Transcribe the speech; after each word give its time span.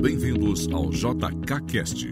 Bem-vindos 0.00 0.68
ao 0.68 0.90
JKCast, 0.90 2.08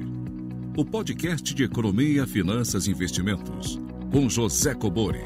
o 0.76 0.84
podcast 0.84 1.54
de 1.54 1.64
economia, 1.64 2.26
finanças 2.26 2.86
e 2.86 2.90
investimentos, 2.90 3.78
com 4.10 4.28
José 4.28 4.74
Cobori. 4.74 5.20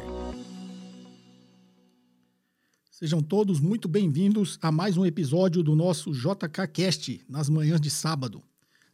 Sejam 2.90 3.22
todos 3.22 3.60
muito 3.60 3.86
bem-vindos 3.86 4.58
a 4.60 4.72
mais 4.72 4.96
um 4.96 5.06
episódio 5.06 5.62
do 5.62 5.76
nosso 5.76 6.12
JKCast 6.12 7.24
nas 7.28 7.48
manhãs 7.48 7.80
de 7.80 7.90
sábado. 7.90 8.42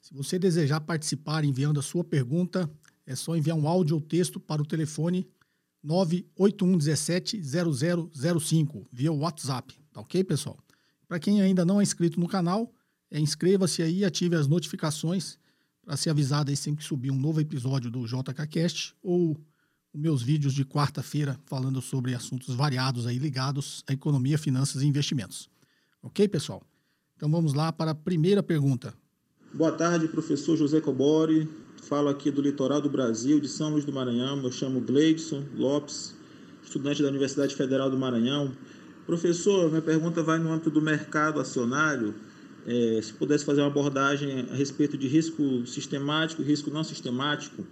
Se 0.00 0.12
você 0.12 0.38
desejar 0.38 0.80
participar 0.80 1.44
enviando 1.44 1.80
a 1.80 1.82
sua 1.82 2.04
pergunta, 2.04 2.70
é 3.06 3.16
só 3.16 3.34
enviar 3.34 3.56
um 3.56 3.66
áudio 3.66 3.96
ou 3.96 4.00
texto 4.00 4.38
para 4.38 4.60
o 4.60 4.66
telefone 4.66 5.26
98117 5.82 7.40
0005 8.40 8.86
via 8.92 9.12
WhatsApp, 9.12 9.74
tá 9.92 10.00
ok, 10.00 10.22
pessoal? 10.22 10.58
Para 11.12 11.20
quem 11.20 11.42
ainda 11.42 11.62
não 11.62 11.78
é 11.78 11.82
inscrito 11.82 12.18
no 12.18 12.26
canal, 12.26 12.72
é, 13.10 13.20
inscreva-se 13.20 13.82
aí 13.82 13.98
e 13.98 14.04
ative 14.06 14.34
as 14.34 14.46
notificações 14.46 15.36
para 15.84 15.94
ser 15.94 16.08
avisado 16.08 16.48
aí 16.48 16.56
sempre 16.56 16.80
que 16.80 16.88
subir 16.88 17.10
um 17.10 17.18
novo 17.18 17.38
episódio 17.38 17.90
do 17.90 18.06
JKCast 18.06 18.94
ou 19.02 19.38
meus 19.92 20.22
vídeos 20.22 20.54
de 20.54 20.64
quarta-feira 20.64 21.38
falando 21.44 21.82
sobre 21.82 22.14
assuntos 22.14 22.54
variados 22.54 23.06
aí 23.06 23.18
ligados 23.18 23.84
à 23.86 23.92
economia, 23.92 24.38
finanças 24.38 24.80
e 24.80 24.86
investimentos. 24.86 25.50
Ok, 26.02 26.26
pessoal? 26.28 26.62
Então 27.14 27.30
vamos 27.30 27.52
lá 27.52 27.70
para 27.70 27.90
a 27.90 27.94
primeira 27.94 28.42
pergunta. 28.42 28.94
Boa 29.52 29.72
tarde, 29.72 30.08
professor 30.08 30.56
José 30.56 30.80
Cobori. 30.80 31.46
Falo 31.82 32.08
aqui 32.08 32.30
do 32.30 32.40
litoral 32.40 32.80
do 32.80 32.88
Brasil, 32.88 33.38
de 33.38 33.48
São 33.48 33.68
Luís 33.68 33.84
do 33.84 33.92
Maranhão. 33.92 34.42
Eu 34.42 34.50
chamo 34.50 34.80
Gleidson 34.80 35.44
Lopes, 35.56 36.16
estudante 36.62 37.02
da 37.02 37.08
Universidade 37.08 37.54
Federal 37.54 37.90
do 37.90 37.98
Maranhão. 37.98 38.56
Professor, 39.06 39.68
minha 39.68 39.82
pergunta 39.82 40.22
vai 40.22 40.38
no 40.38 40.52
âmbito 40.52 40.70
do 40.70 40.80
mercado 40.80 41.40
acionário. 41.40 42.14
É, 42.64 43.00
se 43.02 43.12
pudesse 43.12 43.44
fazer 43.44 43.60
uma 43.60 43.66
abordagem 43.66 44.46
a 44.50 44.54
respeito 44.54 44.96
de 44.96 45.08
risco 45.08 45.66
sistemático 45.66 46.42
e 46.42 46.44
risco 46.44 46.70
não 46.70 46.84
sistemático, 46.84 47.66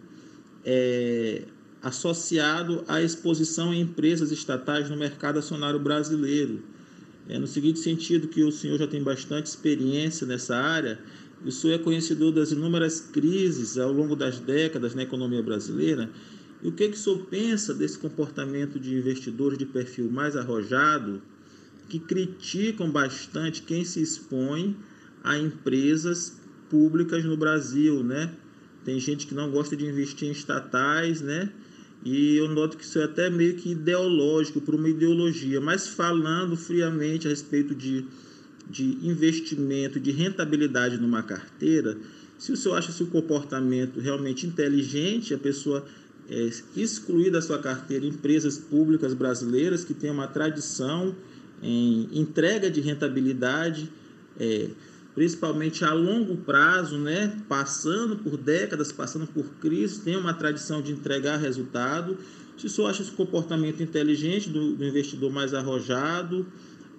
é, 0.64 1.42
associado 1.80 2.84
à 2.88 3.00
exposição 3.00 3.72
em 3.72 3.80
empresas 3.80 4.32
estatais 4.32 4.90
no 4.90 4.96
mercado 4.96 5.38
acionário 5.38 5.78
brasileiro. 5.78 6.62
É, 7.28 7.38
no 7.38 7.46
seguinte 7.46 7.78
sentido, 7.78 8.26
que 8.26 8.42
o 8.42 8.50
senhor 8.50 8.78
já 8.78 8.88
tem 8.88 9.00
bastante 9.00 9.46
experiência 9.46 10.26
nessa 10.26 10.56
área, 10.56 10.98
o 11.46 11.50
senhor 11.52 11.74
é 11.74 11.78
conhecedor 11.78 12.32
das 12.32 12.50
inúmeras 12.50 13.00
crises 13.00 13.78
ao 13.78 13.92
longo 13.92 14.16
das 14.16 14.40
décadas 14.40 14.94
na 14.94 15.04
economia 15.04 15.42
brasileira. 15.42 16.10
E 16.62 16.68
o 16.68 16.72
que, 16.72 16.88
que 16.88 16.94
o 16.94 16.98
senhor 16.98 17.26
pensa 17.26 17.74
desse 17.74 17.98
comportamento 17.98 18.78
de 18.78 18.94
investidores 18.94 19.58
de 19.58 19.66
perfil 19.66 20.10
mais 20.10 20.36
arrojado 20.36 21.22
que 21.88 21.98
criticam 21.98 22.90
bastante 22.90 23.62
quem 23.62 23.84
se 23.84 24.00
expõe 24.00 24.76
a 25.24 25.36
empresas 25.36 26.38
públicas 26.68 27.24
no 27.24 27.36
Brasil, 27.36 28.04
né? 28.04 28.32
Tem 28.84 28.98
gente 28.98 29.26
que 29.26 29.34
não 29.34 29.50
gosta 29.50 29.76
de 29.76 29.86
investir 29.86 30.28
em 30.28 30.32
estatais, 30.32 31.20
né? 31.20 31.50
E 32.04 32.36
eu 32.36 32.48
noto 32.48 32.76
que 32.76 32.84
isso 32.84 32.98
é 32.98 33.04
até 33.04 33.28
meio 33.28 33.56
que 33.56 33.72
ideológico, 33.72 34.60
por 34.60 34.74
uma 34.74 34.88
ideologia, 34.88 35.60
mas 35.60 35.88
falando 35.88 36.56
friamente 36.56 37.26
a 37.26 37.30
respeito 37.30 37.74
de 37.74 38.06
de 38.70 38.96
investimento, 39.02 39.98
de 39.98 40.12
rentabilidade 40.12 40.96
numa 40.96 41.22
carteira, 41.22 41.98
se 42.38 42.52
o 42.52 42.56
senhor 42.56 42.76
acha 42.76 42.90
esse 42.90 43.04
comportamento 43.06 43.98
realmente 44.00 44.46
inteligente, 44.46 45.34
a 45.34 45.38
pessoa 45.38 45.84
é, 46.28 46.50
excluir 46.76 47.30
da 47.30 47.40
sua 47.40 47.58
carteira 47.58 48.06
empresas 48.06 48.58
públicas 48.58 49.14
brasileiras 49.14 49.84
que 49.84 49.94
têm 49.94 50.10
uma 50.10 50.26
tradição 50.26 51.14
em 51.62 52.08
entrega 52.12 52.70
de 52.70 52.80
rentabilidade, 52.80 53.90
é, 54.38 54.70
principalmente 55.14 55.84
a 55.84 55.92
longo 55.92 56.36
prazo, 56.38 56.98
né, 56.98 57.36
passando 57.48 58.16
por 58.16 58.36
décadas, 58.36 58.92
passando 58.92 59.26
por 59.26 59.44
crises, 59.56 59.98
tem 59.98 60.16
uma 60.16 60.32
tradição 60.32 60.80
de 60.80 60.92
entregar 60.92 61.36
resultado. 61.36 62.18
Se 62.56 62.66
o 62.66 62.70
senhor 62.70 62.88
acha 62.88 63.02
esse 63.02 63.12
comportamento 63.12 63.82
inteligente 63.82 64.48
do, 64.48 64.76
do 64.76 64.84
investidor 64.84 65.30
mais 65.32 65.52
arrojado, 65.52 66.46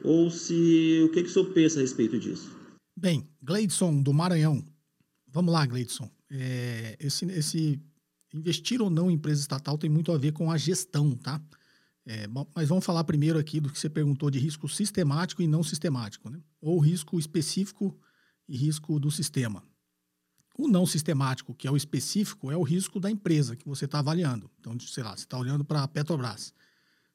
ou 0.03 0.29
se 0.29 1.01
o 1.05 1.09
que, 1.09 1.23
que 1.23 1.29
o 1.29 1.31
senhor 1.31 1.45
pensa 1.51 1.79
a 1.79 1.81
respeito 1.81 2.17
disso? 2.19 2.51
Bem, 2.97 3.27
Gleidson 3.41 4.01
do 4.01 4.13
Maranhão. 4.13 4.63
Vamos 5.27 5.53
lá, 5.53 5.65
Gleidson. 5.65 6.09
É, 6.29 6.97
esse, 6.99 7.25
esse 7.25 7.79
investir 8.33 8.81
ou 8.81 8.89
não 8.89 9.09
em 9.09 9.15
empresa 9.15 9.41
estatal 9.41 9.77
tem 9.77 9.89
muito 9.89 10.11
a 10.11 10.17
ver 10.17 10.31
com 10.31 10.51
a 10.51 10.57
gestão, 10.57 11.15
tá? 11.15 11.41
É, 12.05 12.27
mas 12.55 12.67
vamos 12.67 12.83
falar 12.83 13.03
primeiro 13.03 13.37
aqui 13.37 13.59
do 13.59 13.69
que 13.69 13.79
você 13.79 13.89
perguntou 13.89 14.31
de 14.31 14.39
risco 14.39 14.67
sistemático 14.67 15.41
e 15.41 15.47
não 15.47 15.63
sistemático, 15.63 16.29
né? 16.29 16.41
Ou 16.59 16.79
risco 16.79 17.19
específico 17.19 17.95
e 18.47 18.57
risco 18.57 18.99
do 18.99 19.11
sistema. 19.11 19.63
O 20.57 20.67
não 20.67 20.85
sistemático, 20.85 21.53
que 21.53 21.67
é 21.67 21.71
o 21.71 21.77
específico, 21.77 22.51
é 22.51 22.57
o 22.57 22.63
risco 22.63 22.99
da 22.99 23.09
empresa 23.09 23.55
que 23.55 23.67
você 23.67 23.85
está 23.85 23.99
avaliando. 23.99 24.49
Então, 24.59 24.77
sei 24.79 25.03
lá, 25.03 25.15
você 25.15 25.23
está 25.23 25.37
olhando 25.37 25.63
para 25.63 25.83
a 25.83 25.87
Petrobras. 25.87 26.53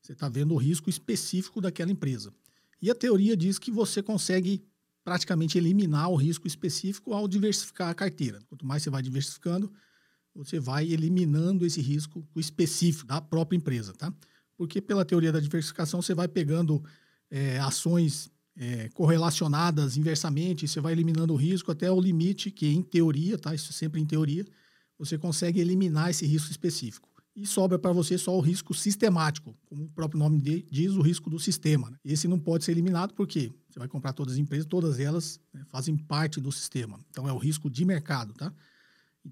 Você 0.00 0.12
está 0.12 0.28
vendo 0.28 0.54
o 0.54 0.56
risco 0.56 0.88
específico 0.88 1.60
daquela 1.60 1.90
empresa. 1.90 2.32
E 2.80 2.90
a 2.90 2.94
teoria 2.94 3.36
diz 3.36 3.58
que 3.58 3.70
você 3.70 4.02
consegue 4.02 4.64
praticamente 5.04 5.58
eliminar 5.58 6.10
o 6.10 6.16
risco 6.16 6.46
específico 6.46 7.12
ao 7.12 7.28
diversificar 7.28 7.90
a 7.90 7.94
carteira. 7.94 8.40
Quanto 8.48 8.64
mais 8.66 8.82
você 8.82 8.90
vai 8.90 9.02
diversificando, 9.02 9.72
você 10.36 10.60
vai 10.60 10.90
eliminando 10.90 11.64
esse 11.64 11.80
risco 11.80 12.26
específico 12.36 13.06
da 13.06 13.20
própria 13.20 13.56
empresa, 13.56 13.92
tá? 13.92 14.12
Porque 14.56 14.80
pela 14.80 15.04
teoria 15.04 15.32
da 15.32 15.40
diversificação 15.40 16.00
você 16.00 16.14
vai 16.14 16.28
pegando 16.28 16.82
é, 17.30 17.58
ações 17.58 18.30
é, 18.56 18.88
correlacionadas 18.90 19.96
inversamente, 19.96 20.66
você 20.66 20.80
vai 20.80 20.92
eliminando 20.92 21.34
o 21.34 21.36
risco 21.36 21.70
até 21.70 21.90
o 21.90 22.00
limite 22.00 22.50
que, 22.50 22.66
em 22.66 22.82
teoria, 22.82 23.38
tá? 23.38 23.54
Isso 23.54 23.72
sempre 23.72 24.00
em 24.00 24.06
teoria, 24.06 24.44
você 24.98 25.18
consegue 25.18 25.60
eliminar 25.60 26.10
esse 26.10 26.26
risco 26.26 26.50
específico 26.50 27.08
e 27.36 27.46
sobra 27.46 27.78
para 27.78 27.92
você 27.92 28.16
só 28.16 28.34
o 28.34 28.40
risco 28.40 28.72
sistemático, 28.72 29.54
como 29.66 29.84
o 29.84 29.88
próprio 29.90 30.18
nome 30.18 30.40
diz, 30.40 30.94
o 30.94 31.02
risco 31.02 31.28
do 31.28 31.38
sistema. 31.38 31.90
Né? 31.90 31.98
Esse 32.02 32.26
não 32.26 32.38
pode 32.38 32.64
ser 32.64 32.72
eliminado 32.72 33.12
porque 33.12 33.52
você 33.68 33.78
vai 33.78 33.86
comprar 33.86 34.14
todas 34.14 34.32
as 34.32 34.38
empresas, 34.38 34.64
todas 34.64 34.98
elas 34.98 35.38
né, 35.52 35.62
fazem 35.68 35.94
parte 35.98 36.40
do 36.40 36.50
sistema. 36.50 36.98
Então 37.10 37.28
é 37.28 37.32
o 37.32 37.36
risco 37.36 37.68
de 37.68 37.84
mercado, 37.84 38.32
tá? 38.32 38.50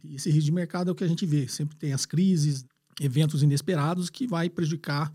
Esse 0.05 0.31
risco 0.31 0.47
de 0.47 0.53
mercado 0.53 0.89
é 0.89 0.93
o 0.93 0.95
que 0.95 1.05
a 1.05 1.09
gente 1.09 1.25
vê, 1.27 1.47
sempre 1.49 1.77
tem 1.77 1.93
as 1.93 2.07
crises, 2.07 2.65
eventos 3.01 3.43
inesperados 3.43 4.11
que 4.11 4.27
vai 4.27 4.49
prejudicar 4.49 5.13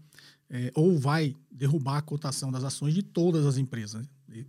é, 0.50 0.72
ou 0.76 0.98
vai 0.98 1.36
derrubar 1.52 1.98
a 1.98 2.02
cotação 2.02 2.52
das 2.52 2.64
ações 2.64 2.94
de 2.94 3.04
todas 3.04 3.46
as 3.46 3.58
empresas. 3.58 4.08
Né? 4.28 4.46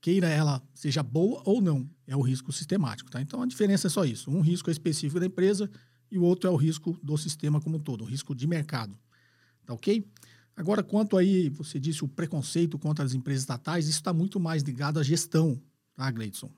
Queira 0.00 0.28
ela 0.28 0.62
seja 0.74 1.02
boa 1.02 1.42
ou 1.44 1.60
não, 1.60 1.88
é 2.06 2.16
o 2.16 2.20
risco 2.20 2.52
sistemático, 2.52 3.10
tá? 3.10 3.20
Então 3.20 3.42
a 3.42 3.46
diferença 3.46 3.86
é 3.86 3.90
só 3.90 4.04
isso. 4.04 4.30
Um 4.30 4.40
risco 4.40 4.70
é 4.70 4.72
específico 4.72 5.20
da 5.20 5.26
empresa 5.26 5.70
e 6.10 6.18
o 6.18 6.22
outro 6.22 6.48
é 6.48 6.52
o 6.52 6.56
risco 6.56 6.98
do 7.02 7.16
sistema 7.16 7.60
como 7.60 7.76
um 7.76 7.80
todo, 7.80 8.02
o 8.02 8.06
risco 8.06 8.34
de 8.34 8.46
mercado. 8.46 8.96
Tá 9.64 9.72
ok? 9.72 10.06
Agora, 10.54 10.82
quanto 10.82 11.16
aí, 11.16 11.48
você 11.48 11.80
disse 11.80 12.04
o 12.04 12.08
preconceito 12.08 12.78
contra 12.78 13.04
as 13.04 13.14
empresas 13.14 13.42
estatais, 13.42 13.88
isso 13.88 13.98
está 13.98 14.12
muito 14.12 14.38
mais 14.38 14.62
ligado 14.62 15.00
à 15.00 15.02
gestão, 15.02 15.58
tá, 15.94 16.10
Gleidson? 16.10 16.50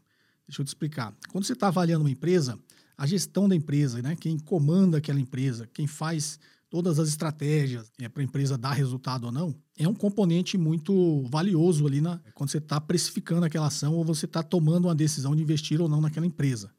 Deixa 0.47 0.61
eu 0.61 0.65
te 0.65 0.69
explicar. 0.69 1.15
Quando 1.31 1.45
você 1.45 1.53
está 1.53 1.69
avaliando 1.69 2.05
uma 2.05 2.11
empresa, 2.11 2.59
a 2.97 3.06
gestão 3.06 3.49
da 3.49 3.55
empresa, 3.55 4.00
né, 4.00 4.16
quem 4.16 4.38
comanda 4.38 4.99
aquela 4.99 5.21
empresa, 5.21 5.69
quem 5.72 5.87
faz 5.87 6.38
todas 6.71 6.99
as 6.99 7.09
estratégias 7.09 7.93
é, 8.00 8.09
para 8.09 8.21
a 8.21 8.25
empresa 8.25 8.59
dar 8.59 8.72
resultado 8.72 9.27
ou 9.27 9.32
não, 9.32 9.55
é 9.78 9.87
um 9.87 9.94
componente 9.94 10.59
muito 10.59 11.22
valioso 11.28 11.87
ali 11.87 12.00
na, 12.00 12.21
quando 12.34 12.50
você 12.50 12.59
está 12.59 12.81
precificando 12.81 13.47
aquela 13.47 13.69
ação 13.69 13.94
ou 13.94 14.04
você 14.04 14.27
está 14.27 14.43
tomando 14.43 14.87
uma 14.87 14.94
decisão 14.94 15.37
de 15.37 15.43
investir 15.43 15.81
ou 15.81 15.88
não 15.88 16.00
naquela 16.00 16.27
empresa. 16.27 16.72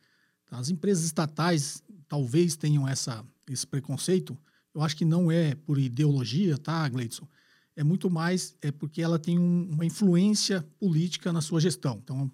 Tá? 0.49 0.57
As 0.57 0.69
empresas 0.69 1.05
estatais, 1.05 1.81
talvez 2.07 2.57
tenham 2.57 2.87
essa, 2.87 3.25
esse 3.49 3.65
preconceito, 3.65 4.37
eu 4.73 4.81
acho 4.81 4.97
que 4.97 5.05
não 5.05 5.31
é 5.31 5.55
por 5.55 5.79
ideologia, 5.79 6.57
tá, 6.57 6.87
Gleidson? 6.89 7.25
É 7.73 7.83
muito 7.83 8.09
mais 8.09 8.55
é 8.61 8.71
porque 8.71 9.01
ela 9.01 9.17
tem 9.17 9.39
um, 9.39 9.69
uma 9.71 9.85
influência 9.85 10.65
política 10.77 11.31
na 11.31 11.39
sua 11.39 11.61
gestão. 11.61 12.01
Então, 12.03 12.29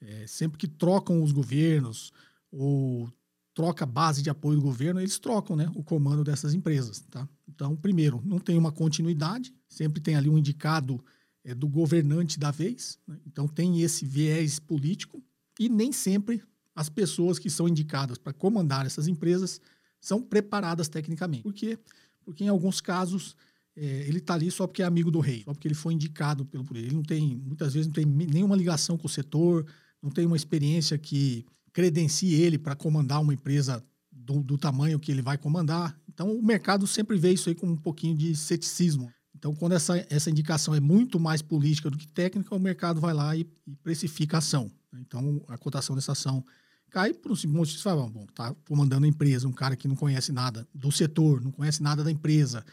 é, 0.00 0.26
sempre 0.28 0.58
que 0.58 0.68
trocam 0.68 1.22
os 1.22 1.32
governos 1.32 2.12
ou 2.56 3.12
troca 3.54 3.86
base 3.86 4.22
de 4.22 4.30
apoio 4.30 4.56
do 4.56 4.62
governo, 4.62 5.00
eles 5.00 5.18
trocam 5.18 5.54
né, 5.54 5.70
o 5.74 5.82
comando 5.82 6.24
dessas 6.24 6.54
empresas. 6.54 7.00
Tá? 7.10 7.28
Então, 7.48 7.76
primeiro, 7.76 8.20
não 8.24 8.38
tem 8.38 8.58
uma 8.58 8.72
continuidade, 8.72 9.54
sempre 9.68 10.00
tem 10.00 10.16
ali 10.16 10.28
um 10.28 10.36
indicado 10.36 11.02
é, 11.44 11.54
do 11.54 11.68
governante 11.68 12.38
da 12.38 12.50
vez, 12.50 12.98
né? 13.06 13.18
então 13.26 13.46
tem 13.46 13.82
esse 13.82 14.04
viés 14.04 14.58
político, 14.58 15.22
e 15.58 15.68
nem 15.68 15.92
sempre 15.92 16.42
as 16.74 16.88
pessoas 16.88 17.38
que 17.38 17.48
são 17.48 17.68
indicadas 17.68 18.18
para 18.18 18.32
comandar 18.32 18.84
essas 18.84 19.06
empresas 19.06 19.60
são 20.00 20.20
preparadas 20.20 20.88
tecnicamente. 20.88 21.44
Por 21.44 21.54
quê? 21.54 21.78
Porque 22.24 22.42
em 22.42 22.48
alguns 22.48 22.80
casos 22.80 23.36
é, 23.76 23.84
ele 24.08 24.18
está 24.18 24.34
ali 24.34 24.50
só 24.50 24.66
porque 24.66 24.82
é 24.82 24.84
amigo 24.84 25.10
do 25.10 25.20
rei, 25.20 25.42
só 25.44 25.52
porque 25.52 25.68
ele 25.68 25.74
foi 25.74 25.94
indicado 25.94 26.44
pelo 26.44 26.64
por 26.64 26.76
ele. 26.76 26.88
Ele 26.88 26.96
não 26.96 27.02
tem, 27.02 27.36
muitas 27.36 27.72
vezes, 27.74 27.86
não 27.86 27.94
tem 27.94 28.04
nenhuma 28.04 28.56
ligação 28.56 28.98
com 28.98 29.06
o 29.06 29.10
setor, 29.10 29.64
não 30.02 30.10
tem 30.10 30.26
uma 30.26 30.36
experiência 30.36 30.98
que 30.98 31.46
credencie 31.74 32.32
ele 32.32 32.56
para 32.56 32.74
comandar 32.74 33.20
uma 33.20 33.34
empresa 33.34 33.84
do, 34.10 34.42
do, 34.42 34.56
tamanho 34.56 34.98
que 34.98 35.12
ele 35.12 35.20
vai 35.20 35.36
comandar. 35.36 35.94
Então 36.08 36.34
o 36.34 36.42
mercado 36.42 36.86
sempre 36.86 37.18
vê 37.18 37.32
isso 37.32 37.50
aí 37.50 37.54
com 37.54 37.66
um 37.66 37.76
pouquinho 37.76 38.16
de 38.16 38.34
ceticismo. 38.34 39.12
Então, 39.34 39.54
quando 39.54 39.72
essa, 39.72 40.06
essa 40.08 40.30
indicação 40.30 40.74
é 40.74 40.80
muito 40.80 41.20
mais 41.20 41.42
política 41.42 41.90
do 41.90 41.98
que 41.98 42.08
técnica, 42.08 42.54
o 42.54 42.58
mercado 42.58 42.98
vai 42.98 43.12
lá 43.12 43.36
e, 43.36 43.46
e 43.66 43.76
precifica 43.76 44.36
a 44.36 44.38
ação. 44.38 44.70
Então, 44.94 45.44
a 45.48 45.58
cotação 45.58 45.94
dessa 45.94 46.12
ação 46.12 46.42
cai 46.90 47.12
por 47.12 47.30
um 47.30 47.34
motivo. 47.50 47.76
Você 47.76 47.82
fala, 47.82 48.08
bom, 48.08 48.24
tá 48.34 48.54
comandando 48.66 49.04
a 49.04 49.08
empresa, 49.08 49.46
um 49.46 49.52
cara 49.52 49.76
que 49.76 49.86
não 49.86 49.96
conhece 49.96 50.32
nada 50.32 50.66
do 50.72 50.90
setor, 50.90 51.42
não 51.42 51.50
conhece 51.50 51.82
nada 51.82 52.02
da 52.02 52.10
empresa, 52.10 52.64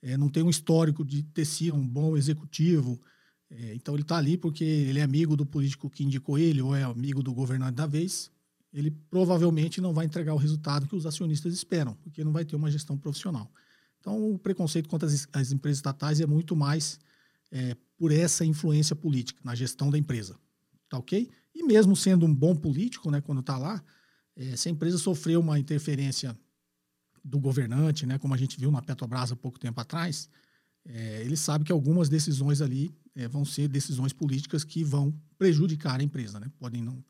é, 0.00 0.16
não 0.16 0.28
tem 0.28 0.44
um 0.44 0.50
histórico 0.50 1.04
de 1.04 1.24
ter 1.24 1.44
sido 1.44 1.74
um 1.74 1.84
bom 1.84 2.16
executivo. 2.16 3.00
É, 3.50 3.74
então, 3.74 3.94
ele 3.94 4.02
está 4.02 4.16
ali 4.16 4.36
porque 4.36 4.62
ele 4.62 5.00
é 5.00 5.02
amigo 5.02 5.34
do 5.34 5.44
político 5.44 5.90
que 5.90 6.04
indicou 6.04 6.38
ele 6.38 6.62
ou 6.62 6.76
é 6.76 6.84
amigo 6.84 7.24
do 7.24 7.34
governante 7.34 7.74
da 7.74 7.86
vez. 7.88 8.30
Ele 8.72 8.90
provavelmente 8.90 9.80
não 9.80 9.92
vai 9.92 10.06
entregar 10.06 10.34
o 10.34 10.38
resultado 10.38 10.86
que 10.86 10.94
os 10.94 11.06
acionistas 11.06 11.52
esperam, 11.52 11.94
porque 12.02 12.22
não 12.22 12.32
vai 12.32 12.44
ter 12.44 12.56
uma 12.56 12.70
gestão 12.70 12.96
profissional. 12.96 13.52
Então, 13.98 14.32
o 14.32 14.38
preconceito 14.38 14.88
contra 14.88 15.08
as, 15.08 15.28
as 15.32 15.52
empresas 15.52 15.78
estatais 15.78 16.20
é 16.20 16.26
muito 16.26 16.56
mais 16.56 16.98
é, 17.50 17.76
por 17.96 18.12
essa 18.12 18.44
influência 18.44 18.96
política 18.96 19.40
na 19.44 19.54
gestão 19.54 19.90
da 19.90 19.98
empresa. 19.98 20.38
Tá 20.88 20.98
ok? 20.98 21.30
E 21.54 21.62
mesmo 21.62 21.94
sendo 21.94 22.24
um 22.26 22.34
bom 22.34 22.54
político, 22.56 23.10
né, 23.10 23.20
quando 23.20 23.40
está 23.40 23.58
lá, 23.58 23.82
é, 24.36 24.56
se 24.56 24.68
a 24.68 24.72
empresa 24.72 24.98
sofreu 24.98 25.40
uma 25.40 25.58
interferência 25.58 26.36
do 27.22 27.38
governante, 27.38 28.06
né, 28.06 28.18
como 28.18 28.32
a 28.32 28.36
gente 28.36 28.58
viu 28.58 28.70
na 28.70 28.80
Petrobras 28.80 29.32
há 29.32 29.36
pouco 29.36 29.58
tempo 29.58 29.80
atrás, 29.80 30.28
é, 30.84 31.22
ele 31.22 31.36
sabe 31.36 31.64
que 31.64 31.72
algumas 31.72 32.08
decisões 32.08 32.62
ali 32.62 32.90
é, 33.14 33.28
vão 33.28 33.44
ser 33.44 33.68
decisões 33.68 34.12
políticas 34.12 34.64
que 34.64 34.82
vão 34.82 35.14
prejudicar 35.36 36.00
a 36.00 36.02
empresa. 36.02 36.40
Né? 36.40 36.50
Podem 36.58 36.82
não, 36.82 37.04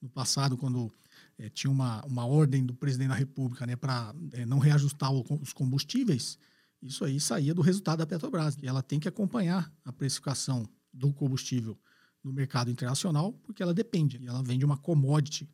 no 0.00 0.08
passado, 0.08 0.56
quando 0.56 0.92
é, 1.38 1.48
tinha 1.48 1.70
uma, 1.70 2.04
uma 2.04 2.26
ordem 2.26 2.64
do 2.64 2.74
presidente 2.74 3.08
da 3.08 3.14
República 3.14 3.66
né, 3.66 3.76
para 3.76 4.14
é, 4.32 4.44
não 4.46 4.58
reajustar 4.58 5.12
os 5.12 5.52
combustíveis, 5.52 6.38
isso 6.82 7.04
aí 7.04 7.18
saía 7.18 7.54
do 7.54 7.62
resultado 7.62 7.98
da 7.98 8.06
Petrobras. 8.06 8.56
E 8.62 8.66
ela 8.66 8.82
tem 8.82 9.00
que 9.00 9.08
acompanhar 9.08 9.72
a 9.84 9.92
precificação 9.92 10.68
do 10.92 11.12
combustível 11.12 11.78
no 12.22 12.32
mercado 12.32 12.70
internacional, 12.70 13.32
porque 13.44 13.62
ela 13.62 13.74
depende. 13.74 14.18
E 14.18 14.26
ela 14.26 14.42
vende 14.42 14.64
uma 14.64 14.76
commodity, 14.76 15.48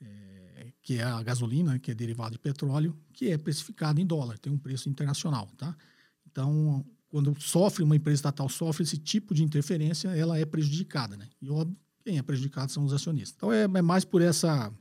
é, 0.00 0.72
que 0.82 0.98
é 0.98 1.04
a 1.04 1.22
gasolina, 1.22 1.78
que 1.78 1.90
é 1.90 1.94
derivado 1.94 2.32
de 2.32 2.38
petróleo, 2.38 2.96
que 3.12 3.30
é 3.30 3.38
precificada 3.38 4.00
em 4.00 4.06
dólar, 4.06 4.38
tem 4.38 4.52
um 4.52 4.58
preço 4.58 4.88
internacional. 4.88 5.46
Tá? 5.56 5.76
Então, 6.26 6.84
quando 7.08 7.38
sofre 7.40 7.84
uma 7.84 7.96
empresa 7.96 8.16
estatal, 8.16 8.48
sofre 8.48 8.82
esse 8.82 8.98
tipo 8.98 9.34
de 9.34 9.42
interferência, 9.42 10.08
ela 10.08 10.38
é 10.38 10.44
prejudicada. 10.44 11.16
Né? 11.16 11.28
E 11.40 11.50
óbvio, 11.50 11.76
quem 12.02 12.18
é 12.18 12.22
prejudicado 12.22 12.70
são 12.70 12.84
os 12.84 12.92
acionistas. 12.92 13.34
Então, 13.36 13.52
é, 13.52 13.62
é 13.62 13.82
mais 13.82 14.04
por 14.04 14.20
essa, 14.20 14.72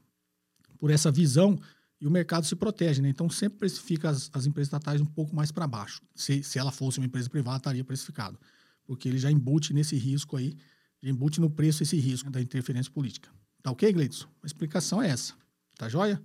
por 0.78 0.92
essa 0.92 1.12
visão 1.12 1.60
e 2.00 2.08
o 2.08 2.12
mercado 2.12 2.46
se 2.46 2.56
protege, 2.56 3.02
né? 3.02 3.10
Então 3.10 3.30
sempre 3.30 3.60
precifica 3.60 4.10
as, 4.10 4.30
as 4.34 4.46
empresas 4.46 4.68
estatais 4.68 5.00
um 5.00 5.06
pouco 5.06 5.36
mais 5.36 5.52
para 5.52 5.68
baixo. 5.68 6.02
Se, 6.16 6.42
se 6.44 6.58
ela 6.58 6.72
fosse 6.72 6.98
uma 7.00 7.06
empresa 7.06 7.30
privada, 7.30 7.58
estaria 7.58 7.84
precificado. 7.84 8.40
Porque 8.86 9.08
ele 9.08 9.20
já 9.20 9.32
embute 9.32 9.74
nesse 9.74 9.96
risco 9.96 10.36
aí 10.36 10.58
embute 11.04 11.42
no 11.42 11.50
preço 11.50 11.82
esse 11.82 11.98
risco 11.98 12.30
da 12.30 12.40
interferência 12.40 12.92
política. 12.92 13.30
Tá 13.64 13.72
ok, 13.72 13.92
Gleidson? 13.92 14.28
A 14.44 14.46
explicação 14.46 15.02
é 15.02 15.10
essa. 15.10 15.34
Tá 15.78 15.90
joia? 15.90 16.22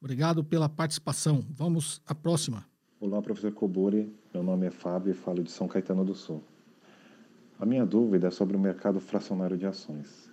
Obrigado 0.00 0.44
pela 0.44 0.68
participação. 0.68 1.44
Vamos 1.50 2.00
à 2.06 2.14
próxima. 2.14 2.64
Olá, 3.00 3.20
professor 3.20 3.52
Cobori. 3.52 4.14
Meu 4.32 4.42
nome 4.42 4.66
é 4.66 4.70
Fábio 4.70 5.10
e 5.10 5.14
falo 5.14 5.42
de 5.42 5.50
São 5.50 5.66
Caetano 5.66 6.04
do 6.04 6.14
Sul. 6.14 6.42
A 7.58 7.66
minha 7.66 7.84
dúvida 7.84 8.28
é 8.28 8.30
sobre 8.30 8.56
o 8.56 8.60
mercado 8.60 9.00
fracionário 9.00 9.58
de 9.58 9.66
ações. 9.66 10.29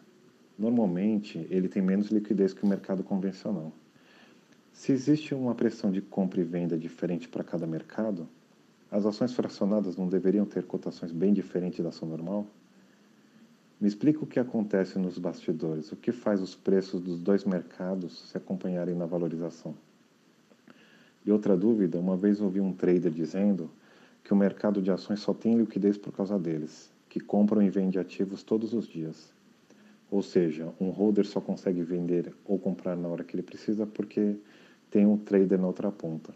Normalmente, 0.57 1.45
ele 1.49 1.67
tem 1.67 1.81
menos 1.81 2.07
liquidez 2.07 2.53
que 2.53 2.63
o 2.63 2.67
mercado 2.67 3.03
convencional. 3.03 3.71
Se 4.73 4.91
existe 4.91 5.35
uma 5.35 5.53
pressão 5.53 5.91
de 5.91 6.01
compra 6.01 6.41
e 6.41 6.43
venda 6.43 6.77
diferente 6.77 7.27
para 7.27 7.43
cada 7.43 7.67
mercado, 7.67 8.27
as 8.89 9.05
ações 9.05 9.33
fracionadas 9.33 9.97
não 9.97 10.07
deveriam 10.07 10.45
ter 10.45 10.63
cotações 10.63 11.11
bem 11.11 11.33
diferentes 11.33 11.83
da 11.83 11.89
ação 11.89 12.07
normal? 12.07 12.47
Me 13.79 13.87
explica 13.87 14.23
o 14.23 14.27
que 14.27 14.39
acontece 14.39 14.97
nos 14.97 15.19
bastidores, 15.19 15.91
o 15.91 15.95
que 15.95 16.11
faz 16.11 16.41
os 16.41 16.55
preços 16.55 17.01
dos 17.01 17.19
dois 17.19 17.43
mercados 17.43 18.29
se 18.29 18.37
acompanharem 18.37 18.95
na 18.95 19.05
valorização. 19.05 19.75
E 21.23 21.31
outra 21.31 21.55
dúvida, 21.55 21.99
uma 21.99 22.17
vez 22.17 22.41
ouvi 22.41 22.59
um 22.59 22.73
trader 22.73 23.11
dizendo 23.11 23.69
que 24.23 24.33
o 24.33 24.35
mercado 24.35 24.81
de 24.81 24.89
ações 24.89 25.19
só 25.19 25.33
tem 25.33 25.55
liquidez 25.55 25.97
por 25.97 26.11
causa 26.11 26.39
deles, 26.39 26.89
que 27.07 27.19
compram 27.19 27.61
e 27.61 27.69
vendem 27.69 28.01
ativos 28.01 28.41
todos 28.41 28.73
os 28.73 28.87
dias. 28.87 29.36
Ou 30.09 30.21
seja, 30.21 30.73
um 30.79 30.89
holder 30.89 31.25
só 31.25 31.41
consegue 31.41 31.83
vender 31.83 32.33
ou 32.45 32.57
comprar 32.57 32.95
na 32.95 33.07
hora 33.07 33.23
que 33.23 33.35
ele 33.35 33.43
precisa 33.43 33.85
porque 33.85 34.37
tem 34.89 35.05
um 35.05 35.17
trader 35.17 35.59
na 35.59 35.67
outra 35.67 35.91
ponta. 35.91 36.33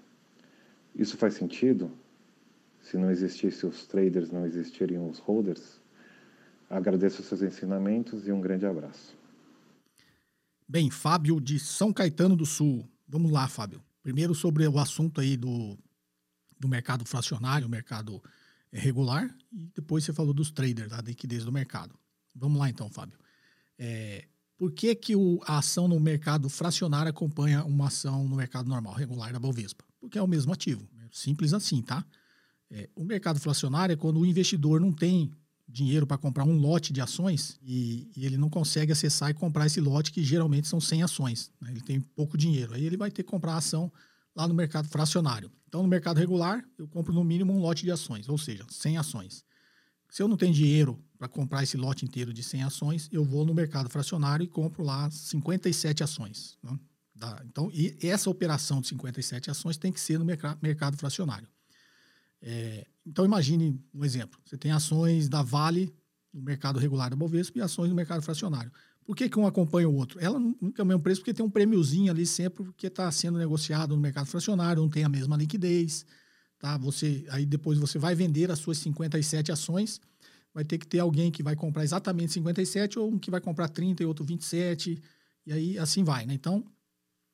Isso 0.94 1.16
faz 1.18 1.36
sentido? 1.36 1.92
Se 2.82 2.98
não 2.98 3.10
existissem 3.10 3.70
os 3.70 3.86
traders, 3.88 4.32
não 4.32 4.46
existiriam 4.46 5.10
os 5.10 5.20
holders? 5.20 5.80
Agradeço 6.70 7.24
seus 7.24 7.42
ensinamentos 7.42 8.28
e 8.28 8.32
um 8.32 8.42
grande 8.42 8.66
abraço. 8.66 9.16
Bem, 10.68 10.90
Fábio 10.90 11.40
de 11.40 11.60
São 11.60 11.94
Caetano 11.94 12.36
do 12.36 12.46
Sul. 12.46 12.88
Vamos 13.08 13.32
lá, 13.32 13.48
Fábio. 13.48 13.82
Primeiro 14.02 14.34
sobre 14.34 14.68
o 14.68 14.80
assunto 14.80 15.22
aí 15.22 15.38
do, 15.38 15.78
do 16.58 16.68
mercado 16.68 17.06
fracionário, 17.06 17.68
mercado 17.70 18.22
é, 18.72 18.80
regular, 18.80 19.30
e 19.52 19.66
depois 19.76 20.04
você 20.04 20.14
falou 20.14 20.34
dos 20.34 20.50
traders, 20.50 20.90
da 20.90 21.02
liquidez 21.02 21.44
do 21.44 21.52
mercado. 21.52 21.94
Vamos 22.34 22.58
lá 22.58 22.70
então, 22.70 22.90
Fábio. 22.90 23.18
É, 23.84 24.26
por 24.60 24.72
que, 24.72 24.94
que 24.94 25.16
o, 25.16 25.42
a 25.44 25.58
ação 25.58 25.88
no 25.88 26.00
mercado 26.00 26.48
fracionário 26.48 27.10
acompanha 27.10 27.64
uma 27.66 27.88
ação 27.88 28.28
no 28.28 28.36
mercado 28.36 28.70
normal, 28.70 28.94
regular 28.94 29.34
da 29.34 29.40
Bovespa? 29.40 29.84
Porque 30.00 30.20
é 30.20 30.22
o 30.22 30.28
mesmo 30.28 30.54
ativo. 30.54 30.88
Simples 31.12 31.52
assim, 31.52 31.82
tá? 31.82 32.06
É, 32.70 32.88
o 32.96 33.04
mercado 33.04 33.40
fracionário 33.40 33.94
é 33.94 33.96
quando 33.96 34.20
o 34.20 34.26
investidor 34.26 34.80
não 34.80 34.94
tem 34.94 35.32
dinheiro 35.68 36.06
para 36.06 36.18
comprar 36.18 36.44
um 36.44 36.60
lote 36.60 36.94
de 36.94 37.02
ações 37.02 37.58
e, 37.64 38.08
e, 38.16 38.24
ele 38.24 38.38
não 38.38 38.50
consegue 38.50 38.92
acessar 38.92 39.32
e 39.32 39.34
comprar 39.34 39.66
esse 39.66 39.82
lote, 39.82 40.12
que 40.12 40.24
geralmente 40.24 40.68
são 40.68 40.80
100 40.80 41.04
ações. 41.04 41.52
Né? 41.60 41.72
Ele 41.72 41.82
tem 41.82 42.00
pouco 42.00 42.38
dinheiro. 42.38 42.76
Aí 42.76 42.86
ele 42.86 42.98
vai 42.98 43.10
ter 43.10 43.24
que 43.24 43.30
comprar 43.32 43.54
a 43.54 43.58
ação 43.58 43.92
lá 44.36 44.48
no 44.48 44.54
mercado 44.54 44.88
fracionário. 44.90 45.52
Então, 45.68 45.82
no 45.82 45.88
mercado 45.88 46.20
regular, 46.20 46.64
eu 46.78 46.88
compro 46.88 47.12
no 47.12 47.24
mínimo 47.24 47.52
um 47.52 47.60
lote 47.60 47.84
de 47.84 47.92
ações, 47.92 48.30
ou 48.30 48.38
seja, 48.38 48.64
100 48.70 48.98
ações. 48.98 49.44
Se 50.12 50.22
eu 50.22 50.28
não 50.28 50.36
tenho 50.36 50.54
dinheiro 50.54 51.02
para 51.18 51.30
comprar 51.30 51.64
esse 51.64 51.78
lote 51.78 52.04
inteiro 52.04 52.34
de 52.34 52.44
100 52.44 52.64
ações, 52.64 53.10
eu 53.14 53.24
vou 53.24 53.46
no 53.46 53.54
mercado 53.54 53.90
fracionário 53.90 54.44
e 54.44 54.48
compro 54.48 54.84
lá 54.84 55.10
57 55.10 56.04
ações. 56.04 56.58
Né? 56.62 56.78
Então, 57.46 57.72
e 57.72 57.98
essa 58.02 58.30
operação 58.30 58.82
de 58.82 58.90
57 58.90 59.50
ações 59.50 59.78
tem 59.78 59.90
que 59.90 60.02
ser 60.02 60.20
no 60.20 60.26
mercado 60.26 60.98
fracionário. 60.98 61.48
É, 62.42 62.86
então, 63.08 63.24
imagine 63.24 63.82
um 63.94 64.04
exemplo. 64.04 64.38
Você 64.44 64.58
tem 64.58 64.72
ações 64.72 65.30
da 65.30 65.42
Vale 65.42 65.96
no 66.34 66.42
mercado 66.42 66.78
regular 66.78 67.10
da 67.10 67.16
Bovespa 67.16 67.60
e 67.60 67.62
ações 67.62 67.90
no 67.90 67.96
mercado 67.96 68.22
fracionário. 68.22 68.72
Por 69.06 69.16
que, 69.16 69.30
que 69.30 69.40
um 69.40 69.48
acompanha 69.48 69.88
o 69.88 69.96
outro? 69.96 70.20
Ela 70.20 70.38
nunca 70.38 70.82
é 70.82 70.84
o 70.84 70.86
mesmo 70.86 71.02
preço 71.02 71.22
porque 71.22 71.34
tem 71.34 71.46
um 71.46 71.50
prêmiozinho 71.50 72.12
ali 72.12 72.26
sempre 72.26 72.66
porque 72.66 72.88
está 72.88 73.10
sendo 73.12 73.38
negociado 73.38 73.96
no 73.96 74.02
mercado 74.02 74.28
fracionário, 74.28 74.82
não 74.82 74.90
tem 74.90 75.06
a 75.06 75.10
mesma 75.10 75.38
liquidez. 75.38 76.06
Tá? 76.62 76.78
Você, 76.78 77.26
aí 77.32 77.44
depois 77.44 77.80
você 77.80 77.98
vai 77.98 78.14
vender 78.14 78.52
as 78.52 78.60
suas 78.60 78.78
57 78.78 79.52
ações, 79.52 80.00
vai 80.54 80.64
ter 80.64 80.78
que 80.78 80.86
ter 80.86 81.00
alguém 81.00 81.32
que 81.32 81.42
vai 81.42 81.56
comprar 81.56 81.84
exatamente 81.84 82.34
57 82.34 83.00
ou 83.00 83.12
um 83.12 83.18
que 83.18 83.32
vai 83.32 83.42
comprar 83.42 83.68
30 83.68 84.04
e 84.04 84.06
outro 84.06 84.24
27, 84.24 85.02
e 85.44 85.52
aí 85.52 85.80
assim 85.80 86.04
vai. 86.04 86.24
Né? 86.28 86.36
Então, 86.36 86.64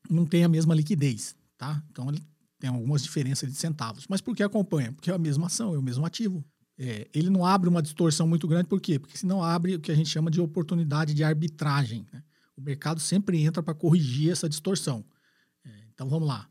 não 0.09 0.25
tem 0.25 0.45
a 0.45 0.47
mesma 0.47 0.73
liquidez. 0.73 1.35
Tá? 1.57 1.83
Então, 1.91 2.07
ele 2.07 2.23
tem 2.57 2.69
algumas 2.69 3.03
diferenças 3.03 3.51
de 3.51 3.57
centavos. 3.57 4.05
Mas 4.07 4.21
por 4.21 4.33
que 4.33 4.41
acompanha? 4.41 4.93
Porque 4.93 5.11
é 5.11 5.13
a 5.13 5.17
mesma 5.17 5.47
ação, 5.47 5.75
é 5.75 5.77
o 5.77 5.83
mesmo 5.83 6.05
ativo. 6.05 6.41
É, 6.79 7.09
ele 7.13 7.29
não 7.29 7.45
abre 7.45 7.67
uma 7.67 7.81
distorção 7.81 8.25
muito 8.25 8.47
grande, 8.47 8.69
por 8.69 8.79
quê? 8.79 8.97
Porque 8.97 9.17
senão 9.17 9.43
abre 9.43 9.75
o 9.75 9.79
que 9.81 9.91
a 9.91 9.95
gente 9.95 10.09
chama 10.09 10.31
de 10.31 10.39
oportunidade 10.39 11.13
de 11.13 11.21
arbitragem. 11.21 12.05
Né? 12.13 12.23
O 12.55 12.61
mercado 12.61 13.01
sempre 13.01 13.41
entra 13.41 13.61
para 13.61 13.73
corrigir 13.73 14.31
essa 14.31 14.47
distorção. 14.47 15.03
É, 15.65 15.69
então 15.93 16.07
vamos 16.07 16.29
lá. 16.29 16.47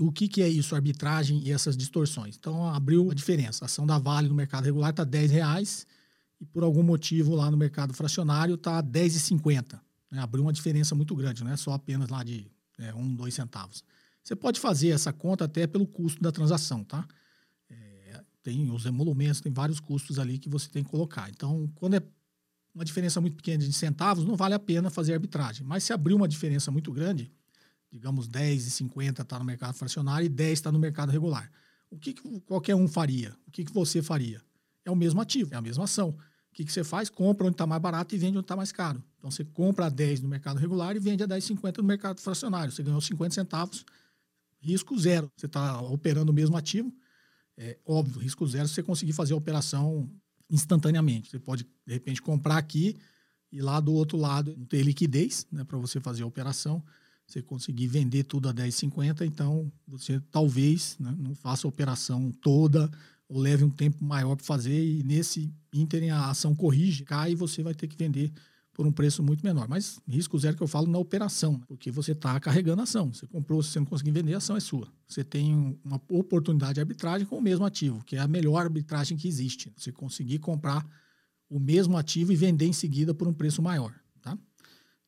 O 0.00 0.10
que, 0.10 0.26
que 0.26 0.42
é 0.42 0.48
isso, 0.48 0.74
arbitragem 0.74 1.42
e 1.44 1.52
essas 1.52 1.76
distorções? 1.76 2.36
Então 2.36 2.66
abriu 2.68 3.10
a 3.10 3.14
diferença. 3.14 3.64
A 3.64 3.66
ação 3.66 3.86
da 3.86 3.98
Vale 3.98 4.28
no 4.28 4.34
mercado 4.34 4.64
regular 4.64 4.90
está 4.90 5.02
R$ 5.02 5.26
reais 5.26 5.86
e 6.40 6.46
por 6.46 6.62
algum 6.62 6.82
motivo 6.82 7.34
lá 7.34 7.50
no 7.50 7.58
mercado 7.58 7.92
fracionário 7.92 8.54
está 8.54 8.76
R$ 8.76 8.84
10,50. 8.84 9.78
Né? 10.10 10.18
Abriu 10.18 10.44
uma 10.44 10.52
diferença 10.52 10.94
muito 10.94 11.14
grande, 11.14 11.44
não 11.44 11.50
é 11.50 11.56
só 11.56 11.72
apenas 11.72 12.08
lá 12.08 12.24
de 12.24 12.50
é, 12.78 12.94
um, 12.94 13.14
dois 13.14 13.34
centavos. 13.34 13.84
Você 14.22 14.34
pode 14.34 14.58
fazer 14.58 14.88
essa 14.88 15.12
conta 15.12 15.44
até 15.44 15.66
pelo 15.66 15.86
custo 15.86 16.22
da 16.22 16.32
transação, 16.32 16.82
tá? 16.82 17.06
É, 17.70 18.20
tem 18.42 18.70
os 18.70 18.86
emolumentos, 18.86 19.40
tem 19.40 19.52
vários 19.52 19.78
custos 19.78 20.18
ali 20.18 20.38
que 20.38 20.48
você 20.48 20.68
tem 20.68 20.82
que 20.82 20.90
colocar. 20.90 21.28
Então, 21.30 21.70
quando 21.74 21.94
é 21.94 22.02
uma 22.74 22.84
diferença 22.84 23.20
muito 23.20 23.36
pequena 23.36 23.58
de 23.58 23.72
centavos, 23.72 24.24
não 24.24 24.36
vale 24.36 24.54
a 24.54 24.58
pena 24.58 24.90
fazer 24.90 25.12
arbitragem. 25.12 25.66
Mas 25.66 25.84
se 25.84 25.92
abrir 25.92 26.14
uma 26.14 26.26
diferença 26.26 26.70
muito 26.70 26.92
grande, 26.92 27.30
digamos 27.90 28.26
10 28.28 28.66
e 28.66 28.70
50 28.70 29.22
está 29.22 29.38
no 29.38 29.44
mercado 29.44 29.74
fracionário 29.74 30.26
e 30.26 30.28
10 30.28 30.52
está 30.52 30.72
no 30.72 30.78
mercado 30.78 31.10
regular. 31.10 31.50
O 31.90 31.98
que, 31.98 32.12
que, 32.12 32.40
qualquer 32.40 32.74
um 32.74 32.88
faria? 32.88 33.36
O 33.46 33.50
que, 33.50 33.64
que 33.64 33.72
você 33.72 34.02
faria? 34.02 34.42
É 34.84 34.90
o 34.90 34.96
mesmo 34.96 35.20
ativo, 35.20 35.54
é 35.54 35.56
a 35.56 35.62
mesma 35.62 35.84
ação. 35.84 36.10
O 36.10 36.54
que, 36.54 36.64
que 36.64 36.72
você 36.72 36.82
faz? 36.82 37.10
Compra 37.10 37.46
onde 37.46 37.54
está 37.54 37.66
mais 37.66 37.80
barato 37.80 38.14
e 38.14 38.18
vende 38.18 38.38
onde 38.38 38.44
está 38.44 38.56
mais 38.56 38.72
caro. 38.72 39.02
Então 39.18 39.30
você 39.30 39.44
compra 39.44 39.86
a 39.86 39.88
10 39.88 40.20
no 40.20 40.28
mercado 40.28 40.58
regular 40.58 40.96
e 40.96 40.98
vende 40.98 41.22
a 41.22 41.28
10,50 41.28 41.78
no 41.78 41.84
mercado 41.84 42.20
fracionário. 42.20 42.72
Você 42.72 42.82
ganhou 42.82 43.00
50 43.00 43.34
centavos 43.34 43.84
risco 44.66 44.98
zero. 44.98 45.30
Você 45.36 45.46
está 45.46 45.80
operando 45.80 46.32
o 46.32 46.34
mesmo 46.34 46.56
ativo. 46.56 46.92
É 47.56 47.78
óbvio, 47.86 48.20
risco 48.20 48.46
zero 48.46 48.68
você 48.68 48.82
conseguir 48.82 49.12
fazer 49.12 49.32
a 49.32 49.36
operação 49.36 50.10
instantaneamente. 50.50 51.30
Você 51.30 51.38
pode, 51.38 51.64
de 51.86 51.92
repente, 51.92 52.20
comprar 52.20 52.58
aqui 52.58 52.96
e 53.50 53.62
lá 53.62 53.80
do 53.80 53.94
outro 53.94 54.18
lado 54.18 54.54
não 54.56 54.66
ter 54.66 54.82
liquidez 54.82 55.46
né, 55.50 55.64
para 55.64 55.78
você 55.78 56.00
fazer 56.00 56.22
a 56.22 56.26
operação. 56.26 56.84
Você 57.26 57.42
conseguir 57.42 57.88
vender 57.88 58.24
tudo 58.24 58.48
a 58.48 58.54
10,50, 58.54 59.26
então 59.26 59.70
você 59.86 60.20
talvez 60.30 60.96
né, 61.00 61.14
não 61.18 61.34
faça 61.34 61.66
a 61.66 61.68
operação 61.68 62.30
toda 62.40 62.90
ou 63.28 63.40
leve 63.40 63.64
um 63.64 63.70
tempo 63.70 64.04
maior 64.04 64.36
para 64.36 64.44
fazer 64.44 64.84
e 64.84 65.02
nesse 65.02 65.52
ínterim 65.72 66.10
a 66.10 66.30
ação 66.30 66.54
corrige, 66.54 67.04
cai 67.04 67.32
e 67.32 67.34
você 67.34 67.62
vai 67.62 67.74
ter 67.74 67.88
que 67.88 67.96
vender 67.96 68.32
por 68.76 68.86
um 68.86 68.92
preço 68.92 69.22
muito 69.22 69.42
menor. 69.42 69.66
Mas 69.66 69.98
risco 70.06 70.38
zero 70.38 70.54
que 70.54 70.62
eu 70.62 70.68
falo 70.68 70.86
na 70.86 70.98
operação, 70.98 71.54
né? 71.54 71.64
porque 71.66 71.90
você 71.90 72.12
está 72.12 72.38
carregando 72.38 72.82
a 72.82 72.84
ação. 72.84 73.12
Você 73.12 73.26
comprou, 73.26 73.62
se 73.62 73.70
você 73.70 73.78
não 73.78 73.86
conseguir 73.86 74.10
vender, 74.10 74.34
a 74.34 74.36
ação 74.36 74.54
é 74.54 74.60
sua. 74.60 74.86
Você 75.08 75.24
tem 75.24 75.78
uma 75.82 76.00
oportunidade 76.10 76.74
de 76.74 76.80
arbitragem 76.80 77.26
com 77.26 77.38
o 77.38 77.42
mesmo 77.42 77.64
ativo, 77.64 78.04
que 78.04 78.16
é 78.16 78.18
a 78.20 78.28
melhor 78.28 78.64
arbitragem 78.64 79.16
que 79.16 79.26
existe. 79.26 79.72
Você 79.76 79.90
conseguir 79.90 80.40
comprar 80.40 80.86
o 81.48 81.58
mesmo 81.58 81.96
ativo 81.96 82.32
e 82.32 82.36
vender 82.36 82.66
em 82.66 82.72
seguida 82.72 83.14
por 83.14 83.26
um 83.26 83.32
preço 83.32 83.62
maior. 83.62 83.94
Tá? 84.20 84.36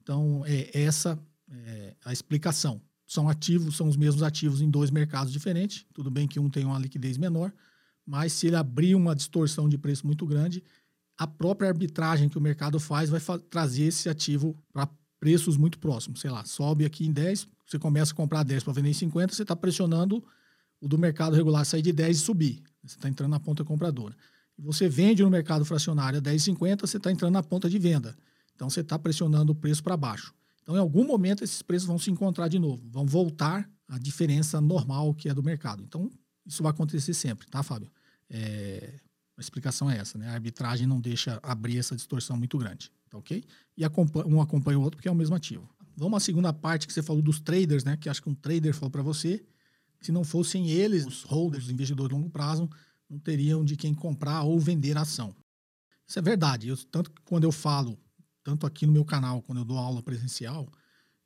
Então, 0.02 0.42
é 0.46 0.70
essa 0.72 1.18
é 1.50 1.94
a 2.04 2.12
explicação. 2.12 2.80
São 3.06 3.28
ativos, 3.28 3.76
são 3.76 3.88
os 3.88 3.96
mesmos 3.96 4.22
ativos 4.22 4.60
em 4.60 4.70
dois 4.70 4.90
mercados 4.90 5.32
diferentes. 5.32 5.86
Tudo 5.94 6.10
bem 6.10 6.28
que 6.28 6.38
um 6.38 6.50
tem 6.50 6.64
uma 6.64 6.78
liquidez 6.78 7.16
menor, 7.16 7.52
mas 8.06 8.32
se 8.32 8.46
ele 8.46 8.56
abrir 8.56 8.94
uma 8.94 9.14
distorção 9.14 9.68
de 9.68 9.78
preço 9.78 10.06
muito 10.06 10.26
grande, 10.26 10.62
a 11.16 11.26
própria 11.26 11.68
arbitragem 11.68 12.28
que 12.28 12.38
o 12.38 12.40
mercado 12.40 12.78
faz 12.78 13.10
vai 13.10 13.20
fa 13.20 13.38
trazer 13.38 13.84
esse 13.84 14.08
ativo 14.08 14.56
para 14.72 14.88
preços 15.18 15.56
muito 15.56 15.78
próximos. 15.78 16.20
Sei 16.20 16.30
lá, 16.30 16.44
sobe 16.44 16.84
aqui 16.84 17.06
em 17.06 17.12
10, 17.12 17.48
você 17.66 17.78
começa 17.78 18.12
a 18.12 18.14
comprar 18.14 18.42
10 18.44 18.62
para 18.62 18.72
vender 18.72 18.90
em 18.90 18.94
50, 18.94 19.34
você 19.34 19.42
está 19.42 19.56
pressionando 19.56 20.22
o 20.80 20.86
do 20.86 20.96
mercado 20.96 21.34
regular 21.34 21.64
sair 21.64 21.82
de 21.82 21.92
10 21.92 22.16
e 22.16 22.20
subir. 22.20 22.62
Você 22.82 22.96
está 22.96 23.08
entrando 23.08 23.30
na 23.30 23.40
ponta 23.40 23.64
compradora. 23.64 24.14
E 24.56 24.62
você 24.62 24.88
vende 24.88 25.22
no 25.22 25.30
mercado 25.30 25.64
fracionário 25.64 26.18
a 26.18 26.22
10,50, 26.22 26.80
você 26.80 26.96
está 26.96 27.12
entrando 27.12 27.32
na 27.32 27.42
ponta 27.42 27.68
de 27.70 27.78
venda. 27.78 28.16
Então 28.54 28.68
você 28.68 28.80
está 28.80 28.98
pressionando 28.98 29.52
o 29.52 29.54
preço 29.54 29.82
para 29.82 29.96
baixo. 29.96 30.34
Então, 30.68 30.76
em 30.76 30.80
algum 30.80 31.02
momento, 31.02 31.42
esses 31.42 31.62
preços 31.62 31.88
vão 31.88 31.98
se 31.98 32.10
encontrar 32.10 32.46
de 32.46 32.58
novo, 32.58 32.86
vão 32.90 33.06
voltar 33.06 33.66
à 33.88 33.98
diferença 33.98 34.60
normal 34.60 35.14
que 35.14 35.26
é 35.26 35.32
do 35.32 35.42
mercado. 35.42 35.82
Então, 35.82 36.10
isso 36.44 36.62
vai 36.62 36.68
acontecer 36.68 37.14
sempre, 37.14 37.46
tá, 37.46 37.62
Fábio? 37.62 37.90
É, 38.28 39.00
a 39.34 39.40
explicação 39.40 39.90
é 39.90 39.96
essa, 39.96 40.18
né? 40.18 40.28
A 40.28 40.34
arbitragem 40.34 40.86
não 40.86 41.00
deixa 41.00 41.40
abrir 41.42 41.78
essa 41.78 41.96
distorção 41.96 42.36
muito 42.36 42.58
grande, 42.58 42.92
tá 43.08 43.16
ok? 43.16 43.42
E 43.78 43.82
um 44.26 44.42
acompanha 44.42 44.78
o 44.78 44.82
outro 44.82 44.98
porque 44.98 45.08
é 45.08 45.10
o 45.10 45.14
mesmo 45.14 45.34
ativo. 45.34 45.66
Vamos 45.96 46.18
à 46.18 46.20
segunda 46.20 46.52
parte 46.52 46.86
que 46.86 46.92
você 46.92 47.02
falou 47.02 47.22
dos 47.22 47.40
traders, 47.40 47.82
né? 47.82 47.96
Que 47.96 48.10
acho 48.10 48.22
que 48.22 48.28
um 48.28 48.34
trader 48.34 48.74
falou 48.74 48.90
para 48.90 49.00
você 49.00 49.42
se 50.02 50.12
não 50.12 50.22
fossem 50.22 50.68
eles, 50.68 51.06
os 51.06 51.22
holders, 51.22 51.64
os 51.64 51.70
investidores 51.70 52.10
de 52.10 52.14
longo 52.14 52.28
prazo, 52.28 52.68
não 53.08 53.18
teriam 53.18 53.64
de 53.64 53.74
quem 53.74 53.94
comprar 53.94 54.42
ou 54.42 54.60
vender 54.60 54.98
a 54.98 55.00
ação. 55.00 55.34
Isso 56.06 56.18
é 56.18 56.22
verdade. 56.22 56.68
Eu, 56.68 56.76
tanto 56.76 57.10
que 57.10 57.22
quando 57.22 57.44
eu 57.44 57.52
falo, 57.52 57.98
tanto 58.48 58.66
aqui 58.66 58.86
no 58.86 58.92
meu 58.92 59.04
canal, 59.04 59.42
quando 59.42 59.58
eu 59.58 59.64
dou 59.64 59.76
aula 59.76 60.02
presencial, 60.02 60.66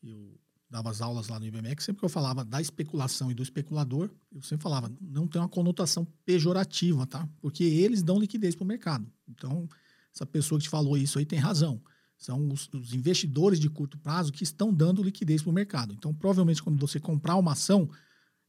eu 0.03 0.37
dava 0.69 0.91
as 0.91 1.01
aulas 1.01 1.29
lá 1.29 1.39
no 1.39 1.47
IBMEC, 1.47 1.81
sempre 1.81 2.01
que 2.01 2.05
eu 2.05 2.09
falava 2.09 2.45
da 2.45 2.61
especulação 2.61 3.31
e 3.31 3.35
do 3.35 3.45
especulador, 3.45 4.11
eu 4.33 4.43
sempre 4.43 4.65
falava, 4.65 4.91
não 5.01 5.29
tem 5.29 5.41
uma 5.41 5.49
conotação 5.49 6.05
pejorativa, 6.25 7.07
tá? 7.07 7.29
Porque 7.41 7.63
eles 7.63 8.03
dão 8.03 8.19
liquidez 8.19 8.57
para 8.57 8.65
o 8.65 8.67
mercado. 8.67 9.07
Então, 9.29 9.69
essa 10.13 10.27
pessoa 10.27 10.59
que 10.59 10.65
te 10.65 10.69
falou 10.69 10.97
isso 10.97 11.17
aí 11.17 11.25
tem 11.25 11.39
razão. 11.39 11.81
São 12.19 12.49
os, 12.49 12.69
os 12.75 12.93
investidores 12.93 13.61
de 13.61 13.71
curto 13.71 13.97
prazo 13.99 14.33
que 14.33 14.43
estão 14.43 14.75
dando 14.75 15.01
liquidez 15.01 15.43
para 15.43 15.51
o 15.51 15.55
mercado. 15.55 15.95
Então, 15.95 16.13
provavelmente, 16.13 16.61
quando 16.61 16.81
você 16.81 16.99
comprar 16.99 17.37
uma 17.37 17.53
ação, 17.53 17.89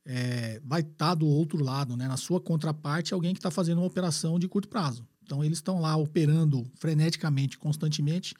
é, 0.03 0.59
vai 0.65 0.81
estar 0.81 1.09
tá 1.09 1.13
do 1.13 1.27
outro 1.27 1.63
lado, 1.63 1.95
né? 1.95 2.07
Na 2.07 2.17
sua 2.17 2.41
contraparte, 2.41 3.13
alguém 3.13 3.33
que 3.33 3.39
está 3.39 3.51
fazendo 3.51 3.77
uma 3.79 3.87
operação 3.87 4.39
de 4.39 4.47
curto 4.47 4.67
prazo. 4.67 5.05
Então, 5.21 5.43
eles 5.43 5.59
estão 5.59 5.79
lá 5.79 5.95
operando 5.95 6.65
freneticamente, 6.75 7.57
constantemente, 7.57 8.33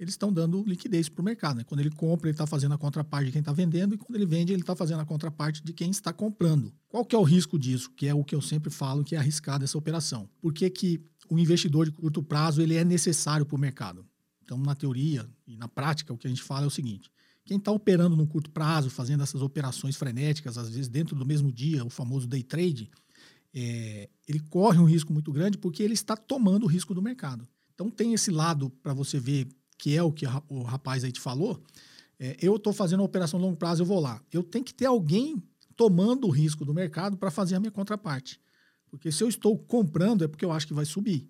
eles 0.00 0.14
estão 0.14 0.32
dando 0.32 0.64
liquidez 0.66 1.10
para 1.10 1.20
o 1.20 1.24
mercado. 1.24 1.58
Né? 1.58 1.64
Quando 1.64 1.80
ele 1.80 1.90
compra, 1.90 2.28
ele 2.28 2.34
está 2.34 2.46
fazendo 2.46 2.72
a 2.72 2.78
contraparte 2.78 3.26
de 3.26 3.32
quem 3.32 3.40
está 3.40 3.52
vendendo, 3.52 3.94
e 3.94 3.98
quando 3.98 4.16
ele 4.16 4.24
vende, 4.24 4.50
ele 4.50 4.62
está 4.62 4.74
fazendo 4.74 5.00
a 5.00 5.04
contraparte 5.04 5.62
de 5.62 5.74
quem 5.74 5.90
está 5.90 6.10
comprando. 6.10 6.72
Qual 6.88 7.04
que 7.04 7.14
é 7.14 7.18
o 7.18 7.22
risco 7.22 7.58
disso? 7.58 7.90
Que 7.90 8.08
é 8.08 8.14
o 8.14 8.24
que 8.24 8.34
eu 8.34 8.40
sempre 8.40 8.70
falo 8.70 9.04
que 9.04 9.14
é 9.14 9.18
arriscado 9.18 9.62
essa 9.62 9.76
operação. 9.76 10.26
Por 10.40 10.54
que, 10.54 10.70
que 10.70 11.04
o 11.28 11.38
investidor 11.38 11.84
de 11.84 11.92
curto 11.92 12.22
prazo 12.22 12.62
ele 12.62 12.76
é 12.76 12.84
necessário 12.84 13.44
para 13.44 13.54
o 13.54 13.58
mercado? 13.58 14.06
Então, 14.42 14.56
na 14.56 14.74
teoria 14.74 15.28
e 15.46 15.54
na 15.54 15.68
prática, 15.68 16.14
o 16.14 16.16
que 16.16 16.26
a 16.26 16.30
gente 16.30 16.42
fala 16.42 16.64
é 16.64 16.66
o 16.66 16.70
seguinte: 16.70 17.10
quem 17.44 17.58
está 17.58 17.70
operando 17.70 18.16
no 18.16 18.26
curto 18.26 18.50
prazo, 18.50 18.88
fazendo 18.88 19.22
essas 19.22 19.42
operações 19.42 19.96
frenéticas, 19.96 20.56
às 20.56 20.70
vezes 20.70 20.88
dentro 20.88 21.14
do 21.14 21.26
mesmo 21.26 21.52
dia, 21.52 21.84
o 21.84 21.90
famoso 21.90 22.26
day 22.26 22.42
trade, 22.42 22.90
é, 23.52 24.08
ele 24.26 24.40
corre 24.40 24.78
um 24.78 24.84
risco 24.84 25.12
muito 25.12 25.30
grande 25.30 25.58
porque 25.58 25.82
ele 25.82 25.92
está 25.92 26.16
tomando 26.16 26.64
o 26.64 26.66
risco 26.66 26.94
do 26.94 27.02
mercado. 27.02 27.46
Então 27.74 27.90
tem 27.90 28.14
esse 28.14 28.30
lado 28.30 28.70
para 28.82 28.94
você 28.94 29.20
ver 29.20 29.46
que 29.80 29.96
é 29.96 30.02
o 30.02 30.12
que 30.12 30.26
o 30.46 30.62
rapaz 30.62 31.02
aí 31.04 31.10
te 31.10 31.18
falou, 31.18 31.58
é, 32.18 32.36
eu 32.38 32.56
estou 32.56 32.70
fazendo 32.70 33.00
uma 33.00 33.06
operação 33.06 33.40
a 33.40 33.42
longo 33.42 33.56
prazo, 33.56 33.80
eu 33.80 33.86
vou 33.86 33.98
lá. 33.98 34.22
Eu 34.30 34.42
tenho 34.42 34.62
que 34.62 34.74
ter 34.74 34.84
alguém 34.84 35.42
tomando 35.74 36.26
o 36.26 36.30
risco 36.30 36.66
do 36.66 36.74
mercado 36.74 37.16
para 37.16 37.30
fazer 37.30 37.54
a 37.54 37.60
minha 37.60 37.70
contraparte. 37.70 38.38
Porque 38.90 39.10
se 39.10 39.24
eu 39.24 39.28
estou 39.28 39.58
comprando, 39.58 40.22
é 40.22 40.28
porque 40.28 40.44
eu 40.44 40.52
acho 40.52 40.66
que 40.66 40.74
vai 40.74 40.84
subir. 40.84 41.26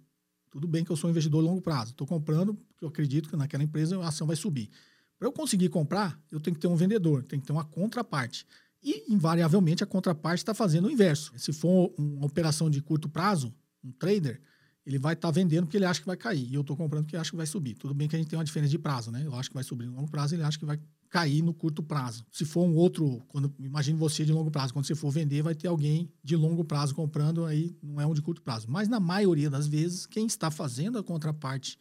Tudo 0.51 0.67
bem 0.67 0.85
que 0.85 0.91
eu 0.91 0.97
sou 0.97 1.07
um 1.07 1.13
investidor 1.13 1.45
a 1.45 1.47
longo 1.47 1.63
prazo. 1.63 1.93
Estou 1.93 2.09
comprando 2.09 2.55
porque 2.55 2.85
eu 2.85 2.89
acredito 2.89 3.29
que 3.29 3.37
naquela 3.37 3.63
empresa 3.63 3.97
a 4.01 4.09
ação 4.09 4.27
vai 4.27 4.35
subir. 4.35 4.69
Para 5.17 5.29
eu 5.29 5.33
conseguir 5.33 5.69
comprar, 5.69 6.21
eu 6.33 6.41
tenho 6.41 6.57
que 6.57 6.61
ter 6.61 6.67
um 6.67 6.75
vendedor, 6.75 7.23
tem 7.23 7.39
que 7.39 7.47
ter 7.47 7.53
uma 7.53 7.65
contraparte. 7.65 8.45
E, 8.83 9.13
invariavelmente, 9.13 9.85
a 9.85 9.87
contraparte 9.87 10.43
está 10.43 10.55
fazendo 10.55 10.89
o 10.89 10.91
inverso. 10.91 11.33
Se 11.37 11.53
for 11.53 11.95
uma 11.97 12.27
operação 12.27 12.69
de 12.69 12.83
curto 12.83 13.09
prazo, 13.09 13.55
um 13.85 13.93
trader, 13.93 14.43
ele 14.91 14.99
vai 14.99 15.15
estar 15.15 15.29
tá 15.29 15.33
vendendo 15.33 15.65
porque 15.65 15.77
ele 15.77 15.85
acha 15.85 16.01
que 16.01 16.07
vai 16.07 16.17
cair. 16.17 16.49
E 16.51 16.55
eu 16.55 16.63
estou 16.63 16.77
comprando 16.77 17.05
porque 17.05 17.17
acho 17.17 17.31
que 17.31 17.37
vai 17.37 17.47
subir. 17.47 17.75
Tudo 17.75 17.95
bem 17.95 18.09
que 18.09 18.17
a 18.17 18.19
gente 18.19 18.29
tem 18.29 18.37
uma 18.37 18.45
diferença 18.45 18.71
de 18.71 18.79
prazo, 18.79 19.13
né? 19.13 19.23
Eu 19.25 19.35
acho 19.37 19.49
que 19.49 19.55
vai 19.55 19.63
subir 19.63 19.87
no 19.87 19.95
longo 19.95 20.11
prazo, 20.11 20.35
ele 20.35 20.43
acha 20.43 20.59
que 20.59 20.65
vai 20.65 20.79
cair 21.09 21.43
no 21.43 21.55
curto 21.55 21.83
prazo. 21.83 22.25
Se 22.31 22.45
for 22.45 22.65
um 22.65 22.75
outro, 22.75 23.23
quando 23.29 23.55
imagine 23.61 23.97
você 23.97 24.25
de 24.25 24.33
longo 24.33 24.51
prazo, 24.51 24.73
quando 24.73 24.87
você 24.87 24.95
for 24.95 25.11
vender, 25.11 25.43
vai 25.43 25.55
ter 25.55 25.69
alguém 25.69 26.13
de 26.23 26.35
longo 26.35 26.65
prazo 26.65 26.95
comprando, 26.95 27.45
aí 27.45 27.77
não 27.83 28.01
é 28.01 28.07
um 28.07 28.15
de 28.15 28.21
curto 28.21 28.43
prazo. 28.43 28.67
Mas 28.69 28.89
na 28.89 28.99
maioria 28.99 29.49
das 29.49 29.67
vezes, 29.67 30.07
quem 30.07 30.27
está 30.27 30.51
fazendo 30.51 30.99
a 30.99 31.05
contraparte 31.05 31.79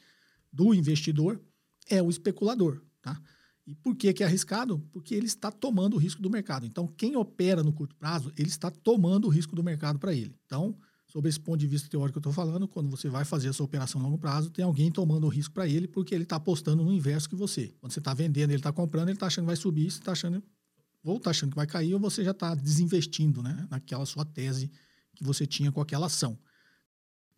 do 0.53 0.73
investidor 0.73 1.41
é 1.87 2.01
o 2.01 2.09
especulador, 2.09 2.81
tá? 3.01 3.19
E 3.65 3.75
por 3.75 3.95
que, 3.95 4.11
que 4.13 4.23
é 4.23 4.25
arriscado? 4.25 4.79
Porque 4.91 5.13
ele 5.13 5.27
está 5.27 5.51
tomando 5.51 5.95
o 5.95 5.99
risco 5.99 6.21
do 6.21 6.29
mercado. 6.29 6.65
Então, 6.65 6.87
quem 6.87 7.15
opera 7.15 7.63
no 7.63 7.71
curto 7.71 7.95
prazo, 7.95 8.31
ele 8.35 8.49
está 8.49 8.71
tomando 8.71 9.25
o 9.25 9.29
risco 9.29 9.55
do 9.55 9.63
mercado 9.63 9.99
para 9.99 10.11
ele. 10.13 10.35
Então, 10.45 10.75
Sobre 11.11 11.27
esse 11.27 11.39
ponto 11.39 11.57
de 11.57 11.65
vista 11.65 11.89
teórico 11.89 12.13
que 12.13 12.17
eu 12.19 12.29
estou 12.29 12.33
falando, 12.33 12.67
quando 12.67 12.87
você 12.87 13.09
vai 13.09 13.25
fazer 13.25 13.49
essa 13.49 13.63
operação 13.63 13.99
a 13.99 14.03
longo 14.03 14.19
prazo, 14.19 14.51
tem 14.51 14.63
alguém 14.63 14.91
tomando 14.91 15.25
o 15.25 15.29
risco 15.29 15.51
para 15.53 15.67
ele, 15.67 15.87
porque 15.87 16.13
ele 16.13 16.23
está 16.23 16.35
apostando 16.35 16.83
no 16.83 16.93
inverso 16.93 17.27
que 17.27 17.35
você. 17.35 17.73
Quando 17.79 17.91
você 17.91 17.99
está 17.99 18.13
vendendo, 18.13 18.51
ele 18.51 18.59
está 18.59 18.71
comprando, 18.71 19.09
ele 19.09 19.15
está 19.15 19.25
achando 19.25 19.45
que 19.45 19.47
vai 19.47 19.55
subir, 19.55 19.89
você 19.89 19.97
está 19.97 20.11
achando, 20.11 20.43
ou 21.03 21.17
está 21.17 21.31
achando 21.31 21.49
que 21.49 21.55
vai 21.55 21.65
cair, 21.65 21.95
ou 21.95 21.99
você 21.99 22.23
já 22.23 22.29
está 22.29 22.53
desinvestindo 22.53 23.41
né, 23.41 23.67
naquela 23.71 24.05
sua 24.05 24.23
tese 24.23 24.69
que 25.15 25.23
você 25.23 25.47
tinha 25.47 25.71
com 25.71 25.81
aquela 25.81 26.05
ação. 26.05 26.37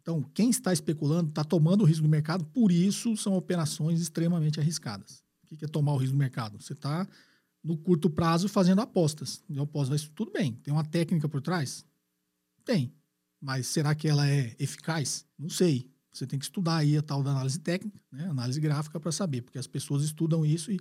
Então, 0.01 0.21
quem 0.33 0.49
está 0.49 0.73
especulando 0.73 1.29
está 1.29 1.43
tomando 1.43 1.81
o 1.81 1.85
risco 1.85 2.03
do 2.03 2.09
mercado, 2.09 2.43
por 2.43 2.73
isso 2.73 3.15
são 3.15 3.37
operações 3.37 4.01
extremamente 4.01 4.59
arriscadas. 4.59 5.23
O 5.43 5.55
que 5.55 5.63
é 5.63 5.67
tomar 5.67 5.93
o 5.93 5.97
risco 5.97 6.15
do 6.15 6.19
mercado? 6.19 6.61
Você 6.61 6.73
está, 6.73 7.07
no 7.63 7.77
curto 7.77 8.09
prazo, 8.09 8.49
fazendo 8.49 8.81
apostas. 8.81 9.41
E 9.47 9.57
aposto, 9.59 10.11
tudo 10.11 10.31
bem. 10.31 10.55
Tem 10.55 10.73
uma 10.73 10.83
técnica 10.83 11.29
por 11.29 11.41
trás? 11.41 11.85
Tem. 12.65 12.93
Mas 13.41 13.67
será 13.67 13.95
que 13.95 14.07
ela 14.07 14.27
é 14.27 14.55
eficaz? 14.60 15.25
Não 15.38 15.50
sei. 15.50 15.89
Você 16.13 16.27
tem 16.27 16.38
que 16.38 16.45
estudar 16.45 16.77
aí 16.77 16.98
a 16.98 17.01
tal 17.01 17.24
da 17.24 17.31
análise 17.31 17.60
técnica, 17.60 18.00
né? 18.12 18.25
análise 18.25 18.60
gráfica, 18.60 19.00
para 19.00 19.12
saber, 19.12 19.41
porque 19.41 19.57
as 19.57 19.67
pessoas 19.67 20.03
estudam 20.03 20.45
isso 20.45 20.71
e, 20.71 20.79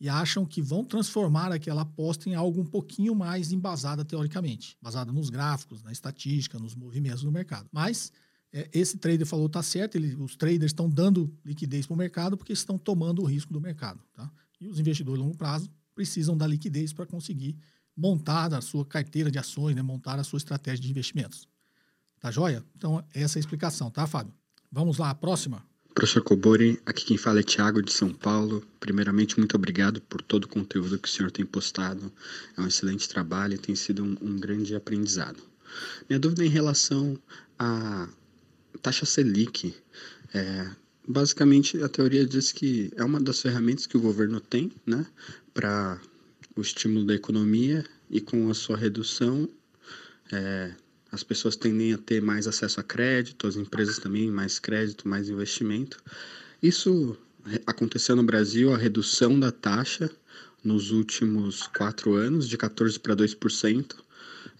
e 0.00 0.08
acham 0.08 0.46
que 0.46 0.62
vão 0.62 0.82
transformar 0.84 1.52
aquela 1.52 1.82
aposta 1.82 2.28
em 2.28 2.34
algo 2.34 2.60
um 2.60 2.64
pouquinho 2.64 3.14
mais 3.14 3.52
embasada 3.52 4.04
teoricamente, 4.04 4.78
basada 4.80 5.12
nos 5.12 5.28
gráficos, 5.28 5.82
na 5.82 5.92
estatística, 5.92 6.58
nos 6.58 6.74
movimentos 6.74 7.22
do 7.22 7.30
mercado. 7.30 7.68
Mas 7.70 8.10
é, 8.52 8.68
esse 8.72 8.96
trader 8.96 9.26
falou 9.26 9.48
tá 9.48 9.62
certo, 9.62 9.96
ele, 9.96 10.14
os 10.16 10.34
traders 10.34 10.70
estão 10.70 10.88
dando 10.88 11.32
liquidez 11.44 11.86
para 11.86 11.94
o 11.94 11.98
mercado 11.98 12.36
porque 12.36 12.52
estão 12.52 12.78
tomando 12.78 13.22
o 13.22 13.26
risco 13.26 13.52
do 13.52 13.60
mercado. 13.60 14.00
Tá? 14.14 14.30
E 14.58 14.66
os 14.66 14.80
investidores 14.80 15.20
a 15.20 15.24
longo 15.24 15.36
prazo 15.36 15.70
precisam 15.94 16.36
da 16.36 16.46
liquidez 16.46 16.92
para 16.92 17.04
conseguir 17.04 17.56
montar 17.94 18.54
a 18.54 18.62
sua 18.62 18.84
carteira 18.84 19.30
de 19.30 19.38
ações, 19.38 19.76
né? 19.76 19.82
montar 19.82 20.18
a 20.18 20.24
sua 20.24 20.38
estratégia 20.38 20.82
de 20.82 20.90
investimentos. 20.90 21.46
Tá 22.20 22.30
joia? 22.30 22.62
Então, 22.76 23.02
essa 23.14 23.38
é 23.38 23.40
a 23.40 23.40
explicação, 23.40 23.90
tá, 23.90 24.06
Fábio? 24.06 24.34
Vamos 24.70 24.98
lá, 24.98 25.10
a 25.10 25.14
próxima. 25.14 25.64
Professor 25.94 26.22
Cobori, 26.22 26.80
aqui 26.86 27.04
quem 27.04 27.16
fala 27.16 27.40
é 27.40 27.42
Tiago 27.42 27.82
de 27.82 27.92
São 27.92 28.12
Paulo. 28.12 28.62
Primeiramente, 28.78 29.38
muito 29.38 29.56
obrigado 29.56 30.00
por 30.02 30.22
todo 30.22 30.44
o 30.44 30.48
conteúdo 30.48 30.98
que 30.98 31.08
o 31.08 31.10
senhor 31.10 31.30
tem 31.30 31.44
postado. 31.44 32.12
É 32.56 32.60
um 32.60 32.66
excelente 32.66 33.08
trabalho 33.08 33.54
e 33.54 33.58
tem 33.58 33.74
sido 33.74 34.04
um, 34.04 34.16
um 34.20 34.38
grande 34.38 34.74
aprendizado. 34.74 35.42
Minha 36.08 36.20
dúvida 36.20 36.42
é 36.42 36.46
em 36.46 36.50
relação 36.50 37.18
à 37.58 38.08
taxa 38.82 39.06
Selic. 39.06 39.74
É, 40.32 40.70
basicamente, 41.08 41.82
a 41.82 41.88
teoria 41.88 42.26
diz 42.26 42.52
que 42.52 42.92
é 42.96 43.04
uma 43.04 43.18
das 43.18 43.40
ferramentas 43.40 43.86
que 43.86 43.96
o 43.96 44.00
governo 44.00 44.40
tem 44.40 44.70
né, 44.86 45.06
para 45.52 46.00
o 46.54 46.60
estímulo 46.60 47.06
da 47.06 47.14
economia 47.14 47.84
e 48.10 48.20
com 48.20 48.50
a 48.50 48.54
sua 48.54 48.76
redução, 48.76 49.48
é, 50.30 50.74
as 51.12 51.22
pessoas 51.22 51.56
tendem 51.56 51.92
a 51.92 51.98
ter 51.98 52.22
mais 52.22 52.46
acesso 52.46 52.80
a 52.80 52.82
crédito, 52.82 53.46
as 53.46 53.56
empresas 53.56 53.98
também 53.98 54.30
mais 54.30 54.58
crédito, 54.58 55.08
mais 55.08 55.28
investimento. 55.28 56.02
Isso 56.62 57.16
aconteceu 57.66 58.14
no 58.14 58.22
Brasil, 58.22 58.72
a 58.72 58.78
redução 58.78 59.38
da 59.38 59.50
taxa 59.50 60.10
nos 60.62 60.90
últimos 60.90 61.66
quatro 61.66 62.14
anos, 62.14 62.48
de 62.48 62.56
14% 62.56 62.98
para 63.00 63.16
2%. 63.16 63.96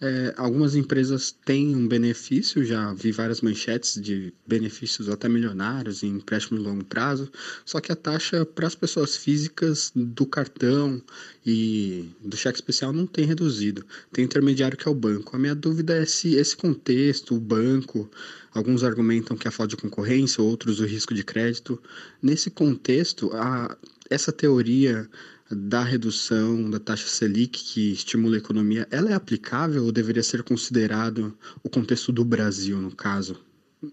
É, 0.01 0.33
algumas 0.37 0.75
empresas 0.75 1.31
têm 1.45 1.77
um 1.77 1.87
benefício, 1.87 2.65
já 2.65 2.93
vi 2.95 3.13
várias 3.13 3.43
manchetes 3.43 4.01
de 4.01 4.33
benefícios 4.47 5.09
até 5.09 5.29
milionários 5.29 6.03
em 6.03 6.09
empréstimo 6.09 6.59
de 6.59 6.65
longo 6.65 6.85
prazo, 6.85 7.31
só 7.67 7.81
que 7.81 7.93
a 7.93 7.97
taxa 7.97 8.47
para 8.47 8.67
as 8.67 8.75
pessoas 8.75 9.17
físicas 9.17 9.93
do 9.95 10.25
cartão 10.25 11.03
e 11.45 12.09
do 12.25 12.37
cheque 12.37 12.57
especial 12.57 12.93
não 12.93 13.07
tem 13.07 13.27
reduzido. 13.27 13.85
Tem 14.13 14.25
intermediário 14.25 14.77
que 14.77 14.89
é 14.89 14.91
o 14.91 14.95
banco. 14.95 15.37
A 15.37 15.39
minha 15.39 15.55
dúvida 15.55 15.95
é 15.95 16.07
se 16.07 16.35
esse 16.35 16.57
contexto, 16.57 17.35
o 17.35 17.41
banco, 17.41 18.11
alguns 18.55 18.83
argumentam 18.83 19.37
que 19.37 19.47
é 19.47 19.51
a 19.51 19.53
falta 19.53 19.77
de 19.77 19.83
concorrência, 19.83 20.43
outros 20.43 20.81
o 20.81 20.87
risco 20.87 21.15
de 21.15 21.23
crédito. 21.23 21.81
Nesse 22.23 22.51
contexto, 22.51 23.31
a, 23.35 23.77
essa 24.09 24.33
teoria 24.33 25.09
da 25.51 25.83
redução 25.83 26.71
da 26.71 26.79
taxa 26.79 27.09
Selic 27.09 27.63
que 27.65 27.93
estimula 27.93 28.37
a 28.37 28.39
economia, 28.39 28.87
ela 28.91 29.11
é 29.11 29.15
aplicável 29.15 29.85
ou 29.85 29.91
deveria 29.91 30.23
ser 30.23 30.43
considerado 30.43 31.37
o 31.63 31.69
contexto 31.69 32.13
do 32.13 32.25
Brasil, 32.25 32.81
no 32.81 32.95
caso? 32.95 33.37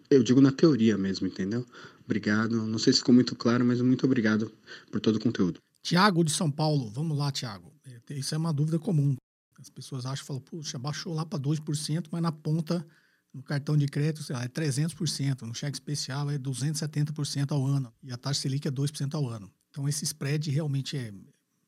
Eu 0.09 0.21
digo 0.21 0.39
na 0.39 0.51
teoria 0.51 0.97
mesmo, 0.97 1.25
entendeu? 1.25 1.65
Obrigado. 2.05 2.65
Não 2.65 2.77
sei 2.77 2.93
se 2.93 2.99
ficou 2.99 3.15
muito 3.15 3.35
claro, 3.35 3.65
mas 3.65 3.81
muito 3.81 4.05
obrigado 4.05 4.51
por 4.91 5.01
todo 5.01 5.15
o 5.15 5.19
conteúdo. 5.19 5.59
Tiago 5.81 6.23
de 6.23 6.31
São 6.31 6.51
Paulo, 6.51 6.89
vamos 6.89 7.17
lá, 7.17 7.31
Tiago. 7.31 7.73
É, 7.85 8.13
isso 8.13 8.35
é 8.35 8.37
uma 8.37 8.53
dúvida 8.53 8.77
comum. 8.77 9.15
As 9.59 9.69
pessoas 9.69 10.05
acham, 10.05 10.25
falam, 10.25 10.41
puxa, 10.41 10.77
baixou 10.77 11.13
lá 11.13 11.25
para 11.25 11.39
2%, 11.39 12.07
mas 12.11 12.21
na 12.21 12.31
ponta, 12.31 12.85
no 13.33 13.41
cartão 13.41 13.75
de 13.75 13.87
crédito, 13.87 14.23
sei 14.23 14.35
lá, 14.35 14.43
é 14.43 14.47
300%, 14.47 15.41
no 15.41 15.55
cheque 15.55 15.77
especial 15.77 16.29
é 16.29 16.37
270% 16.37 17.51
ao 17.51 17.65
ano, 17.65 17.91
e 18.03 18.11
a 18.11 18.17
taxa 18.17 18.41
Selic 18.41 18.67
é 18.67 18.71
2% 18.71 19.15
ao 19.15 19.27
ano. 19.27 19.51
Então, 19.69 19.87
esse 19.87 20.03
spread 20.03 20.49
realmente 20.51 20.97
é, 20.97 21.11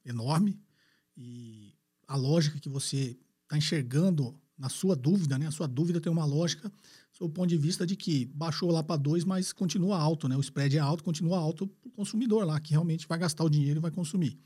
enorme 0.05 0.59
e 1.15 1.73
a 2.07 2.15
lógica 2.15 2.59
que 2.59 2.69
você 2.69 3.17
está 3.43 3.57
enxergando 3.57 4.39
na 4.57 4.67
sua 4.67 4.95
dúvida, 4.95 5.37
né? 5.37 5.47
A 5.47 5.51
sua 5.51 5.67
dúvida 5.67 6.01
tem 6.01 6.11
uma 6.11 6.25
lógica 6.25 6.71
sob 7.13 7.29
o 7.29 7.33
ponto 7.33 7.47
de 7.47 7.57
vista 7.57 7.85
de 7.87 7.95
que 7.95 8.25
baixou 8.25 8.71
lá 8.71 8.83
para 8.83 8.97
2, 8.97 9.23
mas 9.23 9.53
continua 9.53 9.97
alto, 9.97 10.27
né? 10.27 10.35
O 10.35 10.41
spread 10.41 10.75
é 10.75 10.79
alto, 10.79 11.03
continua 11.03 11.37
alto 11.37 11.65
para 11.65 11.87
o 11.87 11.91
consumidor 11.91 12.45
lá, 12.45 12.59
que 12.59 12.71
realmente 12.71 13.07
vai 13.07 13.17
gastar 13.17 13.43
o 13.43 13.49
dinheiro 13.49 13.79
e 13.79 13.81
vai 13.81 13.91
consumir. 13.91 14.37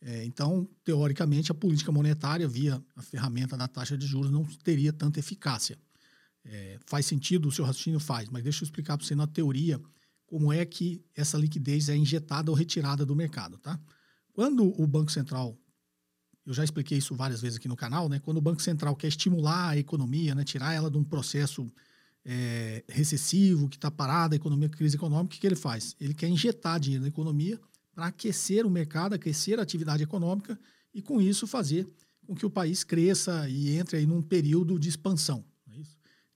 É, 0.00 0.24
então, 0.24 0.68
teoricamente, 0.82 1.52
a 1.52 1.54
política 1.54 1.92
monetária, 1.92 2.48
via 2.48 2.82
a 2.96 3.02
ferramenta 3.02 3.56
da 3.56 3.68
taxa 3.68 3.96
de 3.96 4.06
juros, 4.06 4.30
não 4.30 4.44
teria 4.44 4.92
tanta 4.92 5.20
eficácia. 5.20 5.78
É, 6.44 6.78
faz 6.86 7.06
sentido, 7.06 7.48
o 7.48 7.52
seu 7.52 7.64
raciocínio 7.64 8.00
faz, 8.00 8.28
mas 8.28 8.42
deixa 8.42 8.64
eu 8.64 8.66
explicar 8.66 8.96
para 8.96 9.06
você 9.06 9.14
na 9.14 9.26
teoria 9.26 9.80
como 10.26 10.52
é 10.52 10.64
que 10.64 11.04
essa 11.14 11.38
liquidez 11.38 11.88
é 11.88 11.96
injetada 11.96 12.50
ou 12.50 12.56
retirada 12.56 13.06
do 13.06 13.14
mercado, 13.14 13.58
tá? 13.58 13.78
Quando 14.32 14.72
o 14.80 14.86
Banco 14.86 15.12
Central, 15.12 15.58
eu 16.44 16.54
já 16.54 16.64
expliquei 16.64 16.98
isso 16.98 17.14
várias 17.14 17.40
vezes 17.40 17.58
aqui 17.58 17.68
no 17.68 17.76
canal, 17.76 18.08
né? 18.08 18.18
Quando 18.18 18.38
o 18.38 18.40
Banco 18.40 18.62
Central 18.62 18.96
quer 18.96 19.08
estimular 19.08 19.70
a 19.70 19.76
economia, 19.76 20.34
né? 20.34 20.44
tirar 20.44 20.72
ela 20.72 20.90
de 20.90 20.96
um 20.96 21.04
processo 21.04 21.72
é, 22.24 22.84
recessivo, 22.88 23.68
que 23.68 23.76
está 23.76 23.90
parada, 23.90 24.34
a 24.34 24.36
economia, 24.36 24.68
crise 24.68 24.96
econômica, 24.96 25.36
o 25.36 25.38
que 25.38 25.46
ele 25.46 25.56
faz? 25.56 25.94
Ele 26.00 26.14
quer 26.14 26.28
injetar 26.28 26.80
dinheiro 26.80 27.02
na 27.02 27.08
economia 27.08 27.60
para 27.94 28.06
aquecer 28.06 28.66
o 28.66 28.70
mercado, 28.70 29.14
aquecer 29.14 29.58
a 29.58 29.62
atividade 29.62 30.02
econômica 30.02 30.58
e, 30.94 31.02
com 31.02 31.20
isso, 31.20 31.46
fazer 31.46 31.88
com 32.26 32.34
que 32.34 32.46
o 32.46 32.50
país 32.50 32.84
cresça 32.84 33.48
e 33.48 33.76
entre 33.76 33.98
aí 33.98 34.06
num 34.06 34.22
período 34.22 34.78
de 34.78 34.88
expansão. 34.88 35.44
É 35.70 35.82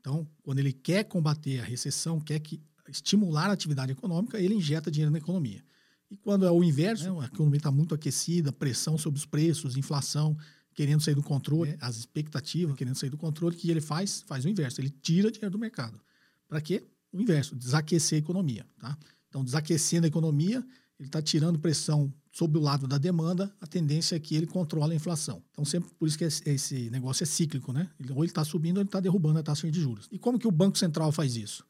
então, 0.00 0.29
quando 0.43 0.59
ele 0.59 0.73
quer 0.73 1.05
combater 1.05 1.61
a 1.61 1.65
recessão, 1.65 2.21
quer 2.21 2.38
que, 2.41 2.61
estimular 2.88 3.50
a 3.50 3.53
atividade 3.53 3.93
econômica, 3.93 4.38
ele 4.38 4.55
injeta 4.55 4.91
dinheiro 4.91 5.11
na 5.11 5.19
economia. 5.19 5.65
E 6.11 6.17
quando 6.17 6.47
é 6.47 6.51
o 6.51 6.63
inverso, 6.63 7.13
né, 7.13 7.21
a 7.23 7.27
economia 7.27 7.59
está 7.59 7.71
muito 7.71 7.95
aquecida, 7.95 8.53
pressão 8.53 8.97
sobre 8.97 9.19
os 9.19 9.27
preços, 9.27 9.77
inflação 9.77 10.37
querendo 10.75 11.01
sair 11.01 11.14
do 11.14 11.23
controle, 11.23 11.71
é. 11.71 11.79
as 11.81 11.97
expectativas 11.97 12.77
querendo 12.77 12.95
sair 12.95 13.11
do 13.11 13.16
controle, 13.16 13.57
o 13.57 13.59
que 13.59 13.71
ele 13.71 13.81
faz? 13.81 14.23
Faz 14.27 14.45
o 14.45 14.49
inverso, 14.49 14.81
ele 14.81 14.90
tira 14.90 15.31
dinheiro 15.31 15.51
do 15.51 15.59
mercado. 15.59 15.99
Para 16.47 16.61
quê? 16.61 16.85
O 17.12 17.21
inverso, 17.21 17.57
desaquecer 17.57 18.16
a 18.16 18.19
economia. 18.19 18.66
Tá? 18.79 18.97
Então, 19.29 19.42
desaquecendo 19.42 20.05
a 20.05 20.09
economia, 20.09 20.64
ele 20.99 21.09
está 21.09 21.21
tirando 21.23 21.59
pressão 21.59 22.12
sobre 22.31 22.59
o 22.59 22.61
lado 22.61 22.87
da 22.87 22.99
demanda, 22.99 23.55
a 23.59 23.66
tendência 23.66 24.14
é 24.14 24.21
que 24.21 24.37
ele 24.37 24.47
controla 24.47 24.92
a 24.92 24.95
inflação. 24.95 25.42
Então, 25.51 25.64
sempre 25.64 25.88
por 25.99 26.07
isso 26.07 26.19
que 26.19 26.25
esse 26.25 26.90
negócio 26.90 27.23
é 27.23 27.27
cíclico, 27.27 27.73
né? 27.73 27.88
Ou 28.11 28.23
ele 28.23 28.31
está 28.31 28.45
subindo 28.45 28.77
ou 28.77 28.83
ele 28.83 28.88
está 28.88 29.01
derrubando 29.01 29.38
a 29.38 29.42
taxa 29.42 29.71
de 29.71 29.81
juros. 29.81 30.07
E 30.12 30.19
como 30.19 30.38
que 30.38 30.47
o 30.47 30.51
Banco 30.51 30.77
Central 30.77 31.11
faz 31.11 31.37
isso? 31.37 31.64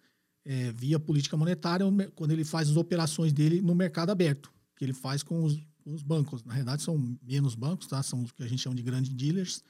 É, 0.47 0.71
via 0.73 0.99
política 0.99 1.37
monetária 1.37 1.85
quando 2.15 2.31
ele 2.31 2.45
faz 2.45 2.71
as 2.71 2.77
operações 2.77 3.33
dele 3.33 3.61
no 3.61 3.75
mercado 3.75 4.11
aberto, 4.11 4.51
que 4.77 4.85
ele 4.85 4.93
faz 4.93 5.23
com 5.23 5.43
os, 5.43 5.57
com 5.83 5.93
os 5.93 6.03
bancos. 6.03 6.45
Na 6.45 6.55
verdade, 6.55 6.83
são 6.83 7.19
menos 7.21 7.57
bancos, 7.57 7.89
tá? 7.89 8.01
são 8.03 8.23
os 8.23 8.31
que 8.31 8.45
a 8.45 8.47
gente 8.47 8.63
chama 8.63 8.77
de 8.77 8.83
grandes 8.83 9.13
dealers, 9.13 9.63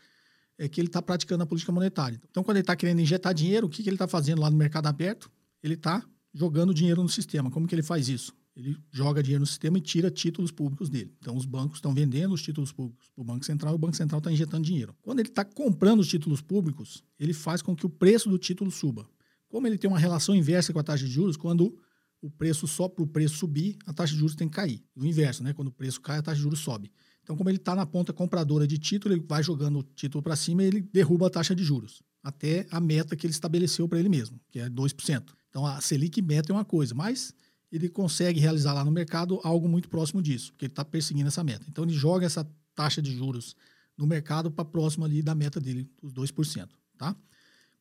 é 0.58 0.68
que 0.68 0.80
ele 0.80 0.88
está 0.88 1.00
praticando 1.00 1.42
a 1.42 1.46
política 1.46 1.72
monetária. 1.72 2.20
Então, 2.30 2.44
quando 2.44 2.58
ele 2.58 2.62
está 2.62 2.76
querendo 2.76 3.00
injetar 3.00 3.32
dinheiro, 3.32 3.66
o 3.66 3.70
que, 3.70 3.82
que 3.82 3.88
ele 3.88 3.96
está 3.96 4.06
fazendo 4.06 4.40
lá 4.40 4.50
no 4.50 4.56
mercado 4.56 4.86
aberto? 4.86 5.30
Ele 5.62 5.74
está 5.74 6.04
jogando 6.32 6.74
dinheiro 6.74 7.02
no 7.02 7.08
sistema. 7.08 7.50
Como 7.50 7.66
que 7.66 7.74
ele 7.74 7.82
faz 7.82 8.08
isso? 8.08 8.34
Ele 8.54 8.76
joga 8.90 9.22
dinheiro 9.22 9.40
no 9.40 9.46
sistema 9.46 9.76
e 9.76 9.82
tira 9.82 10.10
títulos 10.10 10.50
públicos 10.50 10.88
dele. 10.88 11.14
Então, 11.20 11.36
os 11.36 11.44
bancos 11.44 11.76
estão 11.76 11.92
vendendo 11.92 12.32
os 12.32 12.42
títulos 12.42 12.72
públicos 12.72 13.10
para 13.14 13.20
o 13.20 13.24
Banco 13.24 13.44
Central 13.44 13.72
e 13.72 13.76
o 13.76 13.78
Banco 13.78 13.96
Central 13.96 14.18
está 14.18 14.32
injetando 14.32 14.64
dinheiro. 14.64 14.94
Quando 15.02 15.20
ele 15.20 15.28
está 15.28 15.44
comprando 15.44 16.00
os 16.00 16.08
títulos 16.08 16.40
públicos, 16.40 17.04
ele 17.18 17.34
faz 17.34 17.60
com 17.60 17.76
que 17.76 17.84
o 17.84 17.90
preço 17.90 18.30
do 18.30 18.38
título 18.38 18.70
suba. 18.70 19.06
Como 19.48 19.66
ele 19.66 19.78
tem 19.78 19.88
uma 19.88 19.98
relação 19.98 20.34
inversa 20.34 20.72
com 20.72 20.78
a 20.78 20.82
taxa 20.82 21.04
de 21.04 21.10
juros, 21.10 21.36
quando 21.36 21.78
o 22.20 22.30
preço 22.30 22.66
só 22.66 22.88
para 22.88 23.02
o 23.02 23.06
preço 23.06 23.36
subir, 23.36 23.76
a 23.86 23.92
taxa 23.92 24.12
de 24.12 24.18
juros 24.18 24.34
tem 24.34 24.48
que 24.48 24.56
cair. 24.56 24.82
O 24.94 25.04
inverso, 25.04 25.42
né? 25.42 25.52
Quando 25.52 25.68
o 25.68 25.72
preço 25.72 26.00
cai, 26.00 26.18
a 26.18 26.22
taxa 26.22 26.36
de 26.36 26.42
juros 26.42 26.58
sobe. 26.60 26.90
Então, 27.22 27.36
como 27.36 27.50
ele 27.50 27.58
está 27.58 27.74
na 27.74 27.84
ponta 27.84 28.12
compradora 28.12 28.66
de 28.66 28.78
título, 28.78 29.14
ele 29.14 29.24
vai 29.26 29.42
jogando 29.42 29.80
o 29.80 29.82
título 29.82 30.22
para 30.22 30.36
cima 30.36 30.62
e 30.62 30.66
ele 30.66 30.80
derruba 30.80 31.26
a 31.26 31.30
taxa 31.30 31.54
de 31.54 31.64
juros 31.64 32.02
até 32.26 32.66
a 32.72 32.80
meta 32.80 33.14
que 33.14 33.24
ele 33.24 33.32
estabeleceu 33.32 33.88
para 33.88 34.00
ele 34.00 34.08
mesmo, 34.08 34.40
que 34.50 34.58
é 34.58 34.68
2%. 34.68 35.32
Então, 35.48 35.64
a 35.64 35.80
Selic 35.80 36.20
meta 36.20 36.50
é 36.50 36.54
uma 36.54 36.64
coisa, 36.64 36.92
mas 36.92 37.32
ele 37.70 37.88
consegue 37.88 38.40
realizar 38.40 38.72
lá 38.72 38.84
no 38.84 38.90
mercado 38.90 39.40
algo 39.44 39.68
muito 39.68 39.88
próximo 39.88 40.20
disso, 40.20 40.50
porque 40.52 40.64
ele 40.64 40.72
está 40.72 40.84
perseguindo 40.84 41.28
essa 41.28 41.44
meta. 41.44 41.64
Então, 41.68 41.84
ele 41.84 41.92
joga 41.92 42.26
essa 42.26 42.44
taxa 42.74 43.00
de 43.00 43.12
juros 43.14 43.54
no 43.96 44.08
mercado 44.08 44.50
para 44.50 44.64
próximo 44.64 45.04
ali 45.04 45.22
da 45.22 45.36
meta 45.36 45.60
dele, 45.60 45.88
dos 46.02 46.12
2%. 46.12 46.68
Tá? 46.98 47.14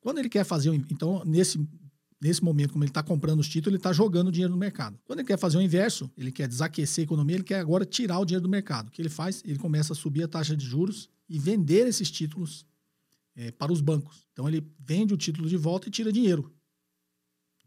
Quando 0.06 0.20
ele 0.20 0.30
quer 0.30 0.44
fazer, 0.44 0.72
então, 0.72 1.24
nesse, 1.26 1.68
nesse 2.22 2.44
momento, 2.44 2.74
como 2.74 2.84
ele 2.84 2.91
está 2.91 3.02
comprando 3.02 3.39
os 3.39 3.50
títulos, 3.50 3.70
ele 3.70 3.78
está 3.78 3.91
jogando 3.91 4.32
dinheiro 4.32 4.54
no 4.54 4.60
mercado. 4.60 5.00
Quando 5.04 5.18
ele 5.18 5.28
quer 5.28 5.36
fazer 5.36 5.58
o 5.58 5.62
inverso, 5.63 6.12
ele 6.15 6.32
quer 6.32 6.48
desaquecer 6.48 7.02
a 7.02 7.06
economia, 7.06 7.38
ele 7.38 7.44
quer 7.44 7.60
agora 7.60 7.84
tirar 7.84 8.20
o 8.20 8.24
dinheiro 8.24 8.44
do 8.44 8.48
mercado. 8.48 8.89
O 8.89 8.91
que 8.91 9.02
ele 9.02 9.10
faz? 9.10 9.41
Ele 9.44 9.58
começa 9.58 9.94
a 9.94 9.96
subir 9.96 10.22
a 10.22 10.28
taxa 10.28 10.56
de 10.56 10.63
juros 10.63 11.10
e 11.28 11.39
vender 11.39 11.88
esses 11.88 12.12
títulos 12.12 12.68
é, 13.36 13.50
para 13.50 13.74
os 13.74 13.82
bancos. 13.82 14.28
Então, 14.32 14.48
ele 14.48 14.63
vende 14.80 15.12
o 15.12 15.18
título 15.18 15.50
de 15.50 15.58
volta 15.58 15.88
e 15.88 15.91
tira 15.91 16.12
dinheiro. 16.12 16.54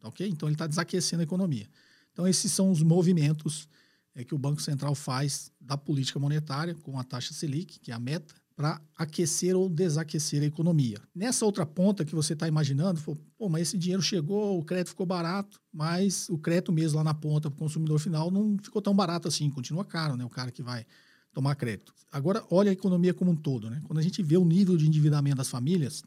Ok? 0.05 0.24
Então, 0.29 0.48
ele 0.48 0.55
está 0.55 0.68
desaquecendo 0.68 1.22
a 1.22 1.24
economia. 1.24 1.68
Então, 2.12 2.24
esses 2.24 2.53
são 2.53 2.70
os 2.70 2.85
movimentos 2.85 3.68
é, 4.14 4.22
que 4.22 4.33
o 4.33 4.38
Banco 4.38 4.62
Central 4.62 4.94
faz 4.94 5.51
da 5.61 5.77
política 5.77 6.20
monetária 6.20 6.77
com 6.77 7.01
a 7.01 7.03
taxa 7.03 7.35
Selic, 7.35 7.81
que 7.81 7.90
é 7.90 7.94
a 7.94 7.98
meta, 7.98 8.33
para 8.58 8.82
aquecer 8.96 9.54
ou 9.54 9.68
desaquecer 9.68 10.42
a 10.42 10.46
economia. 10.46 11.00
Nessa 11.14 11.44
outra 11.44 11.64
ponta 11.64 12.04
que 12.04 12.12
você 12.12 12.32
está 12.32 12.48
imaginando, 12.48 13.00
pô, 13.36 13.48
mas 13.48 13.68
esse 13.68 13.78
dinheiro 13.78 14.02
chegou, 14.02 14.58
o 14.58 14.64
crédito 14.64 14.88
ficou 14.88 15.06
barato, 15.06 15.60
mas 15.72 16.28
o 16.28 16.36
crédito 16.36 16.72
mesmo 16.72 16.98
lá 16.98 17.04
na 17.04 17.14
ponta 17.14 17.48
para 17.48 17.54
o 17.54 17.58
consumidor 17.60 18.00
final 18.00 18.32
não 18.32 18.56
ficou 18.60 18.82
tão 18.82 18.96
barato 18.96 19.28
assim, 19.28 19.48
continua 19.48 19.84
caro, 19.84 20.16
né? 20.16 20.24
O 20.24 20.28
cara 20.28 20.50
que 20.50 20.60
vai 20.60 20.84
tomar 21.32 21.54
crédito. 21.54 21.94
Agora, 22.10 22.44
olha 22.50 22.70
a 22.70 22.72
economia 22.72 23.14
como 23.14 23.30
um 23.30 23.36
todo, 23.36 23.70
né? 23.70 23.80
Quando 23.84 24.00
a 24.00 24.02
gente 24.02 24.20
vê 24.24 24.36
o 24.36 24.44
nível 24.44 24.76
de 24.76 24.88
endividamento 24.88 25.36
das 25.36 25.48
famílias, 25.48 26.02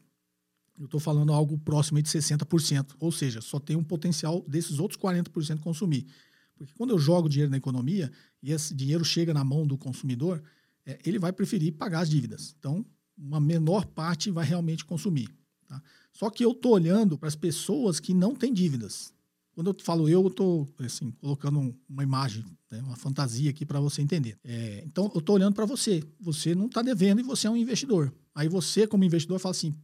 eu 0.78 0.84
estou 0.84 1.00
falando 1.00 1.32
algo 1.32 1.56
próximo 1.56 2.02
de 2.02 2.10
60%, 2.10 2.96
ou 3.00 3.10
seja, 3.10 3.40
só 3.40 3.58
tem 3.58 3.76
um 3.76 3.84
potencial 3.84 4.44
desses 4.46 4.78
outros 4.78 5.00
40% 5.00 5.60
consumir. 5.60 6.06
Porque 6.54 6.74
quando 6.74 6.90
eu 6.90 6.98
jogo 6.98 7.30
dinheiro 7.30 7.50
na 7.50 7.56
economia 7.56 8.12
e 8.42 8.52
esse 8.52 8.74
dinheiro 8.74 9.06
chega 9.06 9.32
na 9.32 9.42
mão 9.42 9.66
do 9.66 9.78
consumidor, 9.78 10.42
é, 10.86 10.98
ele 11.04 11.18
vai 11.18 11.32
preferir 11.32 11.72
pagar 11.72 12.00
as 12.00 12.10
dívidas. 12.10 12.54
Então, 12.58 12.84
uma 13.16 13.40
menor 13.40 13.86
parte 13.86 14.30
vai 14.30 14.44
realmente 14.44 14.84
consumir. 14.84 15.28
Tá? 15.68 15.80
Só 16.12 16.30
que 16.30 16.44
eu 16.44 16.52
estou 16.52 16.72
olhando 16.72 17.16
para 17.16 17.28
as 17.28 17.36
pessoas 17.36 18.00
que 18.00 18.12
não 18.12 18.34
têm 18.34 18.52
dívidas. 18.52 19.12
Quando 19.54 19.70
eu 19.70 19.76
falo 19.82 20.08
eu, 20.08 20.22
eu 20.22 20.28
estou 20.28 20.68
assim, 20.80 21.10
colocando 21.12 21.76
uma 21.88 22.02
imagem, 22.02 22.44
né, 22.70 22.80
uma 22.80 22.96
fantasia 22.96 23.50
aqui 23.50 23.66
para 23.66 23.78
você 23.80 24.00
entender. 24.00 24.38
É, 24.42 24.82
então, 24.86 25.10
eu 25.14 25.18
estou 25.18 25.36
olhando 25.36 25.54
para 25.54 25.66
você. 25.66 26.02
Você 26.20 26.54
não 26.54 26.66
está 26.66 26.80
devendo 26.80 27.20
e 27.20 27.22
você 27.22 27.46
é 27.46 27.50
um 27.50 27.56
investidor. 27.56 28.12
Aí 28.34 28.48
você, 28.48 28.86
como 28.86 29.04
investidor, 29.04 29.38
fala 29.38 29.50
assim, 29.50 29.74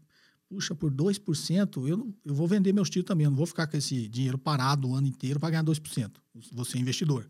puxa, 0.49 0.75
por 0.75 0.91
2%, 0.91 1.87
eu, 1.87 2.15
eu 2.25 2.35
vou 2.35 2.49
vender 2.49 2.73
meus 2.73 2.89
títulos 2.89 3.09
também. 3.09 3.25
Eu 3.25 3.31
não 3.31 3.37
vou 3.37 3.47
ficar 3.47 3.67
com 3.67 3.77
esse 3.77 4.09
dinheiro 4.09 4.39
parado 4.39 4.89
o 4.89 4.95
ano 4.95 5.07
inteiro 5.07 5.39
para 5.39 5.51
ganhar 5.51 5.65
2%. 5.65 6.13
Você 6.53 6.79
é 6.79 6.81
investidor. 6.81 7.29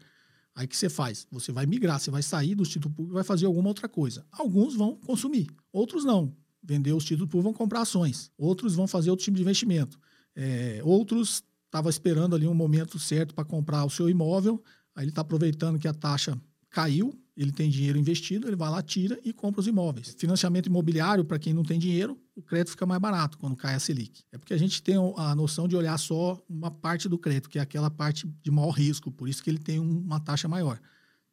Aí 0.58 0.66
que 0.66 0.76
você 0.76 0.88
faz? 0.88 1.24
Você 1.30 1.52
vai 1.52 1.66
migrar, 1.66 2.00
você 2.00 2.10
vai 2.10 2.20
sair 2.20 2.56
do 2.56 2.64
título 2.64 2.92
público 2.92 3.12
e 3.12 3.14
vai 3.14 3.22
fazer 3.22 3.46
alguma 3.46 3.68
outra 3.68 3.88
coisa. 3.88 4.26
Alguns 4.32 4.74
vão 4.74 4.96
consumir, 4.96 5.46
outros 5.72 6.04
não. 6.04 6.34
vender 6.60 6.92
os 6.92 7.04
títulos 7.04 7.30
públicos, 7.30 7.44
vão 7.44 7.52
comprar 7.52 7.82
ações. 7.82 8.32
Outros 8.36 8.74
vão 8.74 8.88
fazer 8.88 9.08
outro 9.08 9.24
tipo 9.24 9.36
de 9.36 9.42
investimento. 9.42 10.00
É, 10.34 10.80
outros 10.82 11.44
estavam 11.66 11.88
esperando 11.88 12.34
ali 12.34 12.48
um 12.48 12.54
momento 12.54 12.98
certo 12.98 13.36
para 13.36 13.44
comprar 13.44 13.84
o 13.84 13.90
seu 13.90 14.10
imóvel, 14.10 14.60
aí 14.96 15.04
ele 15.04 15.10
está 15.10 15.20
aproveitando 15.20 15.78
que 15.78 15.86
a 15.86 15.94
taxa 15.94 16.36
caiu, 16.78 17.12
ele 17.36 17.50
tem 17.50 17.68
dinheiro 17.68 17.98
investido, 17.98 18.46
ele 18.46 18.54
vai 18.54 18.70
lá, 18.70 18.80
tira 18.80 19.18
e 19.24 19.32
compra 19.32 19.60
os 19.60 19.66
imóveis. 19.66 20.14
Financiamento 20.16 20.66
imobiliário, 20.66 21.24
para 21.24 21.36
quem 21.36 21.52
não 21.52 21.64
tem 21.64 21.76
dinheiro, 21.76 22.16
o 22.36 22.42
crédito 22.42 22.70
fica 22.70 22.86
mais 22.86 23.00
barato 23.00 23.36
quando 23.36 23.56
cai 23.56 23.74
a 23.74 23.80
Selic. 23.80 24.22
É 24.30 24.38
porque 24.38 24.54
a 24.54 24.56
gente 24.56 24.80
tem 24.80 24.94
a 25.16 25.34
noção 25.34 25.66
de 25.66 25.74
olhar 25.74 25.98
só 25.98 26.40
uma 26.48 26.70
parte 26.70 27.08
do 27.08 27.18
crédito, 27.18 27.48
que 27.48 27.58
é 27.58 27.62
aquela 27.62 27.90
parte 27.90 28.28
de 28.42 28.50
maior 28.50 28.70
risco, 28.70 29.10
por 29.10 29.28
isso 29.28 29.42
que 29.42 29.50
ele 29.50 29.58
tem 29.58 29.80
uma 29.80 30.20
taxa 30.20 30.46
maior. 30.46 30.80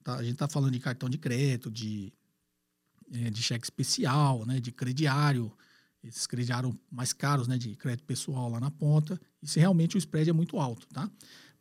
Tá? 0.04 0.16
A 0.16 0.24
gente 0.24 0.34
está 0.34 0.48
falando 0.48 0.72
de 0.72 0.80
cartão 0.80 1.08
de 1.08 1.20
crédito, 1.20 1.70
de, 1.70 2.12
é, 3.14 3.30
de 3.30 3.44
cheque 3.44 3.66
especial, 3.66 4.48
né, 4.48 4.60
de 4.60 4.72
crediário, 4.72 5.52
esses 6.04 6.26
crediários 6.26 6.74
mais 6.92 7.14
caros, 7.14 7.48
né, 7.48 7.56
de 7.56 7.76
crédito 7.76 8.04
pessoal 8.04 8.50
lá 8.50 8.60
na 8.60 8.72
ponta, 8.72 9.22
e 9.44 9.48
se 9.48 9.60
realmente 9.60 9.96
o 9.96 10.00
spread 10.00 10.28
é 10.28 10.34
muito 10.34 10.60
alto, 10.60 10.88
tá? 10.88 11.08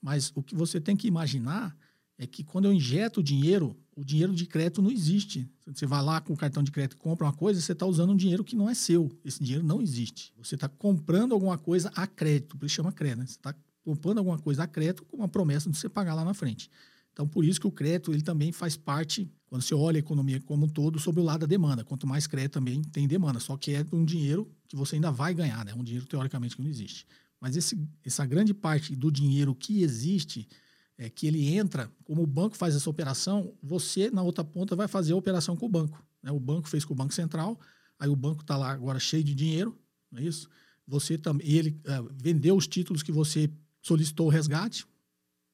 Mas 0.01 0.33
o 0.35 0.43
que 0.43 0.55
você 0.55 0.81
tem 0.81 0.97
que 0.97 1.07
imaginar 1.07 1.77
é 2.19 2.27
que 2.27 2.45
quando 2.45 2.67
eu 2.67 2.73
injeto 2.73 3.23
dinheiro, 3.23 3.77
o 3.97 4.05
dinheiro 4.05 4.35
de 4.35 4.47
crédito 4.47 4.81
não 4.81 4.91
existe. 4.91 5.49
Você 5.67 5.87
vai 5.87 6.03
lá 6.03 6.21
com 6.21 6.33
o 6.33 6.37
cartão 6.37 6.63
de 6.63 6.71
crédito 6.71 6.95
e 6.95 7.01
compra 7.01 7.27
uma 7.27 7.33
coisa, 7.33 7.61
você 7.61 7.73
está 7.73 7.87
usando 7.87 8.13
um 8.13 8.17
dinheiro 8.17 8.45
que 8.45 8.57
não 8.57 8.69
é 8.69 8.75
seu. 8.75 9.11
Esse 9.25 9.43
dinheiro 9.43 9.65
não 9.65 9.81
existe. 9.83 10.33
Você 10.39 10.55
está 10.55 10.69
comprando 10.69 11.33
alguma 11.33 11.59
coisa 11.59 11.91
a 11.95 12.07
crédito, 12.07 12.57
por 12.57 12.67
isso 12.67 12.75
chama 12.77 12.93
crédito. 12.93 13.19
Né? 13.19 13.27
Você 13.27 13.33
está 13.33 13.55
comprando 13.85 14.19
alguma 14.19 14.39
coisa 14.39 14.65
a 14.65 14.67
crédito 14.67 15.05
com 15.05 15.17
uma 15.17 15.29
promessa 15.29 15.71
de 15.71 15.77
você 15.77 15.89
pagar 15.89 16.15
lá 16.15 16.25
na 16.25 16.35
frente. 16.35 16.71
Então, 17.13 17.29
por 17.29 17.45
isso 17.45 17.61
que 17.61 17.67
o 17.67 17.71
crédito 17.71 18.13
ele 18.13 18.23
também 18.23 18.51
faz 18.51 18.77
parte, 18.77 19.31
quando 19.47 19.63
você 19.63 19.75
olha 19.75 19.99
a 19.99 20.01
economia 20.01 20.41
como 20.41 20.67
um 20.67 20.69
todo, 20.69 20.99
sobre 20.99 21.21
o 21.21 21.25
lado 21.25 21.41
da 21.43 21.47
demanda. 21.47 21.85
Quanto 21.85 22.07
mais 22.09 22.27
crédito 22.27 22.55
também 22.55 22.83
tem 22.83 23.07
demanda, 23.07 23.39
só 23.39 23.57
que 23.57 23.73
é 23.73 23.87
um 23.93 24.05
dinheiro 24.05 24.51
que 24.67 24.75
você 24.75 24.97
ainda 24.97 25.13
vai 25.13 25.33
ganhar, 25.33 25.65
né? 25.65 25.73
um 25.75 25.85
dinheiro 25.85 26.07
teoricamente 26.07 26.57
que 26.57 26.63
não 26.63 26.69
existe. 26.69 27.07
Mas 27.41 27.57
esse, 27.57 27.79
essa 28.05 28.27
grande 28.27 28.53
parte 28.53 28.97
do 28.97 29.13
dinheiro 29.13 29.55
que 29.55 29.83
existe 29.83 30.49
é, 30.97 31.11
que 31.11 31.27
ele 31.27 31.55
entra, 31.55 31.91
como 32.05 32.23
o 32.23 32.27
banco 32.27 32.57
faz 32.57 32.75
essa 32.75 32.89
operação, 32.89 33.53
você 33.63 34.11
na 34.11 34.23
outra 34.23 34.45
ponta 34.45 34.77
vai 34.77 34.89
fazer 34.89 35.13
a 35.13 35.17
operação 35.17 35.57
com 35.57 35.67
o 35.67 35.69
banco. 35.69 36.05
Né? 36.23 36.31
O 36.31 36.41
banco 36.41 36.69
fez 36.69 36.85
com 36.85 36.95
o 36.95 36.97
Banco 36.97 37.13
Central, 37.13 37.59
aí 37.99 38.09
o 38.09 38.17
banco 38.17 38.43
está 38.43 38.57
lá 38.57 38.71
agora 38.71 38.99
cheio 38.99 39.25
de 39.25 39.35
dinheiro, 39.35 39.79
não 40.11 40.21
é 40.21 40.25
isso? 40.25 40.49
Você 40.87 41.19
também, 41.19 41.47
ele 41.49 41.81
é, 41.85 42.03
vendeu 42.23 42.57
os 42.57 42.67
títulos 42.67 43.03
que 43.03 43.11
você 43.11 43.51
solicitou 43.83 44.27
o 44.27 44.31
resgate. 44.31 44.87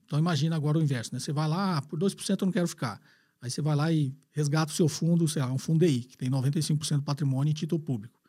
Então 0.04 0.18
imagina 0.18 0.56
agora 0.56 0.78
o 0.78 0.82
inverso, 0.82 1.14
né? 1.14 1.20
Você 1.20 1.32
vai 1.32 1.48
lá, 1.48 1.78
ah, 1.78 1.82
por 1.82 1.98
2% 1.98 2.40
eu 2.40 2.46
não 2.46 2.52
quero 2.52 2.66
ficar. 2.66 3.00
Aí 3.40 3.50
você 3.50 3.62
vai 3.62 3.74
lá 3.74 3.92
e 3.92 4.14
resgata 4.32 4.72
o 4.72 4.74
seu 4.74 4.88
fundo, 4.88 5.26
sei 5.26 5.40
lá, 5.40 5.50
um 5.52 5.58
fundo 5.58 5.86
DI, 5.86 6.00
que 6.00 6.16
tem 6.16 6.28
95% 6.28 6.96
do 6.96 7.02
patrimônio 7.02 7.50
em 7.50 7.54
título 7.54 7.80
público. 7.80 8.19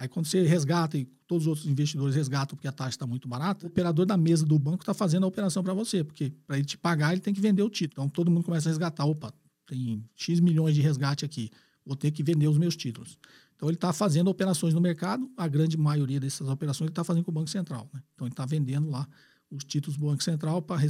Aí 0.00 0.08
quando 0.08 0.24
você 0.24 0.42
resgata 0.44 0.96
e 0.96 1.04
todos 1.26 1.44
os 1.44 1.46
outros 1.46 1.66
investidores 1.66 2.16
resgatam 2.16 2.56
porque 2.56 2.66
a 2.66 2.72
taxa 2.72 2.92
está 2.92 3.06
muito 3.06 3.28
barata, 3.28 3.66
o 3.66 3.68
operador 3.68 4.06
da 4.06 4.16
mesa 4.16 4.46
do 4.46 4.58
banco 4.58 4.82
está 4.82 4.94
fazendo 4.94 5.24
a 5.24 5.26
operação 5.26 5.62
para 5.62 5.74
você, 5.74 6.02
porque 6.02 6.32
para 6.46 6.56
ele 6.56 6.64
te 6.64 6.78
pagar 6.78 7.12
ele 7.12 7.20
tem 7.20 7.34
que 7.34 7.40
vender 7.40 7.62
o 7.62 7.68
título. 7.68 7.92
Então 7.92 8.08
todo 8.08 8.30
mundo 8.30 8.42
começa 8.42 8.66
a 8.66 8.70
resgatar, 8.70 9.04
opa, 9.04 9.30
tem 9.66 10.02
X 10.16 10.40
milhões 10.40 10.74
de 10.74 10.80
resgate 10.80 11.22
aqui, 11.26 11.50
vou 11.84 11.94
ter 11.94 12.10
que 12.12 12.22
vender 12.22 12.48
os 12.48 12.56
meus 12.56 12.74
títulos. 12.76 13.18
Então 13.54 13.68
ele 13.68 13.76
está 13.76 13.92
fazendo 13.92 14.28
operações 14.28 14.72
no 14.72 14.80
mercado, 14.80 15.30
a 15.36 15.46
grande 15.46 15.76
maioria 15.76 16.18
dessas 16.18 16.48
operações 16.48 16.86
ele 16.86 16.92
está 16.92 17.04
fazendo 17.04 17.24
com 17.24 17.30
o 17.30 17.34
Banco 17.34 17.50
Central. 17.50 17.86
Né? 17.92 18.00
Então 18.14 18.26
ele 18.26 18.32
está 18.32 18.46
vendendo 18.46 18.88
lá 18.88 19.06
os 19.50 19.64
títulos 19.64 19.98
do 19.98 20.06
Banco 20.06 20.22
Central 20.22 20.62
para 20.62 20.80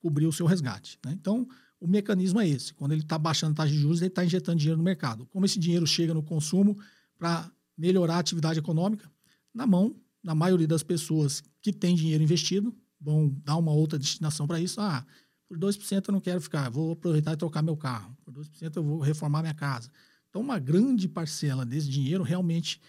cobrir 0.00 0.24
o 0.24 0.32
seu 0.32 0.46
resgate. 0.46 0.98
Né? 1.04 1.12
Então 1.12 1.46
o 1.78 1.86
mecanismo 1.86 2.40
é 2.40 2.48
esse. 2.48 2.72
Quando 2.72 2.92
ele 2.92 3.02
está 3.02 3.18
baixando 3.18 3.52
a 3.52 3.56
taxa 3.56 3.70
de 3.70 3.78
juros, 3.78 4.00
ele 4.00 4.08
está 4.08 4.24
injetando 4.24 4.56
dinheiro 4.56 4.78
no 4.78 4.84
mercado. 4.84 5.26
Como 5.26 5.44
esse 5.44 5.58
dinheiro 5.58 5.86
chega 5.86 6.14
no 6.14 6.22
consumo 6.22 6.78
para 7.18 7.50
melhorar 7.76 8.16
a 8.16 8.18
atividade 8.18 8.58
econômica 8.58 9.10
na 9.54 9.66
mão 9.66 9.94
da 10.22 10.34
maioria 10.34 10.66
das 10.66 10.82
pessoas 10.82 11.42
que 11.62 11.72
tem 11.72 11.94
dinheiro 11.94 12.22
investido, 12.22 12.76
vão 13.00 13.28
dar 13.44 13.56
uma 13.56 13.72
outra 13.72 13.98
destinação 13.98 14.46
para 14.46 14.60
isso. 14.60 14.80
Ah, 14.80 15.06
por 15.48 15.56
2% 15.56 16.08
eu 16.08 16.12
não 16.12 16.20
quero 16.20 16.40
ficar, 16.40 16.68
vou 16.68 16.92
aproveitar 16.92 17.32
e 17.32 17.36
trocar 17.36 17.62
meu 17.62 17.76
carro. 17.76 18.16
Por 18.24 18.34
2% 18.34 18.76
eu 18.76 18.82
vou 18.82 19.00
reformar 19.00 19.42
minha 19.42 19.54
casa. 19.54 19.90
Então, 20.28 20.42
uma 20.42 20.58
grande 20.58 21.08
parcela 21.08 21.64
desse 21.64 21.88
dinheiro 21.88 22.22
realmente 22.22 22.80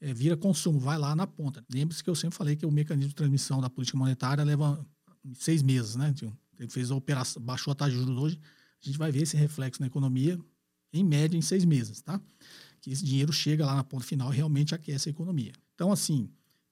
é, 0.00 0.14
vira 0.14 0.36
consumo, 0.36 0.78
vai 0.78 0.96
lá 0.96 1.16
na 1.16 1.26
ponta. 1.26 1.64
Lembre-se 1.72 2.02
que 2.02 2.08
eu 2.08 2.14
sempre 2.14 2.36
falei 2.36 2.56
que 2.56 2.64
o 2.64 2.70
mecanismo 2.70 3.08
de 3.08 3.14
transmissão 3.14 3.60
da 3.60 3.68
política 3.68 3.98
monetária 3.98 4.44
leva 4.44 4.86
seis 5.34 5.62
meses, 5.62 5.96
né? 5.96 6.14
Ele 6.58 6.70
fez 6.70 6.90
a 6.90 6.94
operação, 6.94 7.42
baixou 7.42 7.72
a 7.72 7.74
taxa 7.74 7.90
de 7.90 7.98
juros 7.98 8.16
hoje, 8.16 8.40
a 8.82 8.86
gente 8.86 8.98
vai 8.98 9.10
ver 9.10 9.22
esse 9.22 9.36
reflexo 9.36 9.80
na 9.80 9.86
economia, 9.86 10.38
em 10.92 11.02
média, 11.02 11.36
em 11.36 11.42
seis 11.42 11.64
meses, 11.64 12.00
tá? 12.00 12.20
Que 12.84 12.90
esse 12.90 13.02
dinheiro 13.02 13.32
chega 13.32 13.64
lá 13.64 13.74
na 13.74 13.82
ponta 13.82 14.04
final 14.04 14.30
e 14.30 14.36
realmente 14.36 14.74
aquece 14.74 15.08
a 15.08 15.10
economia. 15.10 15.52
Então, 15.74 15.90
assim, 15.90 16.28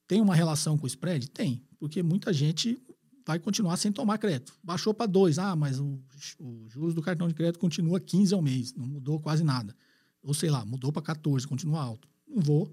tem 0.06 0.20
uma 0.20 0.34
relação 0.34 0.76
com 0.76 0.84
o 0.84 0.86
spread? 0.86 1.30
Tem, 1.30 1.62
porque 1.78 2.02
muita 2.02 2.34
gente 2.34 2.78
vai 3.26 3.38
continuar 3.38 3.78
sem 3.78 3.90
tomar 3.90 4.18
crédito. 4.18 4.54
Baixou 4.62 4.92
para 4.92 5.06
2, 5.06 5.38
ah, 5.38 5.56
mas 5.56 5.80
o, 5.80 5.98
o 6.38 6.68
juros 6.68 6.92
do 6.92 7.00
cartão 7.00 7.26
de 7.28 7.32
crédito 7.32 7.58
continua 7.58 7.98
15 7.98 8.34
ao 8.34 8.42
mês, 8.42 8.74
não 8.74 8.86
mudou 8.86 9.18
quase 9.20 9.42
nada. 9.42 9.74
Ou 10.22 10.34
sei 10.34 10.50
lá, 10.50 10.66
mudou 10.66 10.92
para 10.92 11.00
14, 11.00 11.48
continua 11.48 11.82
alto. 11.82 12.06
Não 12.28 12.42
vou 12.42 12.70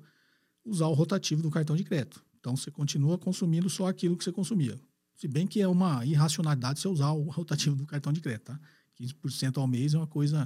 usar 0.66 0.88
o 0.88 0.94
rotativo 0.94 1.42
do 1.42 1.50
cartão 1.50 1.78
de 1.78 1.86
crédito. 1.86 2.22
Então 2.42 2.58
você 2.58 2.70
continua 2.70 3.18
consumindo 3.18 3.70
só 3.70 3.88
aquilo 3.88 4.18
que 4.18 4.26
você 4.26 4.34
consumia. 4.34 4.78
Se 5.16 5.30
bem 5.30 5.48
que 5.48 5.62
é 5.62 5.68
uma 5.68 6.06
irracionalidade 6.06 6.82
você 6.82 6.90
usar 6.90 7.12
o 7.12 7.24
rotativo 7.30 7.78
do 7.78 7.86
cartão 7.86 8.12
de 8.12 8.20
crédito, 8.20 8.48
tá? 8.48 8.60
15% 9.00 9.60
ao 9.60 9.66
mês 9.66 9.94
é 9.94 9.98
uma 9.98 10.08
coisa 10.08 10.46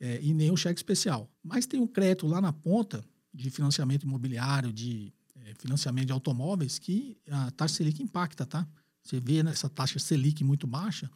é, 0.00 0.18
e 0.22 0.32
nem 0.32 0.50
o 0.50 0.56
cheque 0.56 0.78
especial. 0.78 1.30
Mas 1.42 1.66
tem 1.66 1.80
um 1.80 1.86
crédito 1.86 2.26
lá 2.26 2.40
na 2.40 2.52
ponta 2.52 3.04
de 3.32 3.50
financiamento 3.50 4.04
imobiliário, 4.04 4.72
de 4.72 5.12
é, 5.36 5.54
financiamento 5.54 6.06
de 6.06 6.12
automóveis, 6.12 6.78
que 6.78 7.18
a 7.30 7.50
taxa 7.50 7.76
Selic 7.76 8.02
impacta, 8.02 8.46
tá? 8.46 8.66
Você 9.02 9.20
vê 9.20 9.42
nessa 9.42 9.68
taxa 9.68 9.98
Selic 9.98 10.42
muito 10.42 10.66
baixa, 10.66 11.10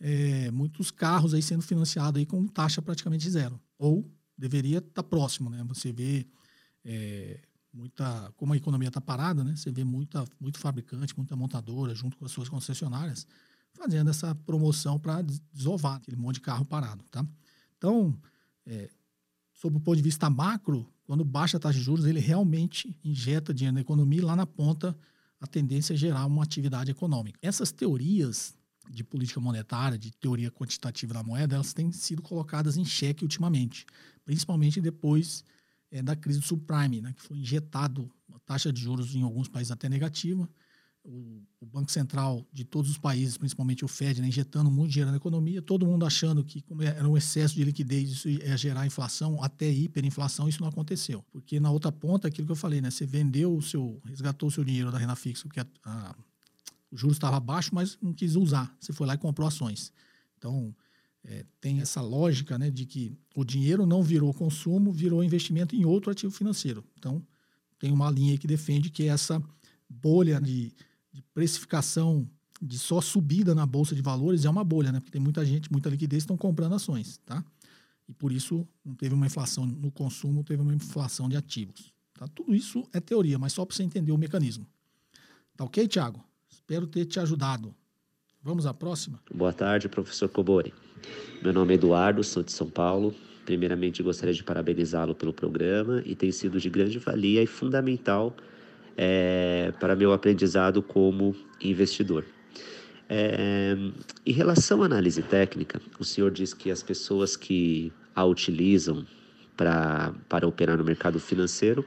é, 0.00 0.50
muitos 0.50 0.90
carros 0.90 1.34
aí 1.34 1.42
sendo 1.42 1.62
financiados 1.62 2.18
aí 2.18 2.26
com 2.26 2.46
taxa 2.46 2.80
praticamente 2.80 3.28
zero. 3.28 3.60
Ou 3.78 4.08
deveria 4.38 4.78
estar 4.78 4.90
tá 4.90 5.02
próximo, 5.02 5.50
né? 5.50 5.64
Você 5.68 5.92
vê 5.92 6.26
é, 6.84 7.40
muita, 7.72 8.32
como 8.36 8.52
a 8.52 8.56
economia 8.56 8.88
está 8.88 9.00
parada, 9.00 9.42
né? 9.42 9.56
Você 9.56 9.70
vê 9.70 9.84
muita, 9.84 10.24
muito 10.40 10.58
fabricante, 10.58 11.16
muita 11.16 11.34
montadora 11.36 11.94
junto 11.94 12.16
com 12.16 12.24
as 12.24 12.30
suas 12.30 12.48
concessionárias 12.48 13.26
fazendo 13.74 14.08
essa 14.08 14.34
promoção 14.34 14.98
para 14.98 15.20
desovar 15.52 15.96
aquele 15.96 16.16
monte 16.16 16.36
de 16.36 16.42
carro 16.42 16.64
parado, 16.64 17.04
tá? 17.10 17.26
Então, 17.84 18.18
é, 18.64 18.88
sob 19.52 19.76
o 19.76 19.80
ponto 19.80 19.96
de 19.96 20.02
vista 20.02 20.30
macro, 20.30 20.90
quando 21.06 21.22
baixa 21.22 21.58
a 21.58 21.60
taxa 21.60 21.78
de 21.78 21.84
juros, 21.84 22.06
ele 22.06 22.18
realmente 22.18 22.98
injeta 23.04 23.52
dinheiro 23.52 23.74
na 23.74 23.82
economia 23.82 24.20
e 24.20 24.22
lá 24.22 24.34
na 24.34 24.46
ponta 24.46 24.96
a 25.38 25.46
tendência 25.46 25.92
é 25.92 25.96
gerar 25.96 26.24
uma 26.24 26.42
atividade 26.42 26.90
econômica. 26.90 27.38
Essas 27.42 27.70
teorias 27.70 28.54
de 28.90 29.04
política 29.04 29.38
monetária, 29.38 29.98
de 29.98 30.10
teoria 30.12 30.50
quantitativa 30.50 31.12
da 31.12 31.22
moeda, 31.22 31.56
elas 31.56 31.74
têm 31.74 31.92
sido 31.92 32.22
colocadas 32.22 32.78
em 32.78 32.86
xeque 32.86 33.22
ultimamente, 33.22 33.84
principalmente 34.24 34.80
depois 34.80 35.44
é, 35.90 36.00
da 36.00 36.16
crise 36.16 36.40
do 36.40 36.46
subprime, 36.46 37.02
né, 37.02 37.12
que 37.12 37.20
foi 37.20 37.36
injetado 37.36 38.10
a 38.34 38.38
taxa 38.46 38.72
de 38.72 38.80
juros 38.80 39.14
em 39.14 39.20
alguns 39.20 39.46
países 39.46 39.70
até 39.70 39.90
negativa, 39.90 40.48
o, 41.04 41.66
Banco 41.66 41.90
Central 41.90 42.46
de 42.52 42.64
todos 42.64 42.90
os 42.90 42.98
países, 42.98 43.36
principalmente 43.36 43.84
o 43.84 43.88
Fed, 43.88 44.20
né, 44.20 44.28
injetando 44.28 44.70
muito 44.70 44.92
dinheiro 44.92 45.10
na 45.10 45.16
economia, 45.16 45.60
todo 45.60 45.84
mundo 45.84 46.06
achando 46.06 46.44
que 46.44 46.62
como 46.62 46.82
é, 46.82 46.86
era 46.86 47.08
um 47.08 47.16
excesso 47.16 47.54
de 47.54 47.64
liquidez, 47.64 48.10
isso 48.10 48.28
ia 48.28 48.56
gerar 48.56 48.86
inflação, 48.86 49.42
até 49.42 49.68
hiperinflação, 49.68 50.48
isso 50.48 50.60
não 50.60 50.68
aconteceu. 50.68 51.24
Porque 51.32 51.58
na 51.58 51.70
outra 51.70 51.90
ponta, 51.90 52.28
aquilo 52.28 52.46
que 52.46 52.52
eu 52.52 52.56
falei, 52.56 52.80
né, 52.80 52.90
você 52.90 53.04
vendeu 53.04 53.56
o 53.56 53.60
seu, 53.60 54.00
resgatou 54.04 54.48
o 54.48 54.52
seu 54.52 54.64
dinheiro 54.64 54.92
da 54.92 54.98
renda 54.98 55.16
fixa, 55.16 55.42
porque 55.48 55.60
a, 55.60 55.66
a, 55.84 56.14
o 56.90 56.96
juros 56.96 57.16
estava 57.16 57.40
baixo, 57.40 57.74
mas 57.74 57.98
não 58.00 58.12
quis 58.12 58.36
usar, 58.36 58.74
você 58.80 58.92
foi 58.92 59.06
lá 59.06 59.14
e 59.14 59.18
comprou 59.18 59.48
ações. 59.48 59.92
Então, 60.38 60.74
é, 61.24 61.44
tem 61.60 61.80
essa 61.80 62.00
lógica 62.00 62.56
né, 62.58 62.70
de 62.70 62.86
que 62.86 63.12
o 63.34 63.44
dinheiro 63.44 63.84
não 63.84 64.02
virou 64.02 64.32
consumo, 64.32 64.92
virou 64.92 65.24
investimento 65.24 65.74
em 65.74 65.84
outro 65.84 66.10
ativo 66.10 66.32
financeiro. 66.32 66.84
Então, 66.98 67.20
tem 67.78 67.90
uma 67.90 68.10
linha 68.10 68.38
que 68.38 68.46
defende 68.46 68.90
que 68.90 69.04
essa 69.04 69.42
bolha 69.88 70.40
de 70.40 70.72
de 71.14 71.22
precificação 71.32 72.28
de 72.60 72.76
só 72.76 73.00
subida 73.00 73.54
na 73.54 73.64
bolsa 73.64 73.94
de 73.94 74.02
valores 74.02 74.44
é 74.44 74.50
uma 74.50 74.64
bolha, 74.64 74.90
né? 74.90 74.98
Porque 74.98 75.12
tem 75.12 75.20
muita 75.20 75.44
gente, 75.44 75.70
muita 75.70 75.88
liquidez 75.88 76.24
estão 76.24 76.36
comprando 76.36 76.74
ações, 76.74 77.18
tá? 77.24 77.44
E 78.08 78.12
por 78.12 78.32
isso 78.32 78.66
não 78.84 78.94
teve 78.94 79.14
uma 79.14 79.26
inflação 79.26 79.64
no 79.64 79.92
consumo, 79.92 80.42
teve 80.42 80.60
uma 80.60 80.74
inflação 80.74 81.28
de 81.28 81.36
ativos. 81.36 81.92
Tá? 82.12 82.26
Tudo 82.28 82.54
isso 82.54 82.86
é 82.92 83.00
teoria, 83.00 83.38
mas 83.38 83.52
só 83.52 83.64
para 83.64 83.74
você 83.74 83.82
entender 83.82 84.12
o 84.12 84.18
mecanismo. 84.18 84.66
Tá 85.56 85.64
ok, 85.64 85.86
Tiago? 85.86 86.22
Espero 86.50 86.86
ter 86.86 87.04
te 87.06 87.20
ajudado. 87.20 87.74
Vamos 88.42 88.66
à 88.66 88.74
próxima? 88.74 89.20
Boa 89.32 89.52
tarde, 89.52 89.88
professor 89.88 90.28
Cobori. 90.28 90.74
Meu 91.42 91.52
nome 91.52 91.72
é 91.72 91.76
Eduardo, 91.76 92.22
sou 92.22 92.42
de 92.42 92.52
São 92.52 92.68
Paulo. 92.68 93.14
Primeiramente, 93.46 94.02
gostaria 94.02 94.34
de 94.34 94.42
parabenizá-lo 94.42 95.14
pelo 95.14 95.32
programa 95.32 96.02
e 96.04 96.14
tem 96.14 96.30
sido 96.32 96.60
de 96.60 96.68
grande 96.68 96.98
valia 96.98 97.42
e 97.42 97.46
fundamental 97.46 98.34
é, 98.96 99.72
para 99.80 99.96
meu 99.96 100.12
aprendizado 100.12 100.82
como 100.82 101.34
investidor. 101.60 102.24
É, 103.08 103.76
em 104.24 104.32
relação 104.32 104.82
à 104.82 104.86
análise 104.86 105.22
técnica, 105.22 105.80
o 105.98 106.04
senhor 106.04 106.30
diz 106.30 106.54
que 106.54 106.70
as 106.70 106.82
pessoas 106.82 107.36
que 107.36 107.92
a 108.14 108.24
utilizam 108.24 109.06
pra, 109.56 110.14
para 110.28 110.46
operar 110.46 110.78
no 110.78 110.84
mercado 110.84 111.18
financeiro, 111.20 111.84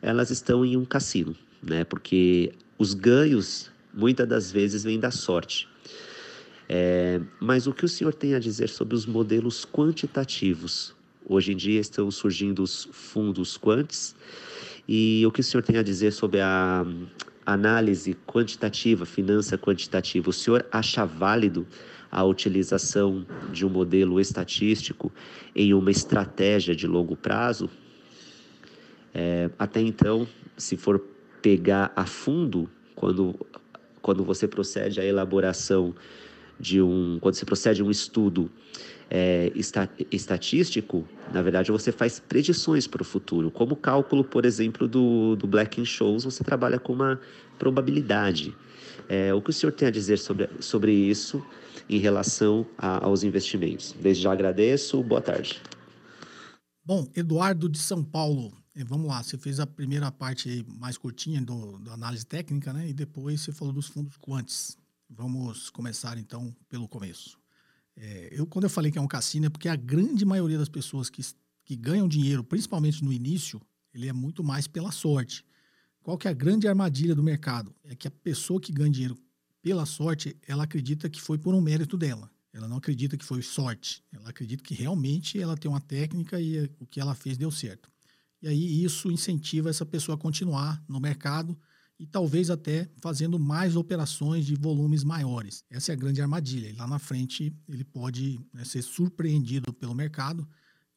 elas 0.00 0.30
estão 0.30 0.64
em 0.64 0.76
um 0.76 0.84
cassino, 0.84 1.36
né? 1.62 1.84
Porque 1.84 2.52
os 2.78 2.94
ganhos 2.94 3.70
muitas 3.92 4.28
das 4.28 4.52
vezes 4.52 4.84
vêm 4.84 5.00
da 5.00 5.10
sorte. 5.10 5.68
É, 6.68 7.20
mas 7.40 7.66
o 7.66 7.72
que 7.72 7.84
o 7.84 7.88
senhor 7.88 8.12
tem 8.12 8.34
a 8.34 8.38
dizer 8.38 8.68
sobre 8.68 8.94
os 8.94 9.06
modelos 9.06 9.64
quantitativos? 9.64 10.94
Hoje 11.28 11.52
em 11.52 11.56
dia 11.56 11.80
estão 11.80 12.10
surgindo 12.10 12.62
os 12.62 12.88
fundos 12.92 13.56
quantes 13.56 14.14
e 14.88 15.24
o 15.26 15.32
que 15.32 15.40
o 15.40 15.44
senhor 15.44 15.62
tem 15.62 15.76
a 15.76 15.82
dizer 15.82 16.12
sobre 16.12 16.40
a 16.40 16.84
análise 17.44 18.16
quantitativa, 18.26 19.04
finança 19.04 19.58
quantitativa? 19.58 20.30
O 20.30 20.32
senhor 20.32 20.66
acha 20.70 21.04
válido 21.04 21.66
a 22.10 22.22
utilização 22.24 23.26
de 23.52 23.66
um 23.66 23.68
modelo 23.68 24.20
estatístico 24.20 25.12
em 25.54 25.74
uma 25.74 25.90
estratégia 25.90 26.74
de 26.74 26.86
longo 26.86 27.16
prazo? 27.16 27.68
É, 29.12 29.50
até 29.58 29.80
então, 29.80 30.26
se 30.56 30.76
for 30.76 31.02
pegar 31.42 31.92
a 31.96 32.06
fundo, 32.06 32.68
quando, 32.94 33.34
quando 34.00 34.24
você 34.24 34.46
procede 34.46 35.00
à 35.00 35.04
elaboração 35.04 35.94
de 36.58 36.80
um. 36.80 37.18
quando 37.20 37.34
você 37.34 37.44
procede 37.44 37.82
a 37.82 37.84
um 37.84 37.90
estudo 37.90 38.50
é, 39.10 39.52
estatístico, 40.10 41.06
na 41.32 41.42
verdade 41.42 41.70
você 41.70 41.92
faz 41.92 42.18
predições 42.18 42.86
para 42.86 43.02
o 43.02 43.04
futuro. 43.04 43.50
Como 43.50 43.76
cálculo, 43.76 44.24
por 44.24 44.44
exemplo, 44.44 44.88
do, 44.88 45.36
do 45.36 45.46
Black 45.46 45.84
Shows, 45.84 46.24
você 46.24 46.42
trabalha 46.42 46.78
com 46.78 46.92
uma 46.92 47.20
probabilidade. 47.58 48.54
É, 49.08 49.32
o 49.32 49.40
que 49.40 49.50
o 49.50 49.52
senhor 49.52 49.72
tem 49.72 49.86
a 49.88 49.90
dizer 49.90 50.18
sobre, 50.18 50.48
sobre 50.60 50.92
isso 50.92 51.44
em 51.88 51.98
relação 51.98 52.66
a, 52.76 53.04
aos 53.04 53.22
investimentos? 53.22 53.94
Desde 54.00 54.24
já 54.24 54.32
agradeço, 54.32 55.02
boa 55.02 55.20
tarde. 55.20 55.60
Bom, 56.84 57.06
Eduardo 57.14 57.68
de 57.68 57.78
São 57.78 58.02
Paulo, 58.02 58.52
é, 58.74 58.84
vamos 58.84 59.06
lá, 59.06 59.22
você 59.22 59.38
fez 59.38 59.60
a 59.60 59.66
primeira 59.66 60.10
parte 60.10 60.64
mais 60.78 60.98
curtinha 60.98 61.40
do, 61.40 61.78
da 61.78 61.92
análise 61.92 62.26
técnica, 62.26 62.72
né? 62.72 62.88
E 62.88 62.92
depois 62.92 63.40
você 63.40 63.52
falou 63.52 63.72
dos 63.72 63.86
fundos 63.86 64.16
quantes. 64.16 64.76
Vamos 65.08 65.70
começar 65.70 66.18
então 66.18 66.54
pelo 66.68 66.88
começo. 66.88 67.38
É, 67.96 68.28
eu, 68.32 68.46
quando 68.46 68.64
eu 68.64 68.70
falei 68.70 68.92
que 68.92 68.98
é 68.98 69.00
um 69.00 69.08
cassino, 69.08 69.46
é 69.46 69.50
porque 69.50 69.68
a 69.68 69.76
grande 69.76 70.24
maioria 70.24 70.58
das 70.58 70.68
pessoas 70.68 71.08
que, 71.08 71.22
que 71.64 71.74
ganham 71.74 72.06
dinheiro, 72.06 72.44
principalmente 72.44 73.02
no 73.02 73.12
início, 73.12 73.60
ele 73.92 74.08
é 74.08 74.12
muito 74.12 74.44
mais 74.44 74.66
pela 74.66 74.92
sorte. 74.92 75.44
Qual 76.02 76.18
que 76.18 76.28
é 76.28 76.30
a 76.30 76.34
grande 76.34 76.68
armadilha 76.68 77.14
do 77.14 77.22
mercado? 77.22 77.74
É 77.82 77.96
que 77.96 78.06
a 78.06 78.10
pessoa 78.10 78.60
que 78.60 78.72
ganha 78.72 78.90
dinheiro 78.90 79.18
pela 79.62 79.86
sorte, 79.86 80.36
ela 80.46 80.64
acredita 80.64 81.08
que 81.08 81.20
foi 81.20 81.38
por 81.38 81.54
um 81.54 81.60
mérito 81.60 81.96
dela. 81.96 82.30
Ela 82.52 82.68
não 82.68 82.76
acredita 82.76 83.16
que 83.16 83.24
foi 83.24 83.42
sorte. 83.42 84.02
Ela 84.12 84.30
acredita 84.30 84.62
que 84.62 84.74
realmente 84.74 85.40
ela 85.40 85.56
tem 85.56 85.68
uma 85.68 85.80
técnica 85.80 86.40
e 86.40 86.70
o 86.78 86.86
que 86.86 87.00
ela 87.00 87.14
fez 87.14 87.36
deu 87.36 87.50
certo. 87.50 87.90
E 88.40 88.48
aí 88.48 88.84
isso 88.84 89.10
incentiva 89.10 89.68
essa 89.68 89.84
pessoa 89.84 90.14
a 90.14 90.18
continuar 90.18 90.82
no 90.88 91.00
mercado 91.00 91.58
e 91.98 92.06
talvez 92.06 92.50
até 92.50 92.90
fazendo 93.00 93.38
mais 93.38 93.74
operações 93.74 94.44
de 94.44 94.54
volumes 94.54 95.02
maiores. 95.02 95.64
Essa 95.70 95.92
é 95.92 95.94
a 95.94 95.96
grande 95.96 96.20
armadilha. 96.20 96.74
Lá 96.76 96.86
na 96.86 96.98
frente 96.98 97.54
ele 97.68 97.84
pode 97.84 98.38
né, 98.52 98.64
ser 98.64 98.82
surpreendido 98.82 99.72
pelo 99.72 99.94
mercado 99.94 100.46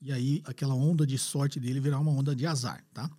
e 0.01 0.12
aí 0.12 0.41
aquela 0.45 0.73
onda 0.73 1.05
de 1.07 1.17
sorte 1.17 1.59
dele 1.59 1.79
virar 1.79 1.99
uma 1.99 2.12
onda 2.12 2.35
de 2.35 2.45
azar, 2.45 2.83
tá? 2.93 3.09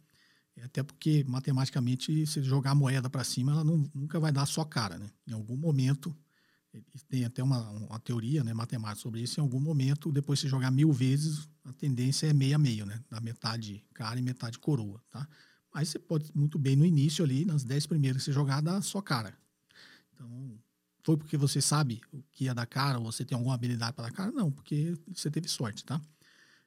Até 0.63 0.83
porque 0.83 1.25
matematicamente 1.27 2.27
se 2.27 2.43
jogar 2.43 2.73
a 2.73 2.75
moeda 2.75 3.09
para 3.09 3.25
cima, 3.25 3.53
ela 3.53 3.65
não, 3.65 3.91
nunca 3.95 4.21
vai 4.21 4.31
dar 4.31 4.45
só 4.45 4.63
cara, 4.63 4.99
né? 4.99 5.11
Em 5.27 5.33
algum 5.33 5.57
momento 5.57 6.15
tem 7.09 7.25
até 7.25 7.43
uma, 7.43 7.69
uma 7.71 7.99
teoria 7.99 8.45
né, 8.45 8.55
matemática 8.55 9.03
sobre 9.03 9.21
isso. 9.23 9.41
Em 9.41 9.43
algum 9.43 9.59
momento, 9.59 10.13
depois 10.13 10.39
de 10.39 10.49
jogar 10.49 10.71
mil 10.71 10.93
vezes, 10.93 11.49
a 11.65 11.73
tendência 11.73 12.27
é 12.27 12.33
meia 12.33 12.59
meio, 12.59 12.87
né? 12.87 13.03
Da 13.11 13.21
metade 13.21 13.85
cara 13.95 14.19
e 14.19 14.23
metade 14.23 14.59
coroa, 14.59 15.03
tá? 15.11 15.27
Mas 15.73 15.89
você 15.89 15.99
pode 15.99 16.31
muito 16.35 16.59
bem 16.59 16.77
no 16.77 16.85
início 16.85 17.25
ali, 17.25 17.45
nas 17.45 17.65
10 17.65 17.87
primeiras 17.87 18.23
que 18.23 18.25
você 18.27 18.33
jogar, 18.33 18.61
dar 18.61 18.83
só 18.83 19.01
cara. 19.01 19.37
Então, 20.15 20.59
foi 21.03 21.17
porque 21.17 21.37
você 21.37 21.61
sabe 21.61 22.01
o 22.13 22.23
que 22.33 22.45
ia 22.45 22.55
dar 22.55 22.67
cara, 22.67 22.99
ou 22.99 23.11
você 23.11 23.25
tem 23.25 23.37
alguma 23.37 23.55
habilidade 23.55 23.93
para 23.93 24.05
dar 24.05 24.13
cara? 24.13 24.33
Não, 24.33 24.51
porque 24.51 24.97
você 25.13 25.31
teve 25.31 25.49
sorte, 25.49 25.85
tá? 25.85 26.01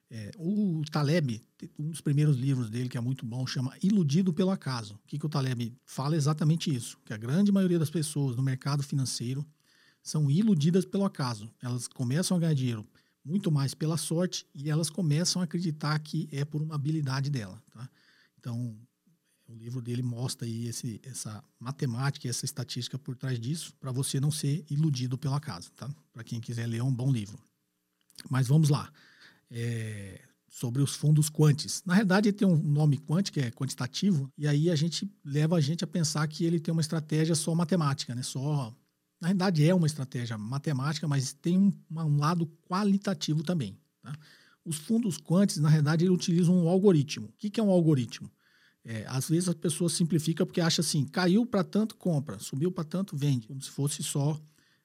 É, 0.10 0.32
o 0.38 0.84
Taleb, 0.92 1.44
um 1.80 1.89
dos 1.89 2.02
primeiros 2.02 2.38
livros 2.38 2.70
dele, 2.70 2.88
que 2.88 2.98
é 2.98 3.02
muito 3.02 3.26
bom, 3.26 3.48
chama 3.48 3.76
Iludido 3.82 4.32
pelo 4.32 4.52
Acaso. 4.52 4.96
O 4.96 5.08
que, 5.08 5.18
que 5.18 5.26
o 5.26 5.30
Taleb 5.30 5.76
fala? 5.86 6.16
É 6.16 6.18
exatamente 6.18 6.74
isso, 6.74 7.00
que 7.04 7.13
a 7.13 7.18
grande 7.18 7.52
maioria 7.52 7.80
das 7.80 7.89
pessoas 7.89 8.36
no 8.36 8.44
mercado 8.44 8.84
financeiro 8.84 9.46
são 10.04 10.30
iludidas 10.30 10.86
pelo 10.86 11.06
acaso. 11.06 11.50
Elas 11.62 11.88
começam 11.88 12.38
a 12.38 12.39
ganhar 12.39 12.54
dinheiro 12.54 12.86
muito 13.24 13.52
mais 13.52 13.74
pela 13.74 13.98
sorte 13.98 14.46
e 14.54 14.70
elas 14.70 14.89
começam 14.89 15.42
a 15.42 15.46
acreditar 15.46 15.98
que 16.00 16.28
é 16.32 16.44
por 16.44 16.62
uma 16.62 16.76
habilidade 16.76 17.30
dela, 17.30 17.63
tá? 17.72 17.89
Então, 18.38 18.78
o 19.54 19.58
livro 19.58 19.82
dele 19.82 20.02
mostra 20.02 20.48
aí 20.48 20.68
esse, 20.68 21.00
essa 21.04 21.44
matemática 21.60 22.28
essa 22.28 22.44
estatística 22.44 22.98
por 22.98 23.16
trás 23.16 23.39
disso, 23.39 23.74
para 23.80 23.92
você 23.92 24.20
não 24.20 24.32
ser 24.32 24.66
iludido 24.70 25.18
pela 25.18 25.39
casa, 25.39 25.70
tá? 25.76 25.89
Para 26.12 26.24
quem 26.24 26.42
quiser 26.42 26.68
ler, 26.68 26.78
é 26.78 26.84
um 26.84 26.94
bom 26.94 27.12
livro. 27.12 27.38
Mas 28.30 28.48
vamos 28.48 28.70
lá. 28.70 28.92
É, 29.52 30.22
sobre 30.50 30.82
os 30.82 30.96
fundos 30.96 31.30
quantes. 31.30 31.84
Na 31.86 31.96
verdade, 31.96 32.30
ele 32.30 32.38
tem 32.38 32.48
um 32.48 32.58
nome 32.58 32.98
quant, 32.98 33.32
que 33.32 33.39
é 33.39 33.52
quantitativo, 33.52 34.32
e 34.38 34.48
aí 34.48 34.70
a 34.70 34.76
gente 34.76 35.12
leva 35.24 35.56
a 35.56 35.62
gente 35.62 35.84
a 35.84 35.88
pensar 35.88 36.28
que 36.28 36.46
ele 36.46 36.60
tem 36.60 36.72
uma 36.72 36.82
estratégia 36.82 37.36
só 37.36 37.54
matemática, 37.54 38.16
né? 38.16 38.24
Só 38.24 38.76
na 39.20 39.30
verdade 39.30 39.68
é 39.68 39.74
uma 39.74 39.88
estratégia 39.88 40.38
matemática, 40.38 41.08
mas 41.08 41.32
tem 41.34 41.58
um, 41.58 41.74
um 41.92 42.18
lado 42.18 42.46
qualitativo 42.68 43.42
também. 43.42 43.78
Tá? 44.02 44.13
Os 44.66 44.78
fundos 44.78 45.18
quantes, 45.18 45.58
na 45.58 45.70
verdade, 45.70 46.04
ele 46.04 46.12
utilizam 46.12 46.56
um 46.56 46.68
algoritmo. 46.68 47.28
O 47.28 47.34
que, 47.38 47.50
que 47.50 47.60
é 47.60 47.63
um 47.63 47.70
algoritmo? 47.70 48.30
É, 48.86 49.06
às 49.08 49.30
vezes 49.30 49.48
a 49.48 49.56
pessoa 49.56 49.89
simplifica 49.89 50.46
porque 50.46 50.60
acha 50.60 50.82
assim, 50.82 51.06
caiu 51.06 51.46
para 51.46 51.63
tanto, 51.63 51.96
compra, 51.96 52.38
subiu 52.39 52.72
para 52.72 52.84
tanto, 52.84 53.15
vende, 53.15 53.48
como 53.48 53.62
se 53.62 53.69
fosse 53.69 54.04
só 54.04 54.39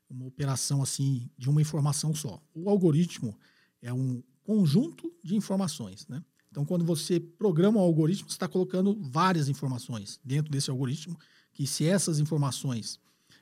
uma 0.09 0.25
operação 0.25 0.83
assim 0.83 1.29
de 1.37 1.51
uma 1.51 1.61
informação 1.61 2.15
só. 2.15 2.41
O 2.55 2.71
algoritmo 2.71 3.37
é 3.83 3.93
um 3.93 4.23
conjunto 4.45 5.13
de 5.23 5.37
informações, 5.37 6.07
né? 6.09 6.23
Então, 6.51 6.65
quando 6.65 6.85
você 6.85 7.21
programa 7.21 7.79
o 7.79 7.83
algoritmo, 7.83 8.29
você 8.29 8.35
está 8.35 8.49
colocando 8.49 8.97
várias 9.01 9.49
informações 9.49 10.19
dentro 10.25 10.51
desse 10.51 10.71
algoritmo, 10.71 11.19
que 11.53 11.67
se 11.67 11.85
essas 11.85 12.19
informações 12.19 12.99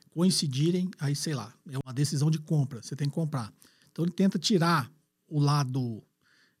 coincidirem, 0.09 0.89
aí 0.99 1.15
sei 1.15 1.33
lá, 1.33 1.53
é 1.71 1.77
uma 1.83 1.93
decisão 1.93 2.29
de 2.29 2.39
compra, 2.39 2.81
você 2.81 2.95
tem 2.95 3.07
que 3.07 3.15
comprar. 3.15 3.53
Então, 3.91 4.03
ele 4.03 4.11
tenta 4.11 4.37
tirar 4.37 4.91
o 5.27 5.39
lado 5.39 6.03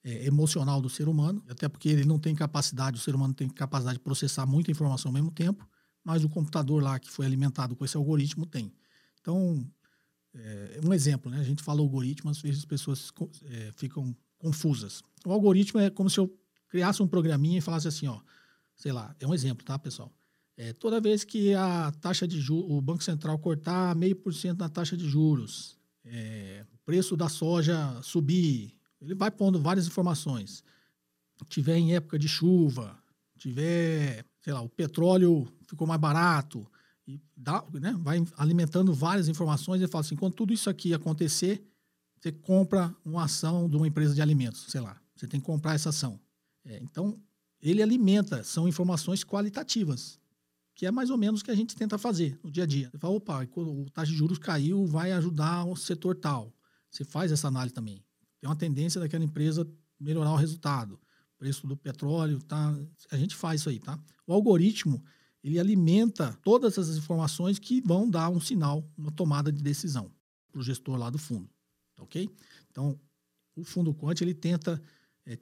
é, 0.07 0.25
emocional 0.25 0.81
do 0.81 0.89
ser 0.89 1.09
humano, 1.09 1.43
até 1.49 1.67
porque 1.67 1.89
ele 1.89 2.05
não 2.05 2.17
tem 2.17 2.33
capacidade, 2.33 2.97
o 2.97 3.01
ser 3.01 3.13
humano 3.13 3.33
tem 3.33 3.49
capacidade 3.49 3.97
de 3.97 4.03
processar 4.03 4.45
muita 4.45 4.71
informação 4.71 5.09
ao 5.09 5.13
mesmo 5.13 5.31
tempo, 5.31 5.67
mas 6.01 6.23
o 6.23 6.29
computador 6.29 6.81
lá 6.81 6.97
que 6.97 7.11
foi 7.11 7.25
alimentado 7.25 7.75
com 7.75 7.83
esse 7.83 7.97
algoritmo 7.97 8.45
tem. 8.45 8.71
Então, 9.19 9.69
é, 10.33 10.79
um 10.85 10.93
exemplo, 10.93 11.29
né? 11.29 11.41
A 11.41 11.43
gente 11.43 11.61
fala 11.61 11.81
algoritmo, 11.81 12.29
às 12.29 12.41
vezes 12.41 12.59
as 12.59 12.65
pessoas 12.65 13.11
é, 13.43 13.71
ficam 13.75 14.15
confusas. 14.37 15.03
O 15.25 15.33
algoritmo 15.33 15.81
é 15.81 15.89
como 15.89 16.09
se 16.09 16.21
eu 16.21 16.33
criasse 16.69 17.03
um 17.03 17.07
programinha 17.07 17.57
e 17.57 17.61
falasse 17.61 17.89
assim, 17.89 18.07
ó, 18.07 18.21
sei 18.77 18.93
lá, 18.93 19.13
é 19.19 19.27
um 19.27 19.33
exemplo, 19.33 19.65
tá, 19.65 19.77
pessoal? 19.77 20.13
É, 20.55 20.71
toda 20.71 21.01
vez 21.01 21.25
que 21.25 21.53
a 21.53 21.91
taxa 21.99 22.25
de 22.25 22.39
juros, 22.39 22.71
o 22.71 22.81
Banco 22.81 23.03
Central 23.03 23.37
cortar 23.39 23.93
meio 23.93 24.15
por 24.15 24.33
cento 24.33 24.59
na 24.59 24.69
taxa 24.69 24.95
de 24.95 25.07
juros, 25.07 25.77
é, 26.05 26.65
o 26.73 26.77
preço 26.85 27.17
da 27.17 27.27
soja 27.27 27.99
subir, 28.01 28.76
ele 29.01 29.15
vai 29.15 29.31
pondo 29.31 29.59
várias 29.59 29.87
informações. 29.87 30.63
Tiver 31.49 31.77
em 31.77 31.95
época 31.95 32.17
de 32.17 32.27
chuva, 32.27 32.97
tiver, 33.37 34.25
sei 34.41 34.53
lá, 34.53 34.61
o 34.61 34.69
petróleo 34.69 35.47
ficou 35.67 35.87
mais 35.87 36.01
barato, 36.01 36.65
e 37.07 37.21
dá, 37.35 37.63
né, 37.73 37.95
vai 37.99 38.23
alimentando 38.37 38.93
várias 38.93 39.27
informações 39.27 39.81
e 39.81 39.87
fala 39.87 40.03
assim, 40.03 40.15
quando 40.15 40.33
tudo 40.33 40.51
isso 40.51 40.69
aqui 40.69 40.93
acontecer, 40.93 41.63
você 42.19 42.31
compra 42.31 42.93
uma 43.05 43.23
ação 43.23 43.69
de 43.69 43.77
uma 43.77 43.87
empresa 43.87 44.13
de 44.13 44.21
alimentos, 44.21 44.65
sei 44.67 44.81
lá, 44.81 44.99
você 45.15 45.27
tem 45.27 45.39
que 45.39 45.45
comprar 45.45 45.75
essa 45.75 45.89
ação. 45.89 46.19
É, 46.65 46.79
então, 46.81 47.21
ele 47.61 47.81
alimenta, 47.81 48.43
são 48.43 48.67
informações 48.67 49.23
qualitativas, 49.23 50.19
que 50.75 50.85
é 50.85 50.91
mais 50.91 51.09
ou 51.09 51.17
menos 51.17 51.41
o 51.41 51.45
que 51.45 51.51
a 51.51 51.55
gente 51.55 51.75
tenta 51.75 51.97
fazer 51.97 52.37
no 52.43 52.51
dia 52.51 52.63
a 52.63 52.67
dia. 52.67 52.89
Você 52.91 52.97
fala, 52.97 53.13
opa, 53.15 53.47
o 53.55 53.89
taxa 53.89 54.11
de 54.11 54.17
juros 54.17 54.37
caiu, 54.37 54.85
vai 54.85 55.11
ajudar 55.13 55.65
o 55.65 55.75
setor 55.75 56.15
tal. 56.15 56.53
Você 56.89 57.03
faz 57.03 57.31
essa 57.31 57.47
análise 57.47 57.73
também 57.73 58.03
tem 58.39 58.49
uma 58.49 58.55
tendência 58.55 58.99
daquela 58.99 59.23
empresa 59.23 59.67
melhorar 59.99 60.31
o 60.31 60.35
resultado. 60.35 60.99
Preço 61.37 61.67
do 61.67 61.77
petróleo, 61.77 62.41
tá? 62.41 62.75
A 63.11 63.17
gente 63.17 63.35
faz 63.35 63.61
isso 63.61 63.69
aí, 63.69 63.79
tá? 63.79 63.99
O 64.25 64.33
algoritmo, 64.33 65.03
ele 65.43 65.59
alimenta 65.59 66.37
todas 66.43 66.77
essas 66.77 66.97
informações 66.97 67.59
que 67.59 67.81
vão 67.81 68.09
dar 68.09 68.29
um 68.29 68.39
sinal, 68.39 68.89
uma 68.97 69.11
tomada 69.11 69.51
de 69.51 69.61
decisão 69.61 70.11
para 70.51 70.59
o 70.59 70.63
gestor 70.63 70.97
lá 70.97 71.09
do 71.09 71.17
fundo, 71.17 71.49
tá 71.95 72.03
ok? 72.03 72.29
Então, 72.71 72.99
o 73.55 73.63
fundo 73.63 73.93
quant, 73.93 74.19
ele 74.21 74.33
tenta 74.33 74.81
é, 75.25 75.37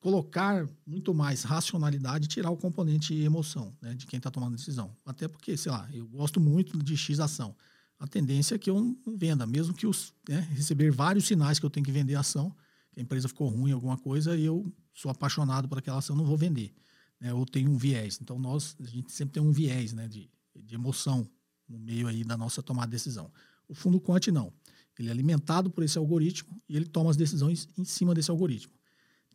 colocar 0.00 0.68
muito 0.86 1.14
mais 1.14 1.42
racionalidade 1.42 2.26
e 2.26 2.28
tirar 2.28 2.50
o 2.50 2.56
componente 2.56 3.14
emoção 3.14 3.74
né, 3.80 3.94
de 3.94 4.06
quem 4.06 4.18
está 4.18 4.30
tomando 4.30 4.56
decisão. 4.56 4.94
Até 5.04 5.28
porque, 5.28 5.56
sei 5.56 5.72
lá, 5.72 5.88
eu 5.92 6.06
gosto 6.06 6.38
muito 6.40 6.82
de 6.82 6.96
X 6.96 7.20
ação 7.20 7.56
a 7.98 8.06
tendência 8.06 8.54
é 8.54 8.58
que 8.58 8.70
eu 8.70 8.80
não 8.80 9.16
venda, 9.16 9.46
mesmo 9.46 9.74
que 9.74 9.86
os, 9.86 10.14
né, 10.28 10.40
receber 10.52 10.90
vários 10.90 11.26
sinais 11.26 11.58
que 11.58 11.66
eu 11.66 11.70
tenho 11.70 11.84
que 11.84 11.92
vender 11.92 12.14
a 12.14 12.20
ação, 12.20 12.54
que 12.92 13.00
a 13.00 13.02
empresa 13.02 13.28
ficou 13.28 13.48
ruim, 13.48 13.72
alguma 13.72 13.98
coisa, 13.98 14.36
e 14.36 14.44
eu 14.44 14.72
sou 14.94 15.10
apaixonado 15.10 15.68
por 15.68 15.78
aquela 15.78 15.98
ação, 15.98 16.14
não 16.14 16.24
vou 16.24 16.36
vender. 16.36 16.72
Né? 17.20 17.34
Ou 17.34 17.44
tenho 17.44 17.70
um 17.70 17.76
viés. 17.76 18.18
Então, 18.22 18.38
nós, 18.38 18.76
a 18.80 18.86
gente 18.86 19.10
sempre 19.12 19.34
tem 19.34 19.42
um 19.42 19.50
viés 19.50 19.92
né? 19.92 20.06
de, 20.06 20.30
de 20.54 20.74
emoção 20.74 21.28
no 21.68 21.78
meio 21.78 22.06
aí 22.06 22.24
da 22.24 22.36
nossa 22.36 22.62
tomada 22.62 22.86
de 22.86 22.92
decisão. 22.92 23.30
O 23.68 23.74
fundo 23.74 24.00
quant 24.00 24.28
não. 24.28 24.52
Ele 24.98 25.08
é 25.08 25.10
alimentado 25.12 25.70
por 25.70 25.84
esse 25.84 25.96
algoritmo 25.96 26.60
e 26.68 26.76
ele 26.76 26.86
toma 26.86 27.10
as 27.10 27.16
decisões 27.16 27.68
em 27.76 27.84
cima 27.84 28.14
desse 28.14 28.30
algoritmo. 28.30 28.72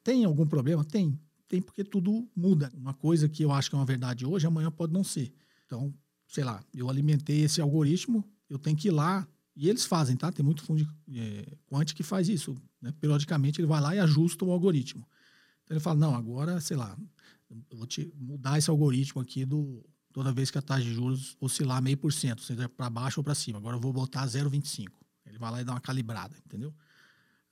Tem 0.04 0.26
algum 0.26 0.46
problema? 0.46 0.84
Tem. 0.84 1.18
Tem 1.48 1.62
porque 1.62 1.84
tudo 1.84 2.28
muda. 2.36 2.72
Uma 2.76 2.94
coisa 2.94 3.30
que 3.30 3.44
eu 3.44 3.52
acho 3.52 3.70
que 3.70 3.76
é 3.76 3.80
uma 3.80 3.86
verdade 3.86 4.26
hoje, 4.26 4.46
amanhã 4.46 4.70
pode 4.70 4.92
não 4.92 5.04
ser. 5.04 5.34
Então, 5.66 5.94
sei 6.28 6.44
lá, 6.44 6.62
eu 6.74 6.90
alimentei 6.90 7.42
esse 7.42 7.62
algoritmo, 7.62 8.28
eu 8.54 8.60
tenho 8.60 8.78
que 8.78 8.90
ir 8.90 8.92
lá, 8.92 9.28
e 9.56 9.70
eles 9.70 9.86
fazem, 9.86 10.16
tá? 10.16 10.32
Tem 10.32 10.44
muito 10.46 10.64
fundo 10.64 10.88
de 11.08 11.20
é, 11.20 11.94
que 11.94 12.04
faz 12.04 12.30
isso. 12.30 12.56
Né? 12.82 12.94
Periodicamente 13.00 13.60
ele 13.60 13.68
vai 13.68 13.82
lá 13.82 13.96
e 13.96 14.00
ajusta 14.00 14.46
o 14.46 14.52
algoritmo. 14.52 15.08
Então 15.64 15.76
ele 15.76 15.80
fala, 15.80 16.00
não, 16.00 16.16
agora, 16.16 16.60
sei 16.60 16.78
lá, 16.78 16.98
eu 17.50 17.78
vou 17.78 17.86
te 17.86 18.12
mudar 18.16 18.58
esse 18.58 18.70
algoritmo 18.70 19.22
aqui 19.22 19.46
do 19.46 19.84
toda 20.12 20.32
vez 20.32 20.52
que 20.52 20.60
a 20.60 20.62
taxa 20.62 20.84
de 20.84 20.94
juros 20.94 21.36
oscilar 21.42 21.82
meio 21.82 21.98
por 21.98 22.14
cento, 22.14 22.44
seja 22.44 22.70
para 22.70 22.88
baixo 22.88 23.20
ou 23.20 23.24
para 23.24 23.34
cima. 23.34 23.58
Agora 23.58 23.78
eu 23.78 23.82
vou 23.82 23.92
botar 23.92 24.26
0,25. 24.28 24.90
Ele 25.26 25.40
vai 25.40 25.52
lá 25.52 25.62
e 25.62 25.64
dá 25.64 25.74
uma 25.74 25.82
calibrada, 25.82 26.36
entendeu? 26.46 26.72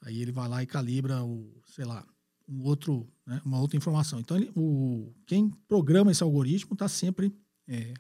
Aí 0.02 0.22
ele 0.22 0.32
vai 0.32 0.48
lá 0.48 0.62
e 0.62 0.68
calibra 0.68 1.24
o, 1.24 1.60
sei 1.66 1.86
lá, 1.86 2.06
um 2.48 2.62
outro, 2.62 3.08
né, 3.26 3.42
uma 3.44 3.60
outra 3.60 3.78
informação. 3.78 4.20
Então, 4.20 4.38
ele, 4.38 4.52
o, 4.56 5.12
quem 5.26 5.50
programa 5.68 6.12
esse 6.12 6.22
algoritmo 6.22 6.74
está 6.74 6.88
sempre 6.88 7.34
é, 7.68 7.94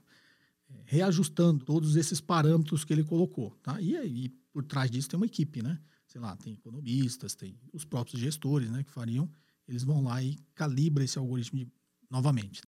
reajustando 0.86 1.64
todos 1.64 1.96
esses 1.96 2.20
parâmetros 2.20 2.84
que 2.84 2.94
ele 2.94 3.04
colocou. 3.04 3.52
Tá? 3.62 3.82
E, 3.82 3.96
e 3.96 4.30
por 4.52 4.64
trás 4.64 4.90
disso 4.90 5.10
tem 5.10 5.18
uma 5.18 5.26
equipe, 5.26 5.62
né? 5.62 5.80
Sei 6.08 6.20
lá, 6.20 6.36
tem 6.36 6.54
economistas, 6.54 7.36
tem 7.36 7.58
os 7.72 7.86
próprios 7.86 8.20
gestores 8.20 8.70
né, 8.70 8.84
que 8.84 8.92
fariam. 8.92 9.30
Eles 9.68 9.84
vão 9.84 10.04
lá 10.04 10.22
e 10.22 10.38
calibram 10.54 11.06
esse 11.06 11.18
algoritmo 11.18 11.60
de, 11.60 11.68
novamente. 12.10 12.62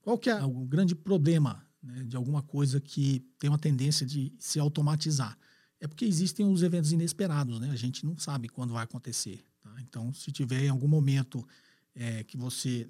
Qual 0.00 0.18
que 0.18 0.30
é 0.30 0.42
o 0.42 0.64
grande 0.64 0.94
problema 0.94 1.64
né, 1.82 2.04
de 2.04 2.16
alguma 2.16 2.42
coisa 2.42 2.80
que 2.80 3.20
tem 3.38 3.50
uma 3.50 3.58
tendência 3.58 4.06
de 4.06 4.34
se 4.38 4.58
automatizar? 4.58 5.38
É 5.78 5.86
porque 5.86 6.04
existem 6.04 6.46
os 6.46 6.62
eventos 6.62 6.92
inesperados, 6.92 7.60
né? 7.60 7.70
A 7.70 7.76
gente 7.76 8.06
não 8.06 8.16
sabe 8.16 8.48
quando 8.48 8.72
vai 8.72 8.84
acontecer. 8.84 9.44
Tá? 9.60 9.74
Então, 9.80 10.12
se 10.12 10.32
tiver 10.32 10.64
em 10.64 10.68
algum 10.68 10.88
momento 10.88 11.46
é, 11.94 12.24
que 12.24 12.36
você, 12.36 12.88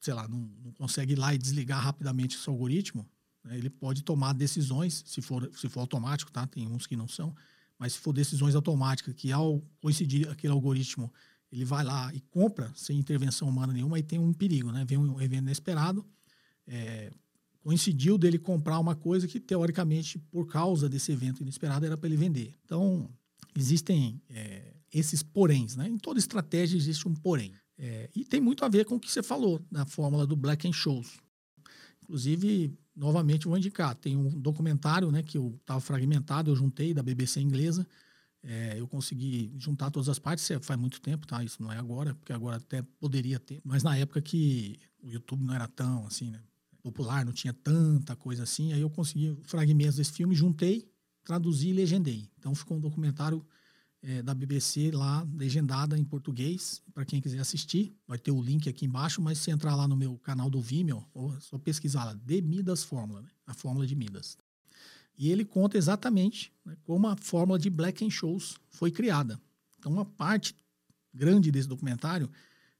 sei 0.00 0.14
lá, 0.14 0.28
não, 0.28 0.50
não, 0.62 0.72
consegue 0.72 1.12
ir 1.14 1.16
lá 1.16 1.34
e 1.34 1.38
desligar 1.38 1.82
rapidamente 1.82 2.36
seu 2.36 2.52
algoritmo, 2.52 3.08
ele 3.50 3.68
pode 3.68 4.02
tomar 4.02 4.32
decisões, 4.32 5.02
se 5.06 5.20
for, 5.20 5.50
se 5.54 5.68
for 5.68 5.80
automático, 5.80 6.32
tá? 6.32 6.46
Tem 6.46 6.66
uns 6.66 6.86
que 6.86 6.96
não 6.96 7.06
são, 7.06 7.34
mas 7.78 7.94
se 7.94 7.98
for 7.98 8.12
decisões 8.12 8.54
automáticas, 8.54 9.14
que 9.14 9.30
ao 9.30 9.62
coincidir 9.80 10.28
aquele 10.28 10.52
algoritmo, 10.52 11.12
ele 11.52 11.64
vai 11.64 11.84
lá 11.84 12.12
e 12.14 12.20
compra 12.20 12.72
sem 12.74 12.98
intervenção 12.98 13.48
humana 13.48 13.72
nenhuma, 13.72 13.96
aí 13.96 14.02
tem 14.02 14.18
um 14.18 14.32
perigo, 14.32 14.72
né? 14.72 14.84
Vem 14.84 14.98
um 14.98 15.20
evento 15.20 15.42
inesperado, 15.42 16.04
é, 16.66 17.12
coincidiu 17.60 18.18
dele 18.18 18.38
comprar 18.38 18.78
uma 18.78 18.94
coisa 18.94 19.28
que, 19.28 19.38
teoricamente, 19.38 20.18
por 20.18 20.46
causa 20.46 20.88
desse 20.88 21.12
evento 21.12 21.42
inesperado, 21.42 21.86
era 21.86 21.96
para 21.96 22.08
ele 22.08 22.16
vender. 22.16 22.54
Então, 22.64 23.08
existem 23.56 24.20
é, 24.28 24.74
esses 24.92 25.22
poréns, 25.22 25.76
né? 25.76 25.88
Em 25.88 25.98
toda 25.98 26.18
estratégia 26.18 26.76
existe 26.76 27.06
um 27.06 27.14
porém. 27.14 27.52
É, 27.76 28.08
e 28.14 28.24
tem 28.24 28.40
muito 28.40 28.64
a 28.64 28.68
ver 28.68 28.84
com 28.84 28.96
o 28.96 29.00
que 29.00 29.10
você 29.10 29.22
falou 29.22 29.60
na 29.70 29.84
fórmula 29.84 30.26
do 30.26 30.36
Black 30.36 30.68
and 30.68 30.72
Shows. 30.72 31.23
Inclusive, 32.04 32.78
novamente 32.94 33.46
vou 33.46 33.56
indicar, 33.56 33.94
tem 33.94 34.16
um 34.16 34.28
documentário, 34.28 35.10
né, 35.10 35.22
que 35.22 35.38
eu 35.38 35.56
estava 35.60 35.80
fragmentado, 35.80 36.50
eu 36.50 36.56
juntei 36.56 36.92
da 36.92 37.02
BBC 37.02 37.40
inglesa, 37.40 37.86
é, 38.42 38.78
eu 38.78 38.86
consegui 38.86 39.54
juntar 39.56 39.90
todas 39.90 40.08
as 40.08 40.18
partes, 40.18 40.46
faz 40.60 40.78
muito 40.78 41.00
tempo, 41.00 41.26
tá? 41.26 41.42
Isso 41.42 41.62
não 41.62 41.72
é 41.72 41.78
agora, 41.78 42.14
porque 42.14 42.32
agora 42.32 42.58
até 42.58 42.82
poderia 43.00 43.40
ter, 43.40 43.60
mas 43.64 43.82
na 43.82 43.96
época 43.96 44.20
que 44.20 44.78
o 45.02 45.08
YouTube 45.08 45.42
não 45.42 45.54
era 45.54 45.66
tão 45.66 46.06
assim, 46.06 46.30
né, 46.30 46.42
popular, 46.82 47.24
não 47.24 47.32
tinha 47.32 47.54
tanta 47.54 48.14
coisa 48.14 48.42
assim, 48.42 48.74
aí 48.74 48.82
eu 48.82 48.90
consegui 48.90 49.34
fragmentos 49.44 49.96
desse 49.96 50.12
filme, 50.12 50.34
juntei, 50.34 50.86
traduzi 51.24 51.70
e 51.70 51.72
legendei. 51.72 52.28
Então 52.38 52.54
ficou 52.54 52.76
um 52.76 52.80
documentário 52.80 53.42
é, 54.04 54.22
da 54.22 54.34
BBC 54.34 54.90
lá, 54.90 55.26
legendada 55.34 55.98
em 55.98 56.04
português, 56.04 56.82
para 56.92 57.06
quem 57.06 57.20
quiser 57.20 57.40
assistir. 57.40 57.96
Vai 58.06 58.18
ter 58.18 58.30
o 58.30 58.42
link 58.42 58.68
aqui 58.68 58.84
embaixo, 58.84 59.22
mas 59.22 59.38
se 59.38 59.50
entrar 59.50 59.74
lá 59.74 59.88
no 59.88 59.96
meu 59.96 60.18
canal 60.18 60.50
do 60.50 60.60
Vimeo, 60.60 61.04
ou 61.14 61.32
só 61.40 61.58
pesquisar 61.58 62.04
lá, 62.04 62.14
The 62.26 62.42
Midas 62.42 62.84
Fórmula, 62.84 63.22
né? 63.22 63.28
a 63.46 63.54
fórmula 63.54 63.86
de 63.86 63.96
Midas. 63.96 64.36
E 65.16 65.30
ele 65.30 65.44
conta 65.44 65.78
exatamente 65.78 66.52
né, 66.64 66.76
como 66.84 67.06
a 67.06 67.16
fórmula 67.16 67.58
de 67.58 67.70
Black 67.70 68.04
and 68.04 68.10
Shows 68.10 68.58
foi 68.68 68.90
criada. 68.90 69.40
Então, 69.78 69.90
uma 69.90 70.04
parte 70.04 70.54
grande 71.12 71.50
desse 71.50 71.68
documentário, 71.68 72.28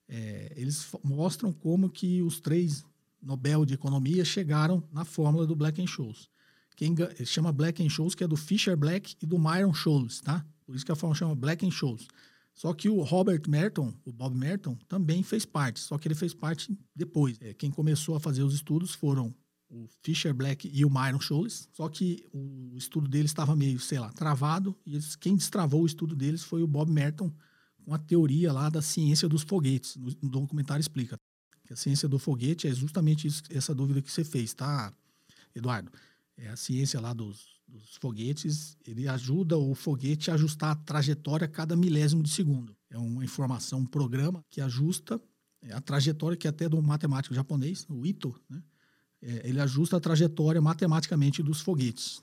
é, 0.06 0.52
eles 0.56 0.86
mostram 1.02 1.52
como 1.52 1.88
que 1.88 2.20
os 2.22 2.38
três 2.38 2.84
Nobel 3.22 3.64
de 3.64 3.72
Economia 3.72 4.24
chegaram 4.24 4.82
na 4.92 5.04
fórmula 5.04 5.46
do 5.46 5.56
Black 5.56 5.80
and 5.80 5.86
Scholes. 5.86 6.28
Quem 6.76 6.94
chama 7.24 7.52
Black 7.52 7.82
and 7.82 7.88
Scholes, 7.88 8.14
que 8.14 8.24
é 8.24 8.28
do 8.28 8.36
Fisher 8.36 8.76
Black 8.76 9.16
e 9.22 9.26
do 9.26 9.38
Myron 9.38 9.72
Scholes, 9.72 10.20
tá? 10.20 10.44
Por 10.66 10.74
isso 10.74 10.84
que 10.84 10.92
a 10.92 10.96
fórmula 10.96 11.18
chama 11.18 11.34
Black 11.34 11.66
and 11.66 11.70
Scholes. 11.70 12.06
Só 12.54 12.72
que 12.72 12.88
o 12.88 13.02
Robert 13.02 13.42
Merton, 13.48 13.92
o 14.04 14.12
Bob 14.12 14.36
Merton, 14.36 14.76
também 14.88 15.22
fez 15.22 15.44
parte, 15.44 15.80
só 15.80 15.98
que 15.98 16.06
ele 16.06 16.14
fez 16.14 16.32
parte 16.32 16.76
depois. 16.94 17.36
É, 17.40 17.52
quem 17.52 17.70
começou 17.70 18.14
a 18.14 18.20
fazer 18.20 18.42
os 18.42 18.54
estudos 18.54 18.92
foram 18.94 19.34
o 19.68 19.88
Fisher 20.02 20.32
Black 20.32 20.70
e 20.72 20.84
o 20.84 20.90
Myron 20.90 21.20
Scholes, 21.20 21.68
só 21.72 21.88
que 21.88 22.24
o 22.32 22.76
estudo 22.76 23.08
deles 23.08 23.32
estava 23.32 23.56
meio, 23.56 23.80
sei 23.80 23.98
lá, 23.98 24.12
travado, 24.12 24.76
e 24.86 24.94
eles, 24.94 25.16
quem 25.16 25.34
destravou 25.34 25.82
o 25.82 25.86
estudo 25.86 26.14
deles 26.14 26.44
foi 26.44 26.62
o 26.62 26.66
Bob 26.66 26.92
Merton, 26.92 27.32
com 27.84 27.92
a 27.92 27.98
teoria 27.98 28.52
lá 28.52 28.70
da 28.70 28.80
ciência 28.80 29.28
dos 29.28 29.42
foguetes. 29.42 29.96
No, 29.96 30.12
no 30.22 30.28
documentário 30.28 30.80
explica 30.80 31.18
que 31.66 31.72
a 31.72 31.76
ciência 31.76 32.08
do 32.08 32.18
foguete 32.20 32.68
é 32.68 32.74
justamente 32.74 33.26
isso, 33.26 33.42
essa 33.50 33.74
dúvida 33.74 34.00
que 34.00 34.12
você 34.12 34.22
fez, 34.22 34.54
tá, 34.54 34.92
Eduardo? 35.54 35.90
É 36.36 36.48
a 36.48 36.56
ciência 36.56 37.00
lá 37.00 37.12
dos, 37.12 37.53
dos 37.66 37.96
foguetes, 37.96 38.76
ele 38.86 39.08
ajuda 39.08 39.56
o 39.58 39.74
foguete 39.74 40.30
a 40.30 40.34
ajustar 40.34 40.70
a 40.70 40.76
trajetória 40.76 41.46
a 41.46 41.48
cada 41.48 41.76
milésimo 41.76 42.22
de 42.22 42.30
segundo. 42.30 42.76
É 42.90 42.98
uma 42.98 43.24
informação, 43.24 43.80
um 43.80 43.86
programa 43.86 44.44
que 44.50 44.60
ajusta 44.60 45.20
é, 45.62 45.72
a 45.72 45.80
trajetória, 45.80 46.36
que 46.36 46.46
é 46.46 46.50
até 46.50 46.68
do 46.68 46.80
matemático 46.82 47.34
japonês, 47.34 47.86
o 47.88 48.04
Ito, 48.06 48.34
né? 48.48 48.62
É, 49.22 49.48
ele 49.48 49.58
ajusta 49.58 49.96
a 49.96 50.00
trajetória 50.00 50.60
matematicamente 50.60 51.42
dos 51.42 51.60
foguetes, 51.60 52.22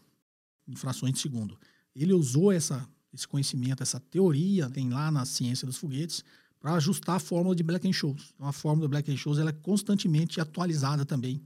em 0.67 0.75
frações 0.75 1.13
de 1.13 1.19
segundo. 1.19 1.57
Ele 1.95 2.13
usou 2.13 2.51
essa, 2.51 2.87
esse 3.11 3.27
conhecimento, 3.27 3.81
essa 3.81 3.99
teoria, 3.99 4.69
tem 4.69 4.89
lá 4.89 5.11
na 5.11 5.25
ciência 5.25 5.65
dos 5.65 5.77
foguetes, 5.77 6.23
para 6.59 6.75
ajustar 6.75 7.15
a 7.15 7.19
fórmula 7.19 7.55
de 7.55 7.63
Black 7.63 7.91
Scholes. 7.91 8.31
Então, 8.35 8.47
a 8.47 8.53
fórmula 8.53 8.87
do 8.87 8.91
Black 8.91 9.17
Scholes 9.17 9.39
ela 9.39 9.49
é 9.49 9.53
constantemente 9.53 10.39
atualizada 10.39 11.03
também 11.03 11.41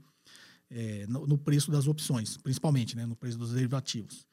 é, 0.70 1.06
no, 1.06 1.26
no, 1.26 1.38
preço 1.38 1.70
das 1.70 1.86
opções, 1.86 2.36
principalmente, 2.36 2.96
né, 2.96 3.06
no 3.06 3.16
preço 3.16 3.38
dos 3.38 3.52
derivativos. 3.52 4.26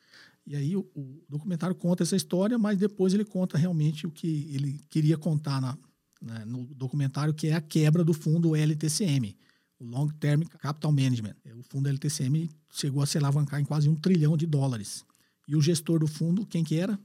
E 0.46 0.56
aí 0.56 0.76
o, 0.76 0.82
o, 0.96 1.24
documentário 1.30 1.76
conta 1.76 2.04
essa 2.04 2.16
história, 2.16 2.58
mas 2.58 2.78
depois 2.78 3.14
ele 3.14 3.24
conta 3.24 3.58
realmente 3.58 4.06
o 4.06 4.12
que 4.12 4.50
ele 4.54 4.80
queria 4.90 5.18
contar 5.18 5.62
na, 5.62 5.78
na, 6.22 6.46
no 6.46 6.66
documentário, 6.74 7.34
que 7.34 7.48
é 7.48 7.54
a 7.54 7.62
quebra 7.62 8.04
do 8.04 8.14
fundo 8.14 8.56
LTCM, 8.56 9.38
o 9.80 9.86
Long 9.86 10.10
Term 10.10 10.42
Capital 10.60 10.92
Management. 10.92 11.36
É, 11.46 11.54
o 11.54 11.64
fundo 11.64 11.88
LTCM 11.88 12.50
chegou 12.72 13.02
a 13.02 13.06
se 13.06 13.18
alavancar 13.18 13.60
em 13.60 13.66
quase 13.66 13.88
um 13.88 13.96
trilhão 13.96 14.36
de 14.36 14.46
dólares. 14.46 15.06
E 15.48 15.56
o 15.56 15.62
gestor 15.62 16.00
do 16.00 16.08
fundo, 16.08 16.46
quem 16.46 16.64
que 16.64 16.76
era? 16.76 17.00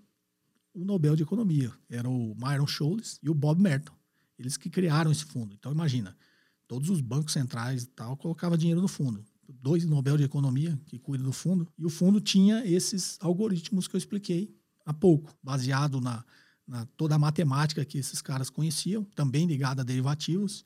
o 0.79 0.85
Nobel 0.85 1.17
de 1.17 1.23
Economia. 1.23 1.73
Era 1.91 2.09
o 2.09 2.35
Myron 2.37 2.67
Scholes 2.67 3.19
e 3.23 3.29
o 3.29 3.35
Bob 3.35 3.61
Merton. 3.61 3.93
Eles 4.39 4.57
que 4.57 4.71
criaram 4.71 5.11
esse 5.11 5.25
fundo. 5.25 5.55
Então, 5.55 5.73
imagina, 5.73 6.17
todos 6.69 6.89
os 6.91 7.01
bancos 7.01 7.33
centrais 7.33 7.83
e 7.83 7.87
tal 7.89 8.17
colocavam 8.17 8.57
dinheiro 8.57 8.81
no 8.81 8.89
fundo. 8.89 9.25
Dois 9.49 9.85
Nobel 9.85 10.17
de 10.17 10.23
Economia 10.23 10.79
que 10.87 10.99
cuidam 10.99 11.27
do 11.27 11.33
fundo. 11.33 11.67
E 11.77 11.85
o 11.85 11.91
fundo 11.91 12.21
tinha 12.21 12.65
esses 12.65 13.19
algoritmos 13.21 13.89
que 13.89 13.97
eu 13.97 13.99
expliquei 13.99 14.55
há 14.85 14.95
pouco, 14.95 15.35
baseado 15.43 16.01
na, 16.01 16.25
na 16.67 16.87
toda 16.97 17.17
a 17.17 17.19
matemática 17.19 17.85
que 17.85 17.99
esses 17.99 18.23
caras 18.23 18.51
conheciam, 18.51 19.03
também 19.15 19.47
ligada 19.47 19.83
a 19.83 19.85
derivativos 19.85 20.65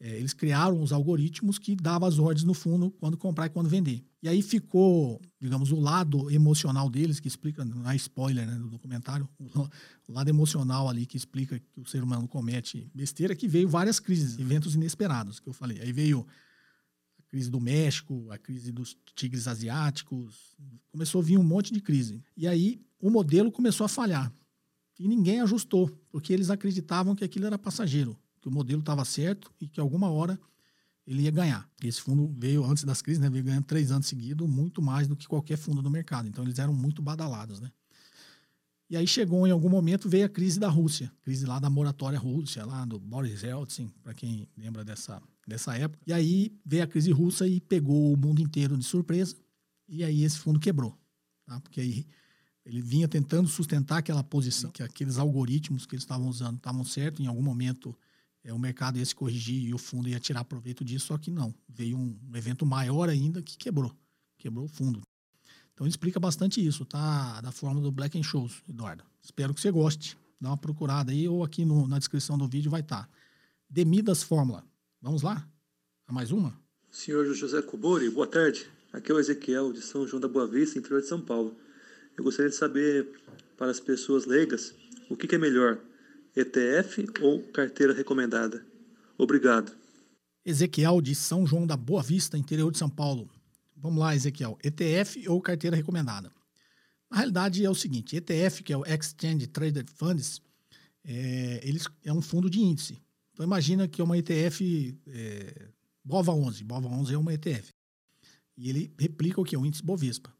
é, 0.00 0.16
eles 0.16 0.32
criaram 0.32 0.80
os 0.80 0.92
algoritmos 0.92 1.58
que 1.58 1.74
davam 1.74 2.08
as 2.08 2.18
ordens 2.18 2.44
no 2.44 2.54
fundo 2.54 2.90
quando 2.92 3.16
comprar 3.16 3.46
e 3.46 3.50
quando 3.50 3.68
vender. 3.68 4.04
E 4.22 4.28
aí 4.28 4.42
ficou, 4.42 5.20
digamos, 5.40 5.70
o 5.70 5.78
lado 5.78 6.30
emocional 6.30 6.90
deles, 6.90 7.20
que 7.20 7.28
explica, 7.28 7.64
não 7.64 7.88
é 7.88 7.94
spoiler 7.94 8.46
né, 8.46 8.54
do 8.56 8.68
documentário, 8.68 9.28
o, 9.38 9.44
o 10.08 10.12
lado 10.12 10.28
emocional 10.28 10.88
ali 10.88 11.06
que 11.06 11.16
explica 11.16 11.58
que 11.58 11.80
o 11.80 11.86
ser 11.86 12.02
humano 12.02 12.26
comete 12.26 12.90
besteira, 12.94 13.36
que 13.36 13.46
veio 13.46 13.68
várias 13.68 14.00
crises, 14.00 14.38
eventos 14.38 14.74
inesperados, 14.74 15.38
que 15.38 15.48
eu 15.48 15.52
falei. 15.52 15.80
Aí 15.80 15.92
veio 15.92 16.26
a 17.18 17.22
crise 17.30 17.48
do 17.48 17.60
México, 17.60 18.26
a 18.30 18.38
crise 18.38 18.72
dos 18.72 18.96
tigres 19.14 19.46
asiáticos, 19.46 20.56
começou 20.90 21.20
a 21.20 21.24
vir 21.24 21.38
um 21.38 21.44
monte 21.44 21.72
de 21.72 21.80
crise. 21.80 22.22
E 22.36 22.48
aí 22.48 22.80
o 23.00 23.10
modelo 23.10 23.52
começou 23.52 23.84
a 23.84 23.88
falhar. 23.88 24.32
E 24.98 25.06
ninguém 25.06 25.40
ajustou, 25.40 25.88
porque 26.10 26.32
eles 26.32 26.50
acreditavam 26.50 27.14
que 27.14 27.22
aquilo 27.22 27.46
era 27.46 27.56
passageiro 27.56 28.18
que 28.40 28.48
o 28.48 28.50
modelo 28.50 28.80
estava 28.80 29.04
certo 29.04 29.52
e 29.60 29.68
que 29.68 29.80
alguma 29.80 30.10
hora 30.10 30.38
ele 31.08 31.22
ia 31.22 31.30
ganhar. 31.30 31.66
Esse 31.82 32.02
fundo 32.02 32.30
veio 32.36 32.62
antes 32.62 32.84
das 32.84 33.00
crises, 33.00 33.18
né, 33.18 33.30
veio 33.30 33.42
ganhando 33.42 33.64
três 33.64 33.90
anos 33.90 34.06
seguidos, 34.06 34.46
muito 34.46 34.82
mais 34.82 35.08
do 35.08 35.16
que 35.16 35.26
qualquer 35.26 35.56
fundo 35.56 35.80
do 35.80 35.90
mercado. 35.90 36.28
Então 36.28 36.44
eles 36.44 36.58
eram 36.58 36.74
muito 36.74 37.00
badalados, 37.00 37.60
né? 37.60 37.72
E 38.90 38.96
aí 38.96 39.06
chegou 39.06 39.46
em 39.46 39.50
algum 39.50 39.70
momento, 39.70 40.08
veio 40.08 40.26
a 40.26 40.28
crise 40.28 40.60
da 40.60 40.68
Rússia, 40.68 41.10
crise 41.22 41.46
lá 41.46 41.58
da 41.58 41.70
moratória 41.70 42.18
Rússia, 42.18 42.64
lá 42.64 42.84
do 42.84 42.98
Boris 42.98 43.42
Yeltsin, 43.42 43.90
para 44.02 44.12
quem 44.12 44.46
lembra 44.56 44.84
dessa, 44.84 45.22
dessa 45.46 45.76
época. 45.76 45.98
E 46.06 46.12
aí 46.12 46.54
veio 46.64 46.84
a 46.84 46.86
crise 46.86 47.10
russa 47.10 47.48
e 47.48 47.58
pegou 47.58 48.12
o 48.12 48.16
mundo 48.16 48.42
inteiro 48.42 48.76
de 48.76 48.84
surpresa, 48.84 49.34
e 49.88 50.04
aí 50.04 50.24
esse 50.24 50.38
fundo 50.38 50.60
quebrou, 50.60 50.94
tá? 51.46 51.58
Porque 51.60 51.80
aí 51.80 52.06
ele 52.66 52.82
vinha 52.82 53.08
tentando 53.08 53.48
sustentar 53.48 53.98
aquela 53.98 54.22
posição, 54.22 54.70
que 54.70 54.82
aqueles 54.82 55.16
algoritmos 55.16 55.86
que 55.86 55.94
eles 55.94 56.02
estavam 56.02 56.28
usando 56.28 56.56
estavam 56.56 56.84
certos, 56.84 57.24
em 57.24 57.26
algum 57.26 57.42
momento 57.42 57.96
é, 58.44 58.52
o 58.52 58.58
mercado 58.58 58.98
ia 58.98 59.04
se 59.04 59.14
corrigir 59.14 59.68
e 59.68 59.74
o 59.74 59.78
fundo 59.78 60.08
ia 60.08 60.18
tirar 60.20 60.44
proveito 60.44 60.84
disso, 60.84 61.06
só 61.06 61.18
que 61.18 61.30
não. 61.30 61.54
Veio 61.68 61.96
um, 61.96 62.18
evento 62.34 62.64
maior 62.64 63.08
ainda 63.08 63.42
que 63.42 63.56
quebrou, 63.56 63.92
quebrou 64.36 64.64
o 64.64 64.68
fundo. 64.68 65.00
Então 65.74 65.86
explica 65.86 66.18
bastante 66.18 66.64
isso, 66.64 66.84
tá? 66.84 67.40
Da 67.40 67.52
forma 67.52 67.80
do 67.80 67.92
Black 67.92 68.18
and 68.18 68.22
Shows, 68.22 68.62
Eduardo. 68.68 69.04
Espero 69.22 69.54
que 69.54 69.60
você 69.60 69.70
goste. 69.70 70.16
Dá 70.40 70.50
uma 70.50 70.56
procurada 70.56 71.12
aí 71.12 71.28
ou 71.28 71.44
aqui 71.44 71.64
no, 71.64 71.86
na 71.86 71.98
descrição 71.98 72.38
do 72.38 72.48
vídeo 72.48 72.70
vai 72.70 72.80
estar. 72.80 73.04
Tá. 73.04 73.08
Demidas 73.68 74.22
Fórmula. 74.22 74.64
Vamos 75.00 75.22
lá? 75.22 75.48
A 76.06 76.12
mais 76.12 76.32
uma? 76.32 76.58
Senhor 76.90 77.32
José 77.34 77.60
Cobori, 77.62 78.08
boa 78.08 78.26
tarde. 78.26 78.66
Aqui 78.92 79.12
é 79.12 79.14
o 79.14 79.20
Ezequiel, 79.20 79.72
de 79.72 79.82
São 79.82 80.06
João 80.06 80.20
da 80.20 80.26
Boa 80.26 80.46
Vista, 80.46 80.78
interior 80.78 81.02
de 81.02 81.06
São 81.06 81.20
Paulo. 81.20 81.54
Eu 82.16 82.24
gostaria 82.24 82.50
de 82.50 82.56
saber, 82.56 83.06
para 83.56 83.70
as 83.70 83.78
pessoas 83.78 84.24
leigas, 84.24 84.74
o 85.10 85.16
que, 85.16 85.26
que 85.26 85.34
é 85.34 85.38
melhor, 85.38 85.78
ETF 86.36 87.06
ou 87.20 87.42
carteira 87.42 87.92
recomendada? 87.92 88.64
Obrigado. 89.16 89.72
Ezequiel, 90.44 91.00
de 91.00 91.14
São 91.14 91.46
João 91.46 91.66
da 91.66 91.76
Boa 91.76 92.02
Vista, 92.02 92.38
interior 92.38 92.70
de 92.72 92.78
São 92.78 92.88
Paulo. 92.88 93.28
Vamos 93.76 93.98
lá, 93.98 94.14
Ezequiel. 94.14 94.58
ETF 94.62 95.28
ou 95.28 95.40
carteira 95.40 95.76
recomendada? 95.76 96.32
Na 97.10 97.18
realidade 97.18 97.64
é 97.64 97.70
o 97.70 97.74
seguinte, 97.74 98.16
ETF, 98.16 98.62
que 98.62 98.72
é 98.72 98.76
o 98.76 98.84
Exchange 98.84 99.46
Traded 99.46 99.88
Funds, 99.94 100.40
é, 101.04 101.60
eles, 101.62 101.86
é 102.04 102.12
um 102.12 102.20
fundo 102.20 102.50
de 102.50 102.60
índice. 102.60 102.98
Então 103.32 103.44
imagina 103.46 103.88
que 103.88 104.00
é 104.00 104.04
uma 104.04 104.18
ETF 104.18 104.98
é, 105.06 105.68
BOVA11. 106.06 106.64
BOVA11 106.64 107.12
é 107.12 107.18
uma 107.18 107.32
ETF. 107.32 107.72
E 108.56 108.68
ele 108.68 108.92
replica 108.98 109.40
o 109.40 109.44
que? 109.44 109.56
O 109.56 109.64
índice 109.64 109.82
Bovespa. 109.82 110.34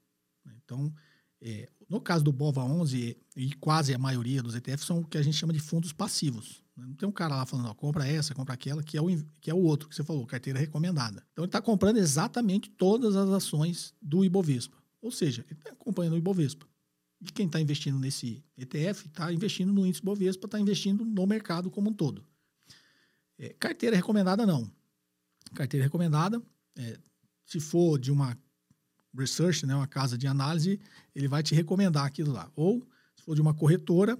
Então, 0.65 0.93
é, 1.41 1.69
no 1.89 2.01
caso 2.01 2.25
do 2.25 2.33
BOVA11, 2.33 3.17
e 3.37 3.55
quase 3.55 3.95
a 3.95 3.99
maioria 3.99 4.43
dos 4.43 4.55
ETFs 4.55 4.87
são 4.87 5.01
o 5.01 5.07
que 5.07 5.17
a 5.17 5.23
gente 5.23 5.37
chama 5.37 5.53
de 5.53 5.61
fundos 5.61 5.93
passivos. 5.93 6.63
Não 6.77 6.95
tem 6.95 7.09
um 7.09 7.13
cara 7.13 7.35
lá 7.35 7.47
falando, 7.47 7.69
ó, 7.69 7.75
compra 7.75 8.07
essa, 8.07 8.35
compra 8.35 8.55
aquela, 8.55 8.83
que 8.83 8.97
é, 8.97 9.03
o, 9.03 9.07
que 9.41 9.51
é 9.51 9.55
o 9.55 9.59
outro 9.59 9.89
que 9.89 9.95
você 9.95 10.05
falou, 10.05 10.27
carteira 10.27 10.59
recomendada. 10.59 11.25
Então 11.33 11.45
ele 11.45 11.49
está 11.49 11.61
comprando 11.61 11.97
exatamente 11.97 12.71
todas 12.71 13.17
as 13.17 13.29
ações 13.31 13.95
do 14.01 14.25
Ibovespa. 14.25 14.77
Ou 15.01 15.11
seja, 15.11 15.45
ele 15.49 15.59
está 15.59 15.71
acompanhando 15.71 16.15
o 16.15 16.19
Ibovespa. 16.19 16.67
E 17.21 17.25
quem 17.33 17.47
está 17.47 17.61
investindo 17.61 17.99
nesse 17.99 18.45
ETF 18.57 19.07
está 19.07 19.33
investindo 19.33 19.73
no 19.73 19.85
índice 19.85 20.03
Ibovespa, 20.03 20.47
está 20.47 20.61
investindo 20.61 21.05
no 21.05 21.27
mercado 21.27 21.71
como 21.71 21.91
um 21.91 21.93
todo. 21.93 22.25
É, 23.37 23.51
carteira 23.59 23.97
recomendada, 23.97 24.47
não. 24.47 24.71
Carteira 25.55 25.85
recomendada, 25.85 26.41
é, 26.77 26.99
se 27.45 27.59
for 27.59 27.99
de 27.99 28.13
uma 28.13 28.39
research, 29.19 29.67
né, 29.67 29.75
uma 29.75 29.87
casa 29.87 30.17
de 30.17 30.27
análise, 30.27 30.81
ele 31.15 31.29
vai 31.29 31.43
te 31.43 31.55
recomendar 31.55 32.05
aquilo 32.05 32.33
lá. 32.33 32.51
Ou, 32.55 32.87
se 33.17 33.23
for 33.25 33.35
de 33.35 33.41
uma 33.41 33.55
corretora, 33.55 34.19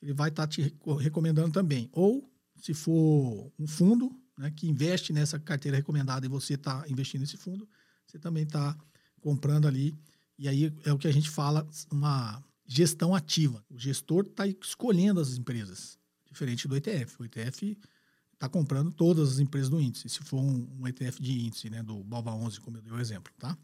ele 0.00 0.12
vai 0.12 0.28
estar 0.28 0.46
tá 0.46 0.48
te 0.48 0.74
recomendando 1.00 1.52
também. 1.52 1.88
Ou, 1.92 2.30
se 2.56 2.74
for 2.74 3.52
um 3.58 3.66
fundo 3.66 4.10
né, 4.36 4.50
que 4.50 4.68
investe 4.68 5.12
nessa 5.12 5.38
carteira 5.38 5.76
recomendada 5.76 6.26
e 6.26 6.28
você 6.28 6.54
está 6.54 6.84
investindo 6.88 7.20
nesse 7.20 7.36
fundo, 7.36 7.68
você 8.06 8.18
também 8.18 8.44
está 8.44 8.76
comprando 9.20 9.66
ali. 9.66 9.94
E 10.38 10.48
aí 10.48 10.72
é 10.84 10.92
o 10.92 10.98
que 10.98 11.08
a 11.08 11.12
gente 11.12 11.28
fala, 11.28 11.66
uma 11.90 12.42
gestão 12.66 13.14
ativa. 13.14 13.64
O 13.68 13.78
gestor 13.78 14.24
está 14.24 14.46
escolhendo 14.46 15.20
as 15.20 15.36
empresas, 15.36 15.98
diferente 16.30 16.68
do 16.68 16.76
ETF. 16.76 17.20
O 17.20 17.24
ETF 17.24 17.76
está 18.34 18.48
comprando 18.48 18.92
todas 18.92 19.32
as 19.32 19.38
empresas 19.40 19.68
do 19.68 19.80
índice, 19.80 20.08
se 20.08 20.20
for 20.20 20.40
um, 20.40 20.68
um 20.78 20.86
ETF 20.86 21.20
de 21.20 21.46
índice, 21.46 21.68
né, 21.68 21.82
do 21.82 22.04
BOVA 22.04 22.32
11, 22.32 22.60
como 22.60 22.76
eu 22.76 22.82
dei 22.82 22.92
o 22.92 23.00
exemplo, 23.00 23.32
tá? 23.36 23.58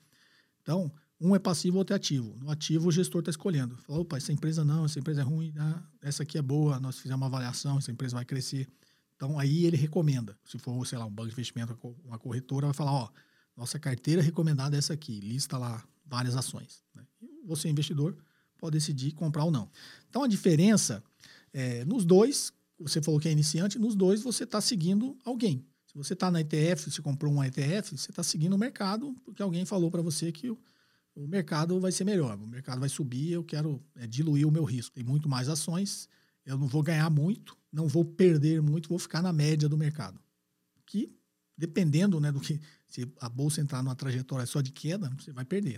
Então, 0.64 0.90
um 1.20 1.36
é 1.36 1.38
passivo, 1.38 1.76
outro 1.78 1.92
é 1.92 1.96
ativo. 1.96 2.36
No 2.40 2.50
ativo, 2.50 2.88
o 2.88 2.92
gestor 2.92 3.20
está 3.20 3.30
escolhendo. 3.30 3.76
Fala, 3.76 4.00
opa, 4.00 4.16
essa 4.16 4.32
empresa 4.32 4.64
não, 4.64 4.86
essa 4.86 4.98
empresa 4.98 5.20
é 5.20 5.24
ruim, 5.24 5.52
né? 5.52 5.82
essa 6.02 6.22
aqui 6.22 6.38
é 6.38 6.42
boa, 6.42 6.80
nós 6.80 6.98
fizemos 6.98 7.20
uma 7.20 7.26
avaliação, 7.26 7.78
essa 7.78 7.92
empresa 7.92 8.16
vai 8.16 8.24
crescer. 8.24 8.66
Então, 9.14 9.38
aí 9.38 9.66
ele 9.66 9.76
recomenda. 9.76 10.36
Se 10.44 10.58
for, 10.58 10.84
sei 10.86 10.98
lá, 10.98 11.04
um 11.04 11.10
banco 11.10 11.28
de 11.28 11.34
investimento, 11.34 11.78
uma 12.04 12.18
corretora, 12.18 12.66
vai 12.66 12.74
falar, 12.74 12.92
ó, 12.92 13.10
nossa 13.54 13.78
carteira 13.78 14.22
recomendada 14.22 14.74
é 14.74 14.78
essa 14.78 14.94
aqui, 14.94 15.20
lista 15.20 15.56
lá 15.58 15.86
várias 16.06 16.34
ações. 16.34 16.82
Né? 16.94 17.04
Você, 17.44 17.68
investidor, 17.68 18.16
pode 18.58 18.72
decidir 18.72 19.12
comprar 19.12 19.44
ou 19.44 19.50
não. 19.50 19.70
Então, 20.08 20.24
a 20.24 20.26
diferença, 20.26 21.04
é, 21.52 21.84
nos 21.84 22.04
dois, 22.04 22.52
você 22.78 23.02
falou 23.02 23.20
que 23.20 23.28
é 23.28 23.32
iniciante, 23.32 23.78
nos 23.78 23.94
dois 23.94 24.22
você 24.22 24.44
está 24.44 24.60
seguindo 24.60 25.16
alguém. 25.24 25.64
Se 25.94 25.98
você 25.98 26.12
está 26.12 26.30
na 26.30 26.40
ETF, 26.40 26.90
se 26.90 27.00
comprou 27.00 27.32
um 27.32 27.42
ETF, 27.42 27.96
você 27.96 28.10
está 28.10 28.22
seguindo 28.22 28.54
o 28.54 28.58
mercado, 28.58 29.14
porque 29.24 29.42
alguém 29.42 29.64
falou 29.64 29.90
para 29.90 30.02
você 30.02 30.30
que 30.30 30.50
o 30.50 30.58
o 31.14 31.28
mercado 31.28 31.78
vai 31.78 31.92
ser 31.92 32.04
melhor, 32.04 32.36
o 32.36 32.46
mercado 32.46 32.80
vai 32.80 32.88
subir, 32.88 33.32
eu 33.32 33.44
quero 33.44 33.80
é, 33.94 34.06
diluir 34.06 34.46
o 34.46 34.50
meu 34.50 34.64
risco. 34.64 34.94
Tem 34.94 35.04
muito 35.04 35.28
mais 35.28 35.48
ações, 35.48 36.08
eu 36.44 36.58
não 36.58 36.66
vou 36.66 36.82
ganhar 36.82 37.08
muito, 37.08 37.56
não 37.72 37.86
vou 37.86 38.04
perder 38.04 38.60
muito, 38.60 38.88
vou 38.88 38.98
ficar 38.98 39.22
na 39.22 39.32
média 39.32 39.68
do 39.68 39.76
mercado. 39.76 40.20
Que, 40.84 41.14
dependendo 41.56 42.18
né, 42.18 42.32
do 42.32 42.40
que, 42.40 42.60
se 42.88 43.08
a 43.20 43.28
bolsa 43.28 43.60
entrar 43.60 43.82
numa 43.82 43.94
trajetória 43.94 44.44
só 44.44 44.60
de 44.60 44.72
queda, 44.72 45.08
você 45.16 45.32
vai 45.32 45.44
perder. 45.44 45.76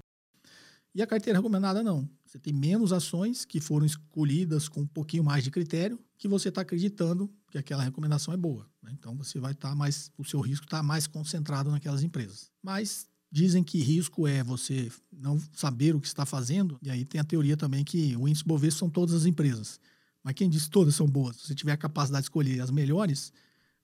E 0.95 1.03
a 1.03 1.07
carteira 1.07 1.39
recomendada 1.39 1.83
não. 1.83 2.09
Você 2.25 2.39
tem 2.39 2.55
menos 2.55 2.91
ações 2.91 3.45
que 3.45 3.61
foram 3.61 3.85
escolhidas 3.85 4.67
com 4.67 4.81
um 4.81 4.87
pouquinho 4.87 5.23
mais 5.23 5.45
de 5.45 5.51
critério, 5.51 6.01
que 6.17 6.27
você 6.27 6.49
está 6.49 6.63
acreditando 6.63 7.31
que 7.57 7.73
aquela 7.73 7.83
recomendação 7.83 8.33
é 8.35 8.37
boa. 8.37 8.69
Né? 8.83 8.93
Então 8.93 9.17
você 9.17 9.41
vai 9.41 9.53
estar 9.53 9.71
tá 9.71 9.75
mais, 9.75 10.11
o 10.19 10.25
seu 10.25 10.41
risco 10.41 10.65
está 10.67 10.83
mais 10.83 11.07
concentrado 11.07 11.71
naquelas 11.71 12.03
empresas. 12.03 12.51
Mas 12.63 13.09
Dizem 13.31 13.63
que 13.63 13.79
risco 13.81 14.27
é 14.27 14.43
você 14.43 14.91
não 15.13 15.39
saber 15.53 15.95
o 15.95 16.01
que 16.01 16.07
está 16.07 16.25
fazendo, 16.25 16.79
e 16.81 16.91
aí 16.91 17.05
tem 17.05 17.21
a 17.21 17.25
teoria 17.25 17.57
também 17.57 17.85
que 17.85 18.17
o 18.17 18.29
índice 18.29 18.45
Bovespa 18.45 18.79
são 18.79 18.89
todas 18.89 19.15
as 19.15 19.27
empresas. 19.27 19.81
Mas 20.23 20.35
quem 20.35 20.49
diz 20.49 20.69
todas 20.69 20.95
são 20.95 21.07
boas? 21.07 21.37
Se 21.37 21.49
você 21.49 21.55
tiver 21.55 21.73
a 21.73 21.77
capacidade 21.77 22.23
de 22.23 22.27
escolher 22.27 22.61
as 22.61 22.71
melhores, 22.71 23.33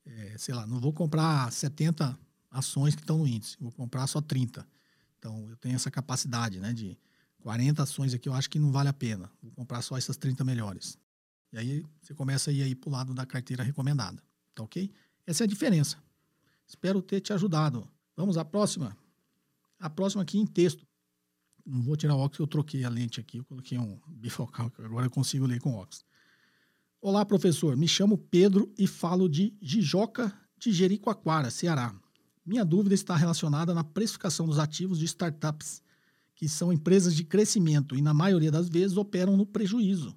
é, 0.07 0.37
sei 0.39 0.55
lá, 0.55 0.67
não 0.67 0.81
vou 0.81 0.93
comprar 0.93 1.51
70 1.53 2.19
ações 2.51 2.95
que 2.95 3.03
estão 3.03 3.19
no 3.19 3.27
índice, 3.27 3.57
vou 3.61 3.73
comprar 3.73 4.07
só 4.07 4.21
30. 4.21 4.67
Então, 5.19 5.49
eu 5.51 5.57
tenho 5.57 5.75
essa 5.75 5.91
capacidade, 5.91 6.59
né, 6.59 6.73
de 6.73 6.97
40 7.41 7.83
ações 7.83 8.15
aqui 8.15 8.29
eu 8.29 8.35
acho 8.35 8.49
que 8.49 8.59
não 8.59 8.71
vale 8.71 8.89
a 8.89 8.93
pena, 8.93 9.31
vou 9.43 9.53
comprar 9.53 9.83
só 9.83 9.97
essas 9.99 10.17
30 10.17 10.45
melhores. 10.45 10.97
E 11.53 11.59
aí 11.59 11.85
você 12.01 12.15
começa 12.15 12.51
a 12.51 12.53
ir 12.53 12.63
aí 12.63 12.75
para 12.75 12.89
o 12.89 12.93
lado 12.93 13.15
da 13.15 13.27
carteira 13.27 13.63
recomendada, 13.63 14.23
tá 14.55 14.63
ok? 14.63 14.91
Essa 15.27 15.45
é 15.45 15.47
a 15.47 15.49
diferença. 15.49 16.03
Espero 16.67 17.03
ter 17.03 17.21
te 17.21 17.33
ajudado. 17.33 17.87
Vamos 18.17 18.39
à 18.39 18.45
próxima. 18.45 18.97
A 19.79 19.91
próxima 19.91 20.23
aqui 20.23 20.39
em 20.39 20.47
texto. 20.47 20.87
Não 21.65 21.83
vou 21.83 21.97
tirar 21.97 22.15
o 22.15 22.19
óculos, 22.19 22.41
eu 22.41 22.47
troquei 22.47 22.85
a 22.85 22.89
lente 22.89 23.21
aqui, 23.21 23.39
eu 23.39 23.45
coloquei 23.45 23.79
um 23.79 24.01
bifocal, 24.09 24.73
agora 24.79 25.07
eu 25.07 25.11
consigo 25.11 25.47
ler 25.47 25.61
com 25.61 25.75
óculos. 25.75 26.05
Olá, 27.01 27.25
professor. 27.25 27.77
Me 27.77 27.87
chamo 27.87 28.17
Pedro 28.17 28.73
e 28.79 28.87
falo 28.87 29.29
de 29.29 29.57
Jijoca 29.61 30.33
de 30.59 30.73
Jericoacoara, 30.73 31.51
Ceará. 31.51 31.95
Minha 32.47 32.65
dúvida 32.65 32.95
está 32.95 33.15
relacionada 33.15 33.75
na 33.75 33.85
precificação 33.85 34.47
dos 34.47 34.59
ativos 34.59 34.99
de 34.99 35.05
startups, 35.05 35.83
que 36.35 36.49
são 36.49 36.73
empresas 36.73 37.15
de 37.15 37.25
crescimento 37.25 37.97
e, 37.97 38.03
na 38.03 38.15
maioria 38.15 38.51
das 38.51 38.69
vezes, 38.69 38.97
operam 38.97 39.37
no 39.37 39.45
prejuízo. 39.45 40.17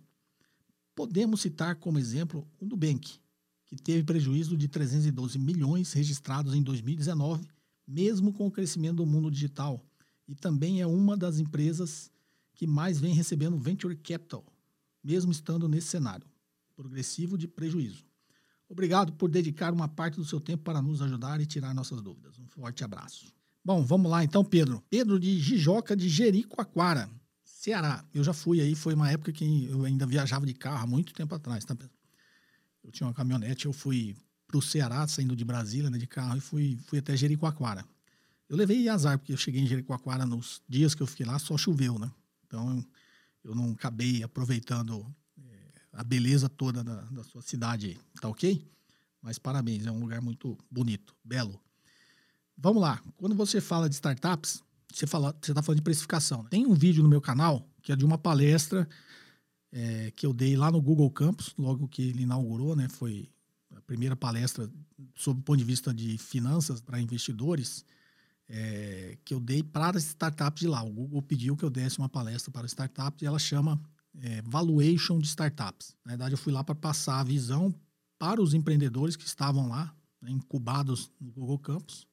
Podemos 0.95 1.41
citar 1.41 1.75
como 1.75 1.99
exemplo 1.99 2.47
o 2.59 2.65
Nubank, 2.65 3.19
que 3.65 3.75
teve 3.75 4.03
prejuízo 4.03 4.55
de 4.55 4.67
312 4.67 5.37
milhões 5.37 5.91
registrados 5.93 6.53
em 6.53 6.63
2019 6.63 7.45
mesmo 7.87 8.33
com 8.33 8.47
o 8.47 8.51
crescimento 8.51 8.97
do 8.97 9.05
mundo 9.05 9.29
digital, 9.29 9.83
e 10.27 10.33
também 10.33 10.81
é 10.81 10.87
uma 10.87 11.15
das 11.15 11.39
empresas 11.39 12.11
que 12.53 12.65
mais 12.65 12.99
vem 12.99 13.13
recebendo 13.13 13.57
venture 13.57 13.95
capital, 13.95 14.43
mesmo 15.03 15.31
estando 15.31 15.67
nesse 15.67 15.87
cenário 15.87 16.25
progressivo 16.75 17.37
de 17.37 17.47
prejuízo. 17.47 18.03
Obrigado 18.67 19.13
por 19.13 19.29
dedicar 19.29 19.71
uma 19.71 19.87
parte 19.87 20.15
do 20.15 20.25
seu 20.25 20.41
tempo 20.41 20.63
para 20.63 20.81
nos 20.81 21.01
ajudar 21.01 21.39
e 21.39 21.45
tirar 21.45 21.73
nossas 21.73 22.01
dúvidas. 22.01 22.37
Um 22.39 22.47
forte 22.47 22.83
abraço. 22.83 23.31
Bom, 23.63 23.85
vamos 23.85 24.09
lá 24.11 24.23
então, 24.23 24.43
Pedro. 24.43 24.83
Pedro 24.89 25.19
de 25.19 25.39
Jijoca 25.39 25.95
de 25.95 26.09
Jericoacoara, 26.09 27.09
Ceará. 27.65 28.05
Eu 28.13 28.23
já 28.23 28.31
fui 28.31 28.61
aí, 28.61 28.75
foi 28.75 28.93
uma 28.93 29.09
época 29.09 29.31
que 29.31 29.65
eu 29.65 29.85
ainda 29.85 30.05
viajava 30.05 30.45
de 30.45 30.53
carro, 30.53 30.87
muito 30.87 31.11
tempo 31.15 31.33
atrás, 31.33 31.65
tá? 31.65 31.75
Eu 32.83 32.91
tinha 32.91 33.07
uma 33.07 33.13
caminhonete, 33.13 33.65
eu 33.65 33.73
fui 33.73 34.15
para 34.45 34.59
o 34.59 34.61
Ceará, 34.61 35.07
saindo 35.07 35.35
de 35.35 35.43
Brasília, 35.43 35.89
né, 35.89 35.97
de 35.97 36.05
carro, 36.05 36.37
e 36.37 36.39
fui, 36.39 36.77
fui 36.85 36.99
até 36.99 37.17
Jericoacoara. 37.17 37.83
Eu 38.47 38.55
levei 38.55 38.87
azar, 38.87 39.17
porque 39.17 39.33
eu 39.33 39.37
cheguei 39.37 39.61
em 39.61 39.65
Jericoacoara 39.65 40.27
nos 40.27 40.61
dias 40.69 40.93
que 40.93 41.01
eu 41.01 41.07
fiquei 41.07 41.25
lá, 41.25 41.39
só 41.39 41.57
choveu, 41.57 41.97
né? 41.97 42.11
Então, 42.45 42.85
eu 43.43 43.55
não 43.55 43.71
acabei 43.71 44.21
aproveitando 44.21 45.03
é, 45.35 45.71
a 45.93 46.03
beleza 46.03 46.47
toda 46.47 46.83
da, 46.83 47.01
da 47.01 47.23
sua 47.23 47.41
cidade, 47.41 47.99
tá 48.21 48.29
ok? 48.29 48.63
Mas 49.23 49.39
parabéns, 49.39 49.87
é 49.87 49.91
um 49.91 49.99
lugar 49.99 50.21
muito 50.21 50.55
bonito, 50.69 51.15
belo. 51.23 51.59
Vamos 52.55 52.79
lá, 52.79 53.01
quando 53.17 53.33
você 53.33 53.59
fala 53.59 53.89
de 53.89 53.95
startups, 53.95 54.63
você 54.97 55.05
está 55.05 55.61
falando 55.61 55.77
de 55.77 55.83
precificação. 55.83 56.43
Né? 56.43 56.49
Tem 56.49 56.65
um 56.65 56.73
vídeo 56.73 57.03
no 57.03 57.09
meu 57.09 57.21
canal 57.21 57.67
que 57.81 57.91
é 57.91 57.95
de 57.95 58.05
uma 58.05 58.17
palestra 58.17 58.87
é, 59.71 60.11
que 60.15 60.25
eu 60.25 60.33
dei 60.33 60.55
lá 60.55 60.71
no 60.71 60.81
Google 60.81 61.11
Campus, 61.11 61.53
logo 61.57 61.87
que 61.87 62.01
ele 62.01 62.23
inaugurou, 62.23 62.75
né? 62.75 62.87
Foi 62.87 63.29
a 63.75 63.81
primeira 63.81 64.15
palestra 64.15 64.71
sob 65.15 65.39
o 65.39 65.43
ponto 65.43 65.57
de 65.57 65.65
vista 65.65 65.93
de 65.93 66.17
finanças 66.17 66.79
para 66.79 66.99
investidores 66.99 67.85
é, 68.47 69.17
que 69.25 69.33
eu 69.33 69.39
dei 69.39 69.61
para 69.61 69.97
as 69.97 70.05
startups 70.05 70.61
de 70.61 70.67
lá. 70.67 70.81
O 70.83 70.91
Google 70.91 71.21
pediu 71.21 71.57
que 71.57 71.63
eu 71.63 71.69
desse 71.69 71.99
uma 71.99 72.09
palestra 72.09 72.51
para 72.51 72.65
startups 72.65 73.21
e 73.21 73.25
ela 73.25 73.37
chama 73.37 73.79
é, 74.21 74.41
Valuation 74.43 75.19
de 75.19 75.27
Startups. 75.27 75.95
Na 76.05 76.11
verdade, 76.11 76.33
eu 76.33 76.37
fui 76.37 76.53
lá 76.53 76.63
para 76.63 76.75
passar 76.75 77.19
a 77.19 77.23
visão 77.23 77.73
para 78.17 78.41
os 78.41 78.53
empreendedores 78.53 79.15
que 79.15 79.25
estavam 79.25 79.67
lá, 79.67 79.93
né, 80.21 80.31
incubados 80.31 81.11
no 81.19 81.31
Google 81.31 81.59
Campus, 81.59 82.07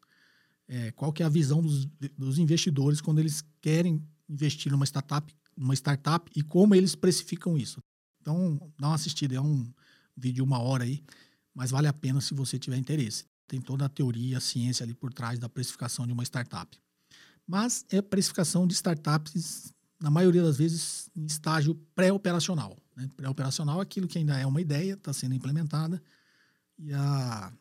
é, 0.73 0.91
qual 0.93 1.13
que 1.13 1.23
é 1.23 1.27
a 1.27 1.29
visão 1.29 1.61
dos, 1.61 1.85
dos 2.17 2.39
investidores 2.39 3.03
quando 3.03 3.19
eles 3.19 3.45
querem 3.61 4.03
investir 4.27 4.73
numa 4.73 4.87
startup, 4.87 5.31
numa 5.55 5.75
startup 5.75 6.31
e 6.35 6.43
como 6.43 6.75
eles 6.75 6.95
precificam 6.95 7.59
isso. 7.59 7.83
Então, 8.23 8.59
dá 8.79 8.89
uma 8.89 8.95
assistida, 8.95 9.35
é 9.35 9.41
um 9.41 9.71
vídeo 10.17 10.37
de 10.37 10.43
uma 10.43 10.59
hora 10.59 10.85
aí, 10.85 11.05
mas 11.55 11.71
vale 11.71 11.89
a 11.89 11.93
pena 11.93 12.23
se 12.23 12.33
você 12.33 12.59
tiver 12.59 12.79
interesse. 12.79 13.27
Tem 13.47 13.61
toda 13.61 13.85
a 13.85 13.89
teoria, 13.89 14.39
a 14.39 14.41
ciência 14.41 14.83
ali 14.83 14.95
por 14.95 15.13
trás 15.13 15.39
da 15.39 15.47
precificação 15.47 16.07
de 16.07 16.13
uma 16.15 16.23
startup. 16.23 16.75
Mas 17.47 17.85
é 17.91 18.01
precificação 18.01 18.67
de 18.67 18.73
startups, 18.73 19.75
na 20.01 20.11
maioria 20.11 20.43
das 20.43 20.57
vezes, 20.57 21.11
em 21.15 21.27
estágio 21.27 21.75
pré-operacional. 21.95 22.79
Né? 22.97 23.11
Pré-operacional 23.15 23.81
é 23.81 23.83
aquilo 23.83 24.09
que 24.09 24.17
ainda 24.17 24.39
é 24.39 24.47
uma 24.47 24.61
ideia, 24.61 24.95
está 24.95 25.13
sendo 25.13 25.35
implementada, 25.35 26.03
e 26.79 26.95
a, 26.95 27.53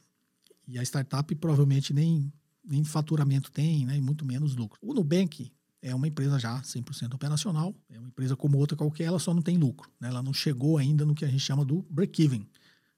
e 0.65 0.79
a 0.79 0.83
startup 0.83 1.35
provavelmente 1.35 1.93
nem, 1.93 2.31
nem 2.63 2.83
faturamento 2.83 3.51
tem, 3.51 3.85
né? 3.85 3.97
e 3.97 4.01
muito 4.01 4.25
menos 4.25 4.55
lucro. 4.55 4.79
O 4.81 4.93
Nubank 4.93 5.51
é 5.81 5.93
uma 5.95 6.07
empresa 6.07 6.37
já 6.37 6.61
100% 6.61 7.13
operacional, 7.13 7.75
é 7.89 7.97
uma 7.97 8.07
empresa 8.07 8.35
como 8.35 8.57
outra 8.57 8.77
qualquer, 8.77 9.05
ela 9.05 9.19
só 9.19 9.33
não 9.33 9.41
tem 9.41 9.57
lucro. 9.57 9.89
Né? 9.99 10.09
Ela 10.09 10.21
não 10.21 10.33
chegou 10.33 10.77
ainda 10.77 11.05
no 11.05 11.15
que 11.15 11.25
a 11.25 11.27
gente 11.27 11.41
chama 11.41 11.65
do 11.65 11.85
break-even. 11.89 12.47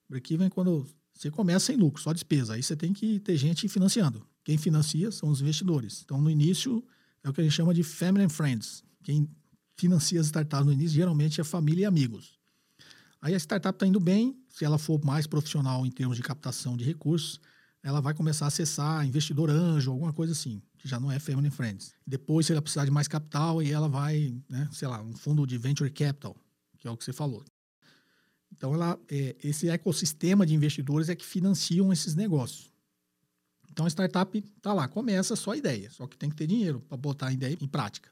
Break-even 0.10 0.48
é 0.48 0.50
quando 0.50 0.86
você 1.14 1.32
começa 1.32 1.68
sem 1.68 1.78
lucro, 1.78 2.02
só 2.02 2.12
despesa. 2.12 2.56
Aí 2.56 2.64
você 2.64 2.76
tem 2.76 2.92
que 2.92 3.20
ter 3.20 3.38
gente 3.38 3.68
financiando. 3.68 4.26
Quem 4.44 4.58
financia 4.58 5.12
são 5.12 5.30
os 5.30 5.42
investidores. 5.42 6.02
Então, 6.04 6.20
no 6.20 6.30
início, 6.30 6.84
é 7.24 7.30
o 7.30 7.34
que 7.34 7.40
a 7.40 7.44
gente 7.44 7.54
chama 7.54 7.74
de 7.74 7.84
family 7.84 8.26
and 8.26 8.30
friends. 8.30 8.84
Quem 9.04 9.30
financia 9.78 10.20
as 10.20 10.28
startups 10.28 10.66
no 10.66 10.74
início 10.74 10.96
geralmente 10.96 11.40
é 11.40 11.44
família 11.44 11.84
e 11.84 11.86
amigos. 11.86 12.38
Aí 13.22 13.34
a 13.34 13.38
startup 13.40 13.76
está 13.76 13.88
indo 13.88 14.02
bem, 14.02 14.38
se 14.50 14.66
ela 14.66 14.78
for 14.78 15.04
mais 15.04 15.26
profissional 15.26 15.86
em 15.86 15.92
termos 15.92 16.18
de 16.18 16.24
captação 16.24 16.76
de 16.76 16.84
recursos, 16.84 17.40
ela 17.84 18.00
vai 18.00 18.14
começar 18.14 18.46
a 18.46 18.48
acessar 18.48 19.06
investidor 19.06 19.50
anjo, 19.50 19.92
alguma 19.92 20.14
coisa 20.14 20.32
assim, 20.32 20.62
que 20.78 20.88
já 20.88 21.00
não 21.00 21.12
é 21.12 21.20
family 21.20 21.50
friends. 21.50 21.94
Depois, 22.08 22.46
se 22.46 22.54
ela 22.54 22.62
precisar 22.62 22.86
de 22.86 22.92
mais 22.92 23.10
capital, 23.10 23.60
aí 23.60 23.72
ela 23.72 23.90
vai, 23.90 24.34
né, 24.50 24.70
sei 24.72 24.88
lá, 24.88 25.02
um 25.02 25.14
fundo 25.14 25.46
de 25.46 25.58
venture 25.58 25.90
capital, 25.92 26.36
que 26.80 26.88
é 26.88 26.92
o 26.92 26.96
que 26.96 27.04
você 27.04 27.12
falou. 27.12 27.44
Então, 28.56 28.74
ela, 28.74 28.98
é, 29.10 29.36
esse 29.44 29.68
ecossistema 29.68 30.46
de 30.46 30.54
investidores 30.54 31.10
é 31.10 31.16
que 31.16 31.26
financiam 31.26 31.92
esses 31.92 32.16
negócios. 32.16 32.72
Então, 33.70 33.86
a 33.86 33.90
startup 33.90 34.38
está 34.38 34.72
lá, 34.72 34.88
começa 34.88 35.36
só 35.36 35.54
ideia, 35.54 35.90
só 35.92 36.08
que 36.08 36.16
tem 36.16 36.30
que 36.30 36.36
ter 36.36 36.48
dinheiro 36.48 36.80
para 36.88 36.96
botar 36.96 37.28
a 37.28 37.34
ideia 37.34 37.58
em 37.60 37.68
prática. 37.68 38.10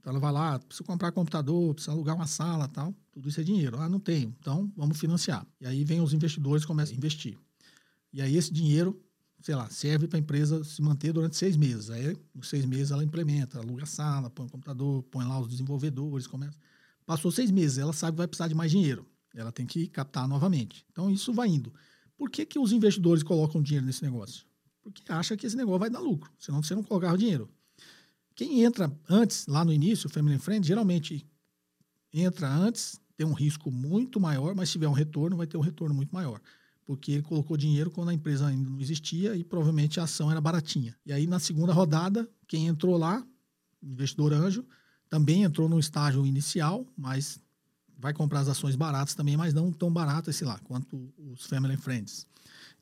Então, 0.00 0.12
ela 0.12 0.20
vai 0.20 0.32
lá, 0.32 0.58
precisa 0.58 0.86
comprar 0.86 1.12
computador, 1.12 1.74
precisa 1.74 1.92
alugar 1.92 2.14
uma 2.14 2.28
sala 2.28 2.66
tal, 2.68 2.94
tudo 3.10 3.28
isso 3.28 3.40
é 3.40 3.44
dinheiro. 3.44 3.78
Ah, 3.78 3.88
não 3.88 4.00
tenho, 4.00 4.34
então 4.40 4.72
vamos 4.74 4.98
financiar. 4.98 5.44
E 5.60 5.66
aí 5.66 5.84
vem 5.84 6.00
os 6.00 6.14
investidores 6.14 6.62
e 6.62 6.66
começam 6.66 6.94
a 6.94 6.96
investir. 6.96 7.36
E 8.16 8.22
aí 8.22 8.34
esse 8.34 8.50
dinheiro, 8.50 8.98
sei 9.42 9.54
lá, 9.54 9.68
serve 9.68 10.08
para 10.08 10.16
a 10.16 10.20
empresa 10.20 10.64
se 10.64 10.80
manter 10.80 11.12
durante 11.12 11.36
seis 11.36 11.54
meses. 11.54 11.90
Aí, 11.90 12.16
nos 12.34 12.48
seis 12.48 12.64
meses, 12.64 12.90
ela 12.90 13.04
implementa, 13.04 13.58
aluga 13.58 13.82
a 13.82 13.86
sala, 13.86 14.30
põe 14.30 14.46
o 14.46 14.48
computador, 14.48 15.02
põe 15.02 15.22
lá 15.26 15.38
os 15.38 15.46
desenvolvedores, 15.46 16.26
começa. 16.26 16.56
Passou 17.04 17.30
seis 17.30 17.50
meses, 17.50 17.76
ela 17.76 17.92
sabe 17.92 18.12
que 18.12 18.16
vai 18.16 18.26
precisar 18.26 18.48
de 18.48 18.54
mais 18.54 18.70
dinheiro. 18.70 19.06
Ela 19.34 19.52
tem 19.52 19.66
que 19.66 19.86
captar 19.88 20.26
novamente. 20.26 20.82
Então, 20.90 21.10
isso 21.10 21.30
vai 21.34 21.48
indo. 21.48 21.70
Por 22.16 22.30
que, 22.30 22.46
que 22.46 22.58
os 22.58 22.72
investidores 22.72 23.22
colocam 23.22 23.62
dinheiro 23.62 23.84
nesse 23.84 24.02
negócio? 24.02 24.46
Porque 24.82 25.02
acha 25.12 25.36
que 25.36 25.46
esse 25.46 25.54
negócio 25.54 25.80
vai 25.80 25.90
dar 25.90 26.00
lucro, 26.00 26.32
senão 26.38 26.62
você 26.62 26.74
não 26.74 26.82
colocava 26.82 27.18
dinheiro. 27.18 27.50
Quem 28.34 28.64
entra 28.64 28.90
antes, 29.10 29.46
lá 29.46 29.62
no 29.62 29.74
início, 29.74 30.06
o 30.06 30.10
Family 30.10 30.38
Friend, 30.38 30.66
geralmente 30.66 31.26
entra 32.10 32.48
antes, 32.48 32.98
tem 33.14 33.26
um 33.26 33.34
risco 33.34 33.70
muito 33.70 34.18
maior, 34.18 34.54
mas 34.54 34.70
se 34.70 34.72
tiver 34.72 34.88
um 34.88 34.92
retorno, 34.92 35.36
vai 35.36 35.46
ter 35.46 35.58
um 35.58 35.60
retorno 35.60 35.94
muito 35.94 36.14
maior. 36.14 36.40
Porque 36.86 37.12
ele 37.12 37.22
colocou 37.22 37.56
dinheiro 37.56 37.90
quando 37.90 38.10
a 38.10 38.14
empresa 38.14 38.46
ainda 38.46 38.70
não 38.70 38.80
existia 38.80 39.34
e 39.34 39.42
provavelmente 39.42 39.98
a 39.98 40.04
ação 40.04 40.30
era 40.30 40.40
baratinha. 40.40 40.96
E 41.04 41.12
aí, 41.12 41.26
na 41.26 41.40
segunda 41.40 41.72
rodada, 41.72 42.28
quem 42.46 42.68
entrou 42.68 42.96
lá, 42.96 43.26
investidor 43.82 44.32
anjo, 44.32 44.64
também 45.10 45.42
entrou 45.42 45.68
no 45.68 45.78
estágio 45.78 46.24
inicial, 46.24 46.86
mas 46.96 47.40
vai 47.98 48.12
comprar 48.12 48.40
as 48.40 48.48
ações 48.48 48.76
baratas 48.76 49.14
também, 49.14 49.36
mas 49.36 49.52
não 49.52 49.72
tão 49.72 49.92
baratas, 49.92 50.36
sei 50.36 50.46
lá, 50.46 50.58
quanto 50.60 51.12
os 51.18 51.44
Family 51.46 51.74
and 51.74 51.78
Friends. 51.78 52.26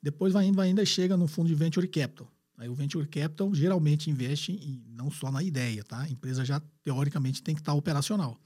Depois 0.02 0.32
vai 0.32 0.46
indo, 0.46 0.56
vai 0.56 0.68
indo 0.68 0.82
e 0.82 0.86
chega 0.86 1.16
no 1.16 1.26
fundo 1.26 1.48
de 1.48 1.54
Venture 1.54 1.88
Capital. 1.88 2.30
Aí 2.58 2.68
o 2.68 2.74
Venture 2.74 3.06
Capital 3.08 3.52
geralmente 3.54 4.10
investe 4.10 4.52
em, 4.52 4.82
não 4.88 5.10
só 5.10 5.30
na 5.32 5.42
ideia, 5.42 5.82
tá? 5.82 6.02
A 6.02 6.08
empresa 6.08 6.44
já, 6.44 6.60
teoricamente, 6.82 7.42
tem 7.42 7.54
que 7.54 7.60
estar 7.60 7.72
operacional. 7.74 8.38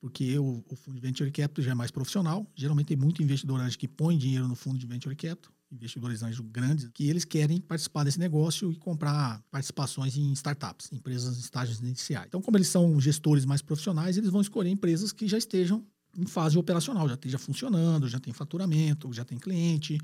Porque 0.00 0.38
o, 0.38 0.64
o 0.66 0.76
fundo 0.76 0.94
de 0.94 1.00
Venture 1.00 1.30
Capital 1.30 1.62
já 1.62 1.72
é 1.72 1.74
mais 1.74 1.90
profissional. 1.90 2.50
Geralmente 2.54 2.86
tem 2.86 2.96
muito 2.96 3.22
investidor 3.22 3.60
anjo 3.60 3.78
que 3.78 3.86
põe 3.86 4.16
dinheiro 4.16 4.48
no 4.48 4.56
fundo 4.56 4.78
de 4.78 4.86
Venture 4.86 5.14
Capital, 5.14 5.52
investidores 5.70 6.22
anjos 6.22 6.44
grandes, 6.50 6.88
que 6.94 7.06
eles 7.06 7.24
querem 7.24 7.60
participar 7.60 8.04
desse 8.04 8.18
negócio 8.18 8.72
e 8.72 8.76
comprar 8.76 9.42
participações 9.50 10.16
em 10.16 10.32
startups, 10.32 10.90
empresas 10.90 11.36
em 11.36 11.40
estágios 11.40 11.80
iniciais. 11.80 12.26
Então, 12.28 12.40
como 12.40 12.56
eles 12.56 12.68
são 12.68 12.98
gestores 12.98 13.44
mais 13.44 13.60
profissionais, 13.60 14.16
eles 14.16 14.30
vão 14.30 14.40
escolher 14.40 14.70
empresas 14.70 15.12
que 15.12 15.28
já 15.28 15.36
estejam 15.36 15.84
em 16.16 16.26
fase 16.26 16.58
operacional, 16.58 17.06
já 17.06 17.14
esteja 17.14 17.38
funcionando, 17.38 18.08
já 18.08 18.18
tem 18.18 18.32
faturamento, 18.32 19.12
já 19.12 19.24
tem 19.24 19.38
cliente, 19.38 19.98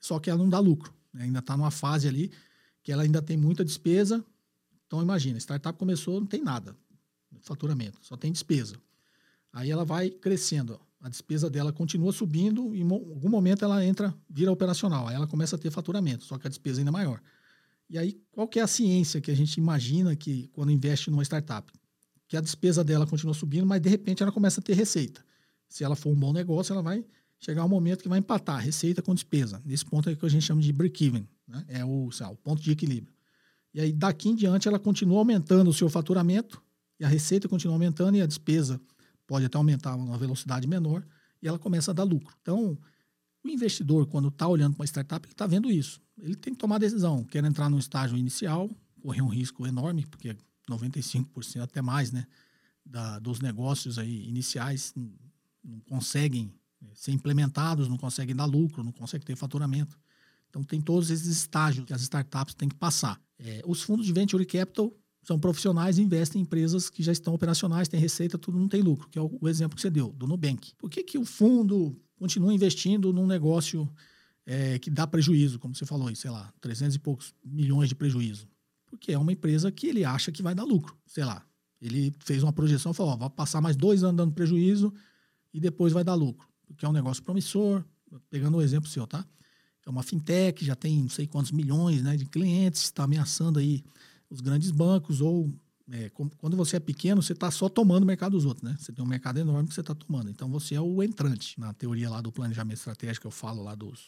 só 0.00 0.18
que 0.18 0.30
ela 0.30 0.38
não 0.38 0.48
dá 0.48 0.58
lucro. 0.58 0.92
Né? 1.12 1.24
Ainda 1.24 1.40
está 1.40 1.56
numa 1.56 1.70
fase 1.70 2.08
ali 2.08 2.32
que 2.82 2.90
ela 2.90 3.02
ainda 3.02 3.20
tem 3.20 3.36
muita 3.36 3.64
despesa. 3.64 4.24
Então, 4.86 5.00
imagina, 5.02 5.38
startup 5.38 5.78
começou, 5.78 6.18
não 6.18 6.26
tem 6.26 6.42
nada, 6.42 6.74
faturamento, 7.42 7.98
só 8.02 8.16
tem 8.16 8.32
despesa. 8.32 8.76
Aí 9.52 9.70
ela 9.70 9.84
vai 9.84 10.10
crescendo, 10.10 10.80
a 11.00 11.08
despesa 11.08 11.50
dela 11.50 11.72
continua 11.72 12.12
subindo 12.12 12.74
e 12.74 12.80
em 12.80 12.90
algum 12.90 13.28
momento 13.28 13.64
ela 13.64 13.84
entra, 13.84 14.14
vira 14.30 14.50
operacional, 14.50 15.08
aí 15.08 15.16
ela 15.16 15.26
começa 15.26 15.56
a 15.56 15.58
ter 15.58 15.70
faturamento, 15.70 16.24
só 16.24 16.38
que 16.38 16.46
a 16.46 16.50
despesa 16.50 16.80
ainda 16.80 16.90
é 16.90 16.92
maior. 16.92 17.20
E 17.90 17.98
aí, 17.98 18.18
qual 18.30 18.48
que 18.48 18.58
é 18.58 18.62
a 18.62 18.66
ciência 18.66 19.20
que 19.20 19.30
a 19.30 19.34
gente 19.34 19.58
imagina 19.58 20.16
que 20.16 20.48
quando 20.52 20.70
investe 20.70 21.10
numa 21.10 21.22
startup? 21.22 21.70
Que 22.26 22.36
a 22.36 22.40
despesa 22.40 22.82
dela 22.82 23.06
continua 23.06 23.34
subindo, 23.34 23.66
mas 23.66 23.82
de 23.82 23.90
repente 23.90 24.22
ela 24.22 24.32
começa 24.32 24.60
a 24.60 24.62
ter 24.62 24.74
receita. 24.74 25.22
Se 25.68 25.84
ela 25.84 25.94
for 25.94 26.10
um 26.10 26.14
bom 26.14 26.32
negócio, 26.32 26.72
ela 26.72 26.80
vai 26.80 27.04
chegar 27.38 27.64
um 27.64 27.68
momento 27.68 28.02
que 28.02 28.08
vai 28.08 28.20
empatar 28.20 28.60
receita 28.60 29.02
com 29.02 29.12
despesa. 29.12 29.60
Nesse 29.64 29.84
ponto 29.84 30.08
é 30.08 30.14
que 30.14 30.24
a 30.24 30.28
gente 30.28 30.44
chama 30.44 30.62
de 30.62 30.72
break-even, 30.72 31.28
né? 31.46 31.64
é 31.68 31.84
o, 31.84 32.08
lá, 32.18 32.30
o 32.30 32.36
ponto 32.36 32.62
de 32.62 32.70
equilíbrio. 32.70 33.12
E 33.74 33.80
aí, 33.80 33.92
daqui 33.92 34.28
em 34.28 34.34
diante, 34.34 34.68
ela 34.68 34.78
continua 34.78 35.18
aumentando 35.18 35.68
o 35.68 35.72
seu 35.72 35.90
faturamento, 35.90 36.62
e 37.00 37.04
a 37.04 37.08
receita 37.08 37.48
continua 37.48 37.74
aumentando, 37.74 38.16
e 38.16 38.22
a 38.22 38.26
despesa 38.26 38.80
pode 39.32 39.46
até 39.46 39.56
aumentar 39.56 39.94
uma 39.94 40.18
velocidade 40.18 40.68
menor, 40.68 41.02
e 41.40 41.48
ela 41.48 41.58
começa 41.58 41.90
a 41.90 41.94
dar 41.94 42.02
lucro. 42.02 42.36
Então, 42.42 42.76
o 43.42 43.48
investidor, 43.48 44.06
quando 44.06 44.28
está 44.28 44.46
olhando 44.46 44.74
para 44.74 44.82
uma 44.82 44.86
startup, 44.86 45.24
ele 45.24 45.32
está 45.32 45.46
vendo 45.46 45.70
isso. 45.70 46.02
Ele 46.18 46.36
tem 46.36 46.52
que 46.52 46.58
tomar 46.58 46.76
decisão. 46.76 47.24
Quer 47.24 47.42
entrar 47.42 47.70
no 47.70 47.78
estágio 47.78 48.18
inicial, 48.18 48.70
correr 49.00 49.22
um 49.22 49.28
risco 49.28 49.66
enorme, 49.66 50.04
porque 50.04 50.36
95% 50.70 51.62
até 51.62 51.80
mais, 51.80 52.12
né, 52.12 52.26
da, 52.84 53.18
dos 53.20 53.40
negócios 53.40 53.98
aí 53.98 54.28
iniciais 54.28 54.92
não, 55.64 55.80
conseguem 55.88 56.52
ser 56.92 57.12
implementados, 57.12 57.88
não 57.88 57.96
conseguem 57.96 58.36
dar 58.36 58.44
lucro, 58.44 58.84
não 58.84 58.92
conseguem 58.92 59.24
ter 59.24 59.34
faturamento. 59.34 59.98
Então, 60.50 60.62
tem 60.62 60.78
todos 60.78 61.08
esses 61.08 61.26
estágios 61.26 61.86
que 61.86 61.94
as 61.94 62.02
startups 62.02 62.54
têm 62.54 62.68
que 62.68 62.76
passar. 62.76 63.18
É, 63.38 63.62
os 63.64 63.80
fundos 63.80 64.04
de 64.04 64.12
venture 64.12 64.44
capital 64.44 64.92
são 65.22 65.38
profissionais 65.38 65.98
e 65.98 66.02
investem 66.02 66.40
em 66.40 66.42
empresas 66.42 66.90
que 66.90 67.02
já 67.02 67.12
estão 67.12 67.34
operacionais, 67.34 67.88
têm 67.88 68.00
receita, 68.00 68.36
tudo 68.36 68.58
não 68.58 68.68
tem 68.68 68.82
lucro, 68.82 69.08
que 69.08 69.18
é 69.18 69.22
o, 69.22 69.48
exemplo 69.48 69.76
que 69.76 69.82
você 69.82 69.90
deu, 69.90 70.08
do 70.12 70.26
Nubank. 70.26 70.74
Por 70.76 70.90
que, 70.90 71.02
que 71.02 71.16
o 71.16 71.24
fundo 71.24 71.96
continua 72.16 72.52
investindo 72.52 73.12
num 73.12 73.26
negócio 73.26 73.88
é, 74.44 74.78
que 74.78 74.90
dá 74.90 75.06
prejuízo, 75.06 75.58
como 75.58 75.74
você 75.74 75.86
falou, 75.86 76.12
sei 76.14 76.30
lá, 76.30 76.52
300 76.60 76.96
e 76.96 76.98
poucos 76.98 77.34
milhões 77.44 77.88
de 77.88 77.94
prejuízo? 77.94 78.48
Porque 78.86 79.12
é 79.12 79.18
uma 79.18 79.32
empresa 79.32 79.70
que 79.70 79.86
ele 79.86 80.04
acha 80.04 80.32
que 80.32 80.42
vai 80.42 80.54
dar 80.54 80.64
lucro, 80.64 80.96
sei 81.06 81.24
lá. 81.24 81.44
Ele 81.80 82.12
fez 82.20 82.42
uma 82.42 82.52
projeção, 82.52 82.92
falou, 82.92 83.14
ó, 83.14 83.16
vai 83.16 83.30
passar 83.30 83.60
mais 83.60 83.76
dois 83.76 84.04
anos 84.04 84.16
dando 84.16 84.32
prejuízo 84.32 84.92
e 85.54 85.60
depois 85.60 85.92
vai 85.92 86.04
dar 86.04 86.14
lucro 86.14 86.52
que 86.76 86.84
é 86.84 86.88
um 86.88 86.92
negócio 86.92 87.22
promissor, 87.22 87.84
pegando 88.30 88.58
o 88.58 88.62
exemplo 88.62 88.88
seu, 88.88 89.06
tá? 89.06 89.24
É 89.84 89.90
uma 89.90 90.02
fintech, 90.02 90.64
já 90.64 90.76
tem 90.76 91.02
não 91.02 91.08
sei 91.08 91.26
quantos 91.26 91.50
milhões 91.50 92.02
né, 92.02 92.16
de 92.16 92.24
clientes, 92.24 92.82
está 92.82 93.04
ameaçando 93.04 93.58
aí 93.58 93.82
os 94.32 94.40
grandes 94.40 94.70
bancos, 94.70 95.20
ou 95.20 95.52
é, 95.90 96.10
quando 96.38 96.56
você 96.56 96.76
é 96.76 96.80
pequeno, 96.80 97.22
você 97.22 97.34
está 97.34 97.50
só 97.50 97.68
tomando 97.68 98.04
o 98.04 98.06
mercado 98.06 98.32
dos 98.32 98.46
outros, 98.46 98.62
né? 98.62 98.74
Você 98.78 98.92
tem 98.92 99.04
um 99.04 99.08
mercado 99.08 99.38
enorme 99.38 99.68
que 99.68 99.74
você 99.74 99.80
está 99.80 99.94
tomando. 99.94 100.30
Então 100.30 100.48
você 100.48 100.74
é 100.74 100.80
o 100.80 101.02
entrante. 101.02 101.60
Na 101.60 101.74
teoria 101.74 102.08
lá 102.08 102.20
do 102.22 102.32
planejamento 102.32 102.78
estratégico, 102.78 103.26
eu 103.26 103.30
falo 103.30 103.62
lá 103.62 103.74
dos 103.74 104.00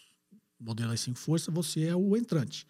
modelos 0.59 0.99
cinco 1.01 1.19
forças, 1.19 1.53
você 1.53 1.85
é 1.85 1.95
o 1.95 2.17
entrante. 2.17 2.67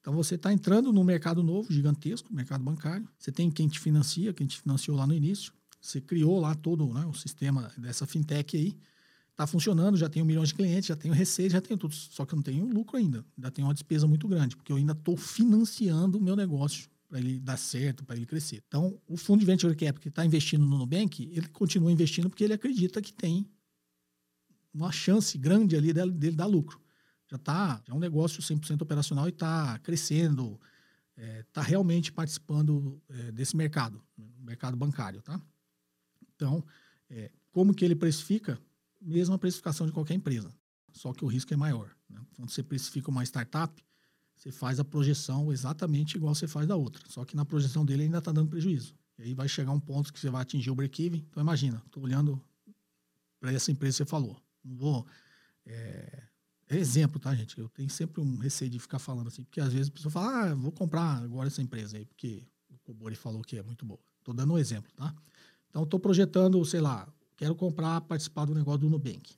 Então 0.00 0.14
você 0.14 0.36
está 0.36 0.52
entrando 0.52 0.90
num 0.92 1.04
mercado 1.04 1.42
novo, 1.42 1.70
gigantesco, 1.70 2.32
mercado 2.32 2.64
bancário. 2.64 3.06
Você 3.18 3.30
tem 3.30 3.50
quem 3.50 3.68
te 3.68 3.78
financia, 3.78 4.32
quem 4.32 4.46
te 4.46 4.58
financiou 4.58 4.96
lá 4.96 5.06
no 5.06 5.12
início. 5.12 5.52
Você 5.80 6.00
criou 6.00 6.40
lá 6.40 6.54
todo 6.54 6.86
né, 6.94 7.04
o 7.04 7.12
sistema 7.12 7.70
dessa 7.76 8.06
fintech 8.06 8.56
aí, 8.56 8.76
está 9.36 9.46
funcionando, 9.46 9.98
já 9.98 10.08
tenho 10.08 10.24
milhões 10.24 10.48
de 10.48 10.54
clientes, 10.54 10.86
já 10.86 10.96
tenho 10.96 11.12
receita, 11.12 11.52
já 11.52 11.60
tenho 11.60 11.78
tudo. 11.78 11.94
Só 11.94 12.24
que 12.24 12.32
eu 12.32 12.36
não 12.36 12.42
tenho 12.42 12.66
lucro 12.72 12.96
ainda. 12.96 13.22
Ainda 13.36 13.50
tenho 13.50 13.68
uma 13.68 13.74
despesa 13.74 14.06
muito 14.06 14.26
grande, 14.26 14.56
porque 14.56 14.72
eu 14.72 14.76
ainda 14.76 14.92
estou 14.92 15.14
financiando 15.14 16.16
o 16.16 16.20
meu 16.20 16.34
negócio 16.34 16.88
para 17.06 17.18
ele 17.18 17.38
dar 17.38 17.58
certo, 17.58 18.02
para 18.02 18.16
ele 18.16 18.24
crescer. 18.24 18.64
Então, 18.66 18.98
o 19.06 19.16
fundo 19.16 19.40
de 19.40 19.46
venture 19.46 19.74
capital 19.74 20.00
que 20.00 20.08
está 20.08 20.24
investindo 20.24 20.64
no 20.64 20.78
Nubank, 20.78 21.30
ele 21.32 21.48
continua 21.48 21.92
investindo 21.92 22.30
porque 22.30 22.44
ele 22.44 22.54
acredita 22.54 23.02
que 23.02 23.12
tem 23.12 23.46
uma 24.72 24.90
chance 24.90 25.36
grande 25.36 25.76
ali 25.76 25.92
dele, 25.92 26.12
dele 26.12 26.34
dar 26.34 26.46
lucro. 26.46 26.80
Já 27.30 27.36
está, 27.36 27.82
é 27.86 27.92
um 27.92 27.98
negócio 27.98 28.42
100% 28.42 28.80
operacional 28.80 29.26
e 29.26 29.30
está 29.30 29.78
crescendo, 29.80 30.58
está 31.14 31.22
é, 31.22 31.42
tá 31.52 31.62
realmente 31.62 32.10
participando 32.10 33.02
é, 33.10 33.32
desse 33.32 33.54
mercado, 33.54 34.02
mercado 34.38 34.76
bancário, 34.76 35.20
tá? 35.20 35.40
Então, 36.34 36.64
é, 37.10 37.30
como 37.50 37.74
que 37.74 37.84
ele 37.84 37.96
precifica? 37.96 38.58
Mesma 39.06 39.38
precificação 39.38 39.86
de 39.86 39.92
qualquer 39.92 40.14
empresa, 40.14 40.52
só 40.92 41.12
que 41.12 41.24
o 41.24 41.28
risco 41.28 41.52
é 41.52 41.56
maior. 41.56 41.94
Né? 42.08 42.20
Quando 42.34 42.50
você 42.50 42.62
precifica 42.62 43.10
uma 43.10 43.22
startup, 43.24 43.82
você 44.34 44.52
faz 44.52 44.78
a 44.78 44.84
projeção 44.84 45.52
exatamente 45.52 46.16
igual 46.16 46.34
você 46.34 46.46
faz 46.46 46.66
da 46.66 46.76
outra, 46.76 47.02
só 47.08 47.24
que 47.24 47.36
na 47.36 47.44
projeção 47.44 47.84
dele 47.84 48.04
ainda 48.04 48.18
está 48.18 48.32
dando 48.32 48.50
prejuízo. 48.50 48.94
E 49.18 49.22
aí 49.22 49.34
vai 49.34 49.48
chegar 49.48 49.72
um 49.72 49.80
ponto 49.80 50.12
que 50.12 50.20
você 50.20 50.28
vai 50.28 50.42
atingir 50.42 50.70
o 50.70 50.74
break-even. 50.74 51.24
Então, 51.30 51.42
imagina, 51.42 51.82
estou 51.86 52.02
olhando 52.02 52.42
para 53.40 53.52
essa 53.52 53.70
empresa 53.70 53.94
que 53.94 54.04
você 54.04 54.10
falou. 54.10 54.36
Não 54.62 54.76
vou. 54.76 55.06
É, 55.64 56.22
é, 56.68 56.76
exemplo, 56.76 57.18
tá, 57.18 57.34
gente? 57.34 57.58
Eu 57.58 57.68
tenho 57.70 57.88
sempre 57.88 58.20
um 58.20 58.36
receio 58.36 58.70
de 58.70 58.78
ficar 58.78 58.98
falando 58.98 59.28
assim, 59.28 59.42
porque 59.42 59.60
às 59.60 59.72
vezes 59.72 59.88
a 59.88 59.92
pessoa 59.92 60.12
fala, 60.12 60.50
ah, 60.50 60.54
vou 60.54 60.70
comprar 60.70 61.22
agora 61.22 61.48
essa 61.48 61.62
empresa 61.62 61.96
aí, 61.96 62.04
porque 62.04 62.46
o 62.68 62.78
Cobori 62.78 63.16
falou 63.16 63.42
que 63.42 63.56
é 63.56 63.62
muito 63.62 63.86
boa. 63.86 64.00
Estou 64.18 64.34
dando 64.34 64.52
um 64.52 64.58
exemplo, 64.58 64.92
tá? 64.94 65.14
Então, 65.70 65.84
estou 65.84 65.98
projetando, 65.98 66.62
sei 66.64 66.80
lá, 66.80 67.08
quero 67.36 67.54
comprar, 67.54 68.00
participar 68.02 68.44
do 68.44 68.54
negócio 68.54 68.80
do 68.80 68.90
Nubank. 68.90 69.34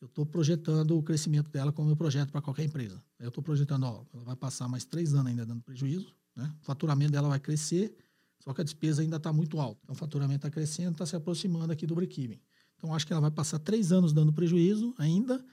Eu 0.00 0.06
estou 0.06 0.26
projetando 0.26 0.96
o 0.98 1.02
crescimento 1.02 1.50
dela 1.50 1.72
como 1.72 1.86
meu 1.86 1.96
projeto 1.96 2.30
para 2.30 2.42
qualquer 2.42 2.64
empresa. 2.64 3.02
Eu 3.18 3.28
estou 3.28 3.42
projetando, 3.42 3.84
ó, 3.84 4.04
ela 4.12 4.24
vai 4.24 4.36
passar 4.36 4.68
mais 4.68 4.84
três 4.84 5.14
anos 5.14 5.26
ainda 5.26 5.46
dando 5.46 5.62
prejuízo, 5.62 6.14
né? 6.34 6.52
O 6.60 6.64
faturamento 6.64 7.12
dela 7.12 7.28
vai 7.28 7.40
crescer, 7.40 7.96
só 8.40 8.52
que 8.52 8.60
a 8.60 8.64
despesa 8.64 9.00
ainda 9.00 9.16
está 9.16 9.32
muito 9.32 9.58
alta. 9.58 9.80
Então, 9.84 9.94
o 9.94 9.98
faturamento 9.98 10.46
está 10.46 10.50
crescendo, 10.50 10.92
está 10.92 11.06
se 11.06 11.16
aproximando 11.16 11.72
aqui 11.72 11.86
do 11.86 11.94
break-even. 11.94 12.40
Então, 12.76 12.94
acho 12.94 13.06
que 13.06 13.12
ela 13.12 13.22
vai 13.22 13.30
passar 13.30 13.58
três 13.58 13.90
anos 13.90 14.12
dando 14.12 14.32
prejuízo 14.32 14.94
ainda, 14.98 15.44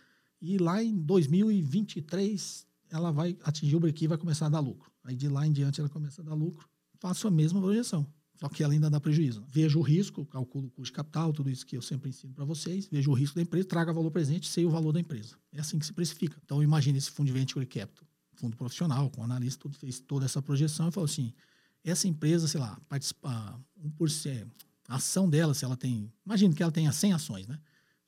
e 0.41 0.57
lá 0.57 0.83
em 0.83 0.97
2023 0.97 2.67
ela 2.89 3.11
vai 3.11 3.37
atingir 3.43 3.75
o 3.75 3.79
break-even 3.79 4.05
e 4.05 4.09
vai 4.09 4.17
começar 4.17 4.47
a 4.47 4.49
dar 4.49 4.59
lucro. 4.59 4.91
Aí 5.03 5.15
de 5.15 5.29
lá 5.29 5.47
em 5.47 5.51
diante 5.51 5.79
ela 5.79 5.89
começa 5.89 6.21
a 6.21 6.25
dar 6.25 6.33
lucro. 6.33 6.67
Faço 6.99 7.27
a 7.27 7.31
mesma 7.31 7.61
projeção. 7.61 8.05
Só 8.35 8.49
que 8.49 8.63
ela 8.63 8.73
ainda 8.73 8.89
dá 8.89 8.99
prejuízo. 8.99 9.43
Vejo 9.47 9.79
o 9.79 9.81
risco, 9.81 10.25
calculo 10.25 10.67
o 10.67 10.69
custo 10.71 10.91
de 10.91 10.91
capital, 10.91 11.31
tudo 11.31 11.49
isso 11.49 11.65
que 11.65 11.77
eu 11.77 11.81
sempre 11.81 12.09
ensino 12.09 12.33
para 12.33 12.43
vocês. 12.43 12.87
Vejo 12.87 13.11
o 13.11 13.13
risco 13.13 13.35
da 13.35 13.41
empresa, 13.41 13.67
traga 13.67 13.93
valor 13.93 14.11
presente, 14.11 14.47
sei 14.47 14.65
o 14.65 14.69
valor 14.69 14.91
da 14.91 14.99
empresa. 14.99 15.37
É 15.51 15.59
assim 15.59 15.77
que 15.77 15.85
se 15.85 15.93
precifica. 15.93 16.37
Então, 16.43 16.61
imagine 16.61 16.97
esse 16.97 17.11
fundo 17.11 17.27
de 17.27 17.33
venture 17.33 17.65
capital, 17.65 18.05
fundo 18.33 18.57
profissional, 18.57 19.09
com 19.09 19.23
analista, 19.23 19.59
tudo, 19.61 19.77
fez 19.77 19.99
toda 19.99 20.25
essa 20.25 20.41
projeção 20.41 20.89
e 20.89 20.91
falou 20.91 21.05
assim: 21.05 21.31
essa 21.83 22.07
empresa, 22.07 22.47
sei 22.47 22.59
lá, 22.59 22.79
participar 22.89 23.59
1%, 23.79 24.47
a 24.87 24.95
ação 24.95 25.29
dela, 25.29 25.53
se 25.53 25.63
ela 25.63 25.77
tem. 25.77 26.11
Imagine 26.25 26.53
que 26.55 26.63
ela 26.63 26.71
tenha 26.71 26.91
100 26.91 27.13
ações, 27.13 27.47
né? 27.47 27.59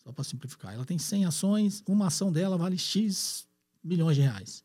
Só 0.04 0.12
para 0.12 0.24
simplificar. 0.24 0.74
Ela 0.74 0.86
tem 0.86 0.98
100 0.98 1.26
ações, 1.26 1.84
uma 1.88 2.08
ação 2.08 2.32
dela 2.32 2.58
vale 2.58 2.78
X 2.78 3.48
milhões 3.84 4.16
de 4.16 4.24
reais. 4.24 4.64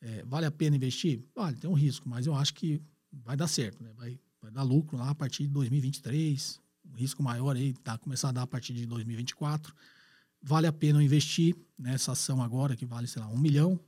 É, 0.00 0.24
vale 0.24 0.46
a 0.46 0.50
pena 0.50 0.76
investir? 0.76 1.24
Vale, 1.34 1.56
tem 1.56 1.70
um 1.70 1.74
risco, 1.74 2.08
mas 2.08 2.26
eu 2.26 2.34
acho 2.34 2.54
que 2.54 2.82
vai 3.12 3.36
dar 3.36 3.46
certo, 3.46 3.82
né? 3.82 3.92
Vai 3.96 4.18
vai 4.42 4.50
dar 4.50 4.64
lucro 4.64 4.98
lá 4.98 5.10
a 5.10 5.14
partir 5.14 5.44
de 5.44 5.50
2023, 5.50 6.60
um 6.92 6.96
risco 6.96 7.22
maior 7.22 7.54
aí, 7.54 7.72
tá, 7.74 7.96
começar 7.96 8.30
a 8.30 8.32
dar 8.32 8.42
a 8.42 8.46
partir 8.46 8.74
de 8.74 8.84
2024. 8.84 9.72
Vale 10.42 10.66
a 10.66 10.72
pena 10.72 11.02
investir 11.02 11.56
nessa 11.78 12.12
ação 12.12 12.42
agora, 12.42 12.74
que 12.74 12.84
vale, 12.84 13.06
sei 13.06 13.22
lá, 13.22 13.28
um 13.28 13.38
milhão, 13.38 13.78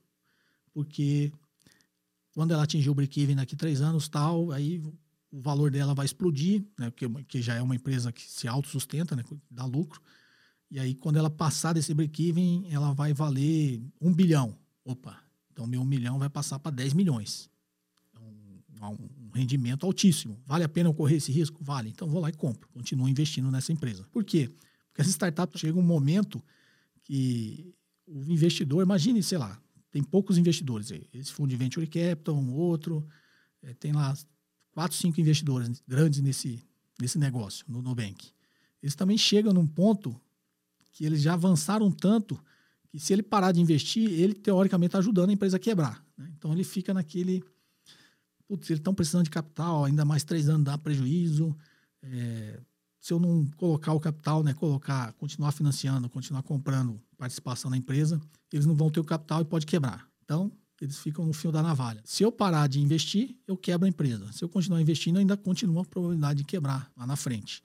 porque 0.73 1.33
quando 2.33 2.53
ela 2.53 2.63
atingir 2.63 2.89
o 2.89 2.95
break-even 2.95 3.35
daqui 3.35 3.57
três 3.57 3.81
anos, 3.81 4.09
tal, 4.09 4.53
aí 4.53 4.81
o 5.33 5.41
valor 5.41 5.73
dela 5.73 5.93
vai 5.93 6.07
explodir, 6.07 6.65
né, 6.79 6.89
porque, 6.91 7.09
que 7.25 7.43
já 7.43 7.57
é 7.57 7.63
uma 7.63 7.75
empresa 7.75 8.13
que 8.13 8.23
se 8.23 8.47
autossustenta, 8.47 9.17
né, 9.17 9.25
dá 9.51 9.65
lucro. 9.65 10.01
E 10.71 10.79
aí, 10.79 10.95
quando 10.95 11.17
ela 11.17 11.31
passar 11.31 11.73
desse 11.73 11.93
break-even, 11.93 12.67
ela 12.71 12.93
vai 12.93 13.13
valer 13.13 13.83
um 14.01 14.13
bilhão. 14.13 14.57
Opa, 14.85 15.21
então 15.53 15.67
meu 15.67 15.81
um 15.81 15.85
milhão 15.85 16.19
vai 16.19 16.29
passar 16.29 16.61
para 16.61 16.71
10 16.71 16.95
milhões. 16.95 17.51
Um, 18.89 19.25
rendimento 19.35 19.85
altíssimo. 19.85 20.41
Vale 20.47 20.65
a 20.65 20.69
pena 20.69 20.89
eu 20.89 20.95
correr 20.95 21.17
esse 21.17 21.33
risco? 21.33 21.63
Vale. 21.63 21.91
Então 21.91 22.09
vou 22.09 22.21
lá 22.21 22.29
e 22.29 22.33
compro. 22.33 22.69
Continuo 22.73 23.09
investindo 23.09 23.51
nessa 23.51 23.73
empresa. 23.73 24.07
Por 24.13 24.25
quê? 24.25 24.49
Porque 24.89 25.01
essa 25.01 25.11
startup 25.11 25.59
chega 25.59 25.79
um 25.79 25.83
momento 25.83 26.43
que 27.03 27.75
o 28.07 28.23
investidor, 28.31 28.83
imagine, 28.83 29.23
sei 29.23 29.39
lá, 29.39 29.61
tem 29.91 30.03
poucos 30.03 30.39
investidores. 30.39 30.91
Esse 31.13 31.33
fundo 31.33 31.51
de 31.51 31.57
venture 31.57 31.87
capital, 31.87 32.37
um 32.37 32.53
outro, 32.53 33.07
é, 33.63 33.75
tem 33.75 33.93
lá 33.93 34.17
quatro, 34.73 34.97
cinco 34.97 35.21
investidores 35.21 35.83
grandes 35.87 36.21
nesse, 36.21 36.63
nesse 37.01 37.19
negócio, 37.19 37.65
no 37.69 37.83
Nubank. 37.83 38.31
Eles 38.83 38.95
também 38.95 39.17
chegam 39.17 39.53
num 39.53 39.67
ponto 39.67 40.21
que 40.93 41.05
eles 41.05 41.23
já 41.23 41.35
avançaram 41.35 41.91
tanto 41.91 42.39
que 42.89 43.01
se 43.01 43.13
ele 43.13 43.23
parar 43.23 43.51
de 43.51 43.61
investir, 43.61 44.09
ele 44.09 44.35
teoricamente 44.35 44.89
está 44.89 44.99
ajudando 44.99 45.31
a 45.31 45.33
empresa 45.33 45.57
a 45.57 45.61
quebrar. 45.61 46.05
Né? 46.17 46.33
Então 46.37 46.53
ele 46.53 46.63
fica 46.63 46.95
naquele 46.95 47.43
putz, 48.47 48.71
eles 48.71 48.81
estão 48.81 48.95
precisando 48.95 49.25
de 49.25 49.31
capital, 49.31 49.85
ainda 49.85 50.05
mais 50.05 50.25
três 50.25 50.49
anos 50.49 50.65
dá 50.65 50.77
prejuízo. 50.79 51.57
É, 52.03 52.61
se 53.01 53.13
eu 53.13 53.19
não 53.19 53.47
colocar 53.57 53.93
o 53.93 54.01
capital, 54.01 54.43
né, 54.43 54.55
colocar, 54.55 55.13
continuar 55.15 55.53
financiando, 55.53 56.09
continuar 56.09 56.43
comprando 56.43 57.01
participação 57.19 57.71
na 57.71 57.77
empresa, 57.77 58.21
eles 58.53 58.67
não 58.67 58.75
vão 58.75 58.91
ter 58.91 59.01
o 59.01 59.05
capital 59.05 59.43
e 59.43 59.45
pode 59.45 59.67
quebrar. 59.67 60.09
Então, 60.25 60.51
eles 60.81 60.99
ficam 60.99 61.25
no 61.25 61.33
fio 61.33 61.53
da 61.53 61.63
navalha. 61.63 62.03
Se 62.05 62.23
eu 62.23 62.33
parar 62.33 62.67
de 62.67 62.81
investir, 62.81 63.37
eu 63.47 63.57
quebro 63.57 63.87
a 63.87 63.89
empresa. 63.89 64.33
Se 64.33 64.43
eu 64.43 64.49
continuar 64.49 64.81
investindo, 64.81 65.19
ainda 65.19 65.37
continua 65.37 65.83
a 65.83 65.85
probabilidade 65.85 66.39
de 66.39 66.45
quebrar 66.45 66.91
lá 66.97 67.07
na 67.07 67.17
frente. 67.17 67.63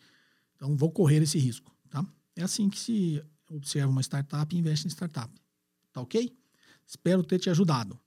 Então, 0.56 0.76
vou 0.76 0.92
correr 0.92 1.22
esse 1.22 1.38
risco, 1.38 1.72
tá? 1.90 2.06
É 2.36 2.44
assim 2.44 2.70
que 2.70 2.78
se 2.78 3.24
observa 3.50 3.90
uma 3.90 4.02
startup 4.02 4.54
e 4.54 4.60
investe 4.60 4.88
em 4.88 4.90
startup. 4.90 5.34
Tá 5.92 6.02
ok? 6.02 6.38
Espero 6.86 7.24
ter 7.24 7.40
te 7.40 7.50
ajudado. 7.50 8.00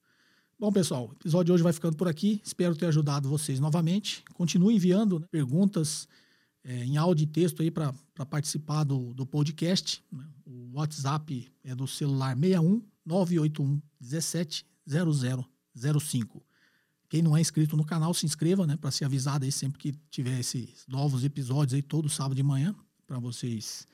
Bom, 0.63 0.71
pessoal, 0.71 1.09
o 1.09 1.13
episódio 1.15 1.47
de 1.47 1.53
hoje 1.55 1.63
vai 1.65 1.73
ficando 1.73 1.97
por 1.97 2.07
aqui. 2.07 2.41
Espero 2.45 2.77
ter 2.77 2.87
ajudado 2.87 3.29
vocês 3.29 3.59
novamente. 3.59 4.23
Continue 4.33 4.77
enviando 4.77 5.19
né, 5.19 5.27
perguntas 5.29 6.07
é, 6.63 6.85
em 6.85 6.97
áudio 6.97 7.25
e 7.25 7.27
texto 7.27 7.63
aí 7.63 7.69
para 7.69 7.93
participar 8.31 8.85
do, 8.85 9.13
do 9.13 9.27
podcast. 9.27 10.05
Né? 10.13 10.25
O 10.47 10.75
WhatsApp 10.75 11.53
é 11.65 11.75
do 11.75 11.89
celular 11.89 12.39
61 12.39 12.81
981 13.05 13.83
17 13.99 14.65
0005. 14.87 16.47
Quem 17.09 17.23
não 17.23 17.37
é 17.37 17.41
inscrito 17.41 17.77
no 17.77 17.85
canal, 17.85 18.15
se 18.15 18.25
inscreva, 18.25 18.65
né, 18.65 18.77
para 18.77 18.93
ser 18.93 19.05
avisado 19.05 19.45
aí 19.45 19.51
sempre 19.51 19.81
que 19.81 19.93
tiver 20.13 20.39
esses 20.39 20.87
novos 20.87 21.25
episódios 21.25 21.75
aí 21.75 21.83
todo 21.83 22.09
sábado 22.09 22.37
de 22.37 22.43
manhã 22.45 22.73
para 23.05 23.19
vocês 23.19 23.85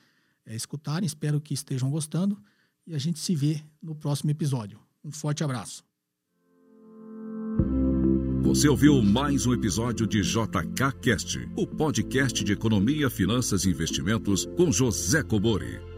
é, 0.45 0.55
escutarem. 0.55 1.07
Espero 1.07 1.41
que 1.41 1.55
estejam 1.55 1.89
gostando 1.89 2.39
e 2.85 2.93
a 2.93 2.99
gente 2.99 3.17
se 3.17 3.35
vê 3.35 3.59
no 3.81 3.95
próximo 3.95 4.29
episódio. 4.29 4.79
Um 5.03 5.11
forte 5.11 5.43
abraço. 5.43 5.88
Você 8.41 8.69
ouviu 8.69 9.01
mais 9.01 9.45
um 9.45 9.53
episódio 9.53 10.07
de 10.07 10.21
JK 10.21 10.93
Cast, 11.01 11.47
o 11.55 11.67
podcast 11.67 12.43
de 12.43 12.53
economia, 12.53 13.09
finanças 13.09 13.65
e 13.65 13.69
investimentos 13.69 14.45
com 14.55 14.71
José 14.71 15.21
Cobori. 15.21 15.88